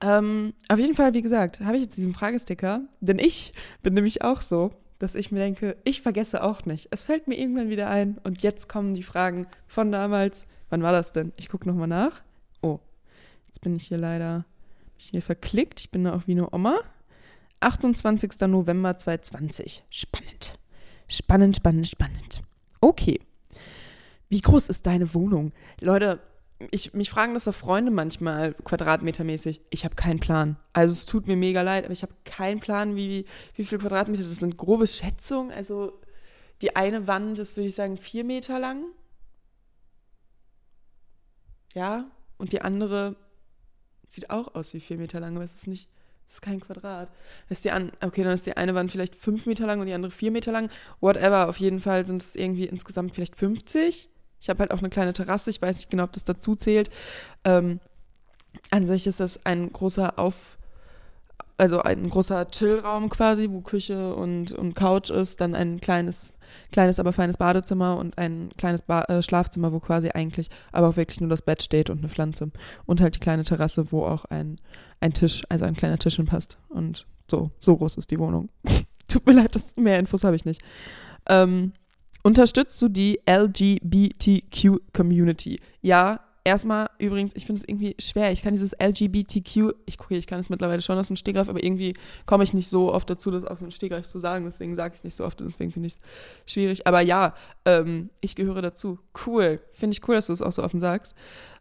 [0.00, 3.52] Ähm, auf jeden Fall, wie gesagt, habe ich jetzt diesen Fragesticker, denn ich
[3.82, 6.88] bin nämlich auch so, dass ich mir denke, ich vergesse auch nicht.
[6.90, 10.42] Es fällt mir irgendwann wieder ein und jetzt kommen die Fragen von damals.
[10.70, 11.32] Wann war das denn?
[11.36, 12.22] Ich gucke nochmal nach.
[12.62, 12.80] Oh,
[13.46, 14.44] jetzt bin ich hier leider
[14.98, 15.80] ich hier verklickt.
[15.80, 16.80] Ich bin da auch wie eine Oma.
[17.60, 18.40] 28.
[18.48, 19.84] November 2020.
[19.90, 20.58] Spannend.
[21.08, 22.42] Spannend, spannend, spannend.
[22.80, 23.20] Okay.
[24.28, 25.52] Wie groß ist deine Wohnung?
[25.80, 26.20] Leute,
[26.70, 29.60] ich, mich fragen das auch Freunde manchmal quadratmetermäßig.
[29.70, 30.56] Ich habe keinen Plan.
[30.72, 34.24] Also es tut mir mega leid, aber ich habe keinen Plan, wie, wie viel Quadratmeter
[34.24, 34.56] das sind.
[34.56, 35.52] Grobe Schätzung.
[35.52, 36.00] Also
[36.60, 38.84] die eine Wand ist, würde ich sagen, vier Meter lang.
[41.74, 43.14] Ja, und die andere
[44.08, 45.88] sieht auch aus wie vier Meter lang, aber es ist nicht,
[46.26, 47.12] es ist kein Quadrat.
[47.48, 49.92] ist die an, okay, dann ist die eine Wand vielleicht fünf Meter lang und die
[49.92, 50.70] andere vier Meter lang.
[51.00, 54.08] Whatever, auf jeden Fall sind es irgendwie insgesamt vielleicht 50
[54.40, 55.50] Ich habe halt auch eine kleine Terrasse.
[55.50, 56.90] Ich weiß nicht genau, ob das dazu zählt.
[57.44, 57.80] Ähm,
[58.70, 60.58] an sich ist das ein großer Auf,
[61.56, 66.32] also ein großer Chillraum quasi, wo Küche und, und Couch ist, dann ein kleines,
[66.72, 70.96] kleines, aber feines Badezimmer und ein kleines ba äh, Schlafzimmer, wo quasi eigentlich aber auch
[70.96, 72.50] wirklich nur das Bett steht und eine Pflanze.
[72.86, 74.60] Und halt die kleine Terrasse, wo auch ein,
[75.00, 76.58] ein Tisch, also ein kleiner Tisch hinpasst.
[76.68, 78.48] Und so, so groß ist die Wohnung.
[79.08, 80.62] Tut mir leid, das, mehr Infos habe ich nicht.
[81.28, 81.72] Ähm,
[82.22, 85.60] unterstützt du die LGBTQ-Community?
[85.80, 88.32] Ja, erstmal übrigens, ich finde es irgendwie schwer.
[88.32, 91.62] Ich kann dieses LGBTQ, ich gucke, ich kann es mittlerweile schon aus dem Stegreif, aber
[91.62, 91.94] irgendwie
[92.26, 94.46] komme ich nicht so oft dazu, das aus dem Stegreif zu sagen.
[94.46, 96.86] Deswegen sage ich es nicht so oft und deswegen finde ich es schwierig.
[96.86, 98.98] Aber ja, ähm, ich gehöre dazu.
[99.26, 99.60] Cool.
[99.72, 101.14] Finde ich cool, dass du es auch so offen sagst.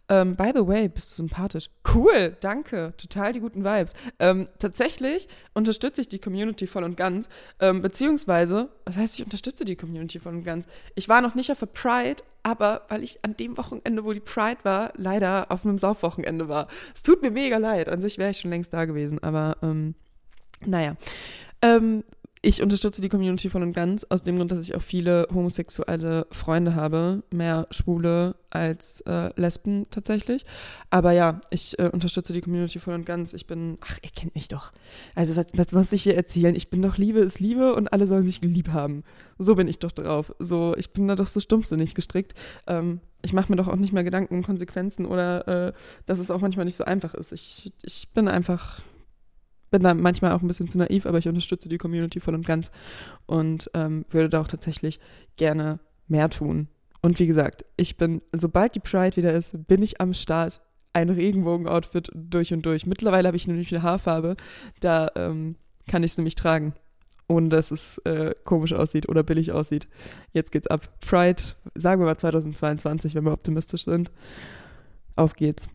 [0.09, 1.69] Ähm, by the way, bist du sympathisch.
[1.93, 2.93] Cool, danke.
[2.97, 3.93] Total die guten Vibes.
[4.19, 7.27] Ähm, tatsächlich unterstütze ich die Community voll und ganz.
[7.59, 10.65] Ähm, beziehungsweise, was heißt, ich unterstütze die Community voll und ganz?
[10.95, 14.21] Ich war noch nicht auf der Pride, aber weil ich an dem Wochenende, wo die
[14.21, 16.67] Pride war, leider auf einem Saufwochenende war.
[16.95, 17.89] Es tut mir mega leid.
[17.89, 19.95] An sich wäre ich schon längst da gewesen, aber ähm,
[20.65, 20.95] naja.
[21.61, 22.03] Ähm,
[22.41, 26.27] ich unterstütze die Community voll und ganz, aus dem Grund, dass ich auch viele homosexuelle
[26.31, 30.45] Freunde habe, mehr Schwule als äh, Lesben tatsächlich.
[30.89, 33.33] Aber ja, ich äh, unterstütze die Community voll und ganz.
[33.33, 34.71] Ich bin, ach, ihr kennt mich doch.
[35.15, 36.55] Also was, was muss ich hier erzählen?
[36.55, 39.03] Ich bin doch Liebe ist Liebe und alle sollen sich lieb haben.
[39.37, 40.33] So bin ich doch drauf.
[40.39, 42.33] So, ich bin da doch so stumpfsinnig gestrickt.
[42.67, 45.73] Ähm, ich mache mir doch auch nicht mehr Gedanken um Konsequenzen oder äh,
[46.05, 47.31] dass es auch manchmal nicht so einfach ist.
[47.31, 48.79] Ich, ich bin einfach
[49.69, 52.45] bin da manchmal auch ein bisschen zu naiv, aber ich unterstütze die Community voll und
[52.45, 52.71] ganz
[53.25, 54.99] und ähm, würde da auch tatsächlich
[55.35, 56.67] gerne mehr tun.
[57.01, 60.61] Und wie gesagt, ich bin, sobald die Pride wieder ist, bin ich am Start.
[60.93, 62.87] Ein Regenbogen-Outfit durch und durch.
[62.87, 64.35] Mittlerweile habe ich nämlich eine Haarfarbe,
[64.79, 65.55] da ähm,
[65.87, 66.73] kann ich es nämlich tragen,
[67.27, 69.87] ohne dass es äh, komisch aussieht oder billig aussieht.
[70.33, 70.89] Jetzt geht's ab.
[71.01, 71.43] Pride,
[71.75, 74.11] sagen wir mal 2022, wenn wir optimistisch sind.
[75.15, 75.69] Auf geht's.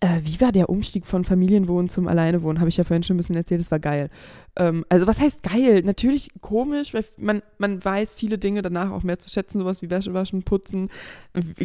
[0.00, 2.58] Äh, wie war der Umstieg von Familienwohnen zum Alleinewohnen?
[2.58, 4.10] Habe ich ja vorhin schon ein bisschen erzählt, das war geil.
[4.56, 5.82] Ähm, also was heißt geil?
[5.82, 9.90] Natürlich komisch, weil man, man weiß viele Dinge danach auch mehr zu schätzen, sowas wie
[9.90, 10.90] Wäsche waschen, putzen,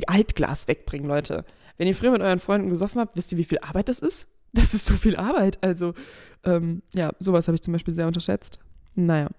[0.08, 1.46] Altglas wegbringen, Leute.
[1.78, 4.28] Wenn ihr früher mit euren Freunden gesoffen habt, wisst ihr, wie viel Arbeit das ist?
[4.54, 5.60] Das ist so viel Arbeit.
[5.64, 5.94] Also
[6.44, 8.60] ähm, ja, sowas habe ich zum Beispiel sehr unterschätzt.
[8.96, 9.30] Naja.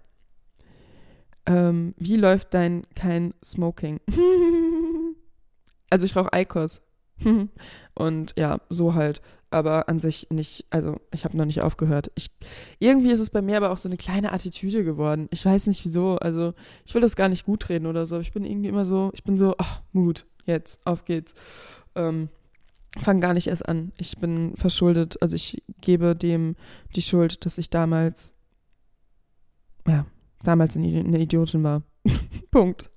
[1.45, 4.01] Ähm, wie läuft dein kein Smoking?
[5.91, 6.81] also ich rauche Eikos.
[7.95, 9.23] Und ja, so halt.
[9.51, 12.11] Aber an sich nicht, also ich habe noch nicht aufgehört.
[12.15, 12.31] Ich,
[12.79, 15.29] irgendwie ist es bei mir aber auch so eine kleine Attitüde geworden.
[15.31, 16.17] Ich weiß nicht wieso.
[16.17, 16.55] Also
[16.87, 18.19] ich will das gar nicht gut reden oder so.
[18.19, 21.35] Ich bin irgendwie immer so, ich bin so, ach, Mut, jetzt, auf geht's.
[21.95, 22.31] Ähm,
[22.99, 23.93] fang gar nicht erst an.
[23.99, 25.21] Ich bin verschuldet.
[25.21, 26.57] Also ich gebe dem
[26.97, 28.33] die Schuld, dass ich damals,
[29.87, 30.07] ja,
[30.43, 31.83] damals eine Idiotin war.
[32.51, 32.91] Punkt.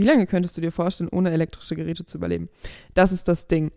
[0.00, 2.48] Wie lange könntest du dir vorstellen, ohne elektrische Geräte zu überleben?
[2.94, 3.70] Das ist das Ding.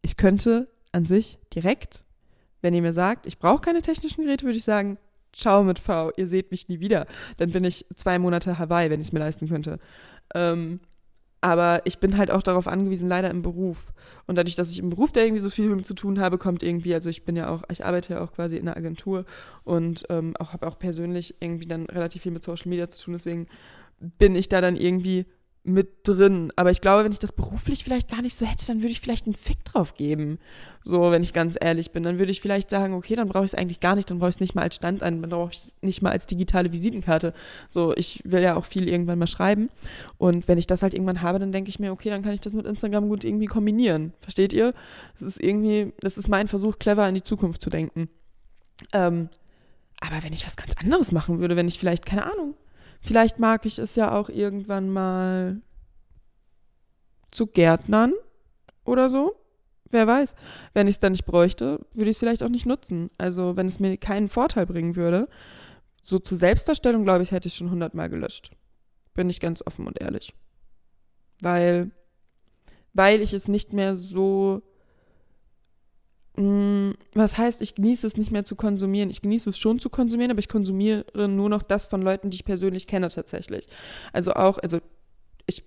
[0.00, 2.02] Ich könnte an sich direkt,
[2.62, 4.96] wenn ihr mir sagt, ich brauche keine technischen Geräte, würde ich sagen,
[5.34, 7.06] ciao mit V, ihr seht mich nie wieder.
[7.36, 9.78] Dann bin ich zwei Monate Hawaii, wenn ich es mir leisten könnte.
[10.34, 10.80] Ähm,
[11.40, 13.92] aber ich bin halt auch darauf angewiesen, leider im Beruf.
[14.26, 16.62] Und dadurch, dass ich im Beruf da irgendwie so viel mit zu tun habe, kommt
[16.62, 19.24] irgendwie, also ich bin ja auch, ich arbeite ja auch quasi in einer Agentur
[19.62, 23.12] und ähm, auch habe auch persönlich irgendwie dann relativ viel mit Social Media zu tun.
[23.12, 23.46] Deswegen
[24.00, 25.26] bin ich da dann irgendwie
[25.68, 26.52] mit drin.
[26.56, 29.00] Aber ich glaube, wenn ich das beruflich vielleicht gar nicht so hätte, dann würde ich
[29.00, 30.38] vielleicht einen Fick drauf geben.
[30.84, 32.02] So, wenn ich ganz ehrlich bin.
[32.02, 34.30] Dann würde ich vielleicht sagen, okay, dann brauche ich es eigentlich gar nicht, dann brauche
[34.30, 36.72] ich es nicht mal als Stand ein, dann brauche ich es nicht mal als digitale
[36.72, 37.34] Visitenkarte.
[37.68, 39.68] So, ich will ja auch viel irgendwann mal schreiben.
[40.16, 42.40] Und wenn ich das halt irgendwann habe, dann denke ich mir, okay, dann kann ich
[42.40, 44.14] das mit Instagram gut irgendwie kombinieren.
[44.20, 44.72] Versteht ihr?
[45.14, 48.08] Das ist irgendwie, das ist mein Versuch, clever in die Zukunft zu denken.
[48.92, 49.28] Ähm,
[50.00, 52.54] aber wenn ich was ganz anderes machen würde, wenn ich vielleicht, keine Ahnung,
[53.00, 55.60] Vielleicht mag ich es ja auch irgendwann mal
[57.30, 58.14] zu Gärtnern
[58.84, 59.34] oder so.
[59.90, 60.34] Wer weiß.
[60.74, 63.08] Wenn ich es dann nicht bräuchte, würde ich es vielleicht auch nicht nutzen.
[63.16, 65.28] Also wenn es mir keinen Vorteil bringen würde,
[66.02, 68.50] so zur Selbstdarstellung, glaube ich, hätte ich schon hundertmal gelöscht.
[69.14, 70.34] Bin ich ganz offen und ehrlich.
[71.40, 71.90] Weil,
[72.92, 74.62] weil ich es nicht mehr so
[77.14, 79.10] was heißt, ich genieße es nicht mehr zu konsumieren.
[79.10, 82.36] Ich genieße es schon zu konsumieren, aber ich konsumiere nur noch das von Leuten, die
[82.36, 83.66] ich persönlich kenne tatsächlich.
[84.12, 84.78] Also auch, also
[85.46, 85.64] ich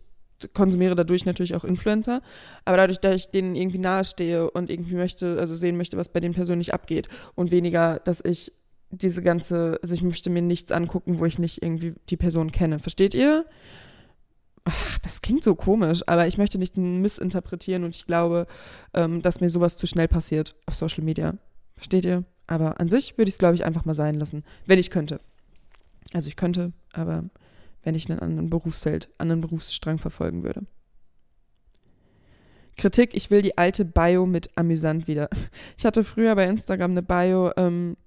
[0.53, 2.21] konsumiere dadurch natürlich auch Influencer,
[2.63, 6.21] aber dadurch, dass ich denen irgendwie nahestehe und irgendwie möchte, also sehen möchte, was bei
[6.21, 8.53] denen persönlich abgeht und weniger, dass ich
[8.91, 12.79] diese ganze, also ich möchte mir nichts angucken, wo ich nicht irgendwie die Person kenne.
[12.79, 13.45] Versteht ihr?
[14.65, 18.47] Ach, das klingt so komisch, aber ich möchte nichts missinterpretieren und ich glaube,
[18.93, 21.35] ähm, dass mir sowas zu schnell passiert auf Social Media.
[21.75, 22.23] Versteht ihr?
[22.47, 25.19] Aber an sich würde ich es, glaube ich, einfach mal sein lassen, wenn ich könnte.
[26.13, 27.23] Also ich könnte, aber
[27.83, 30.65] wenn ich einen anderen Berufsfeld, anderen Berufsstrang verfolgen würde.
[32.77, 35.29] Kritik, ich will die alte Bio mit amüsant wieder.
[35.77, 37.97] Ich hatte früher bei Instagram eine Bio ähm,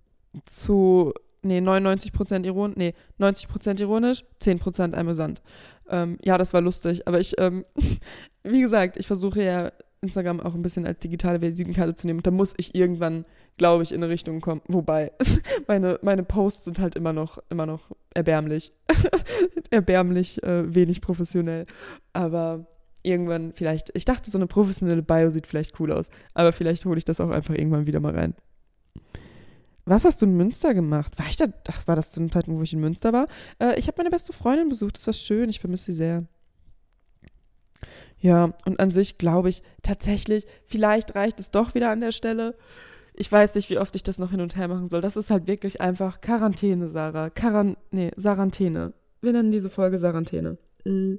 [0.44, 5.42] zu, nee, 99% ironisch, nee, 90% ironisch, 10% amüsant.
[5.89, 7.64] Ähm, ja, das war lustig, aber ich, ähm,
[8.43, 9.72] wie gesagt, ich versuche ja
[10.05, 12.20] Instagram auch ein bisschen als digitale Visitenkarte zu nehmen.
[12.20, 13.24] Und da muss ich irgendwann,
[13.57, 14.61] glaube ich, in eine Richtung kommen.
[14.68, 15.12] Wobei,
[15.66, 18.72] meine, meine Posts sind halt immer noch, immer noch erbärmlich.
[19.70, 21.66] erbärmlich, äh, wenig professionell.
[22.12, 22.66] Aber
[23.03, 26.11] irgendwann vielleicht, ich dachte, so eine professionelle Bio sieht vielleicht cool aus.
[26.35, 28.35] Aber vielleicht hole ich das auch einfach irgendwann wieder mal rein.
[29.87, 31.18] Was hast du in Münster gemacht?
[31.18, 31.47] War ich da?
[31.68, 33.26] Ach, war das zu dem Zeitpunkt, wo ich in Münster war?
[33.59, 34.97] Äh, ich habe meine beste Freundin besucht.
[34.97, 35.51] Das war schön.
[35.51, 36.24] Ich vermisse sie sehr.
[38.18, 42.57] Ja, und an sich glaube ich tatsächlich, vielleicht reicht es doch wieder an der Stelle.
[43.12, 45.03] Ich weiß nicht, wie oft ich das noch hin und her machen soll.
[45.03, 47.28] Das ist halt wirklich einfach Quarantäne, Sarah.
[47.28, 48.95] Quaran nee, Sarantäne.
[49.20, 50.57] Wir nennen diese Folge Sarantäne.
[50.85, 51.18] Mhm.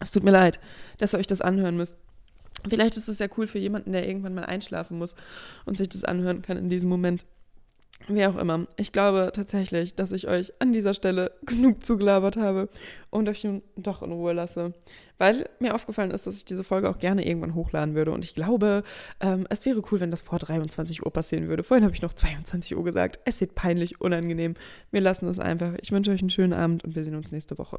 [0.00, 0.60] Es tut mir leid,
[0.98, 1.96] dass ihr euch das anhören müsst.
[2.68, 5.14] Vielleicht ist es ja cool für jemanden, der irgendwann mal einschlafen muss
[5.64, 7.24] und sich das anhören kann in diesem Moment.
[8.08, 8.66] Wie auch immer.
[8.76, 12.68] Ich glaube tatsächlich, dass ich euch an dieser Stelle genug zugelabert habe
[13.10, 14.74] und euch nun doch in Ruhe lasse.
[15.18, 18.12] Weil mir aufgefallen ist, dass ich diese Folge auch gerne irgendwann hochladen würde.
[18.12, 18.84] Und ich glaube,
[19.20, 21.64] ähm, es wäre cool, wenn das vor 23 Uhr passieren würde.
[21.64, 23.18] Vorhin habe ich noch 22 Uhr gesagt.
[23.24, 24.54] Es wird peinlich, unangenehm.
[24.92, 25.72] Wir lassen es einfach.
[25.80, 27.78] Ich wünsche euch einen schönen Abend und wir sehen uns nächste Woche.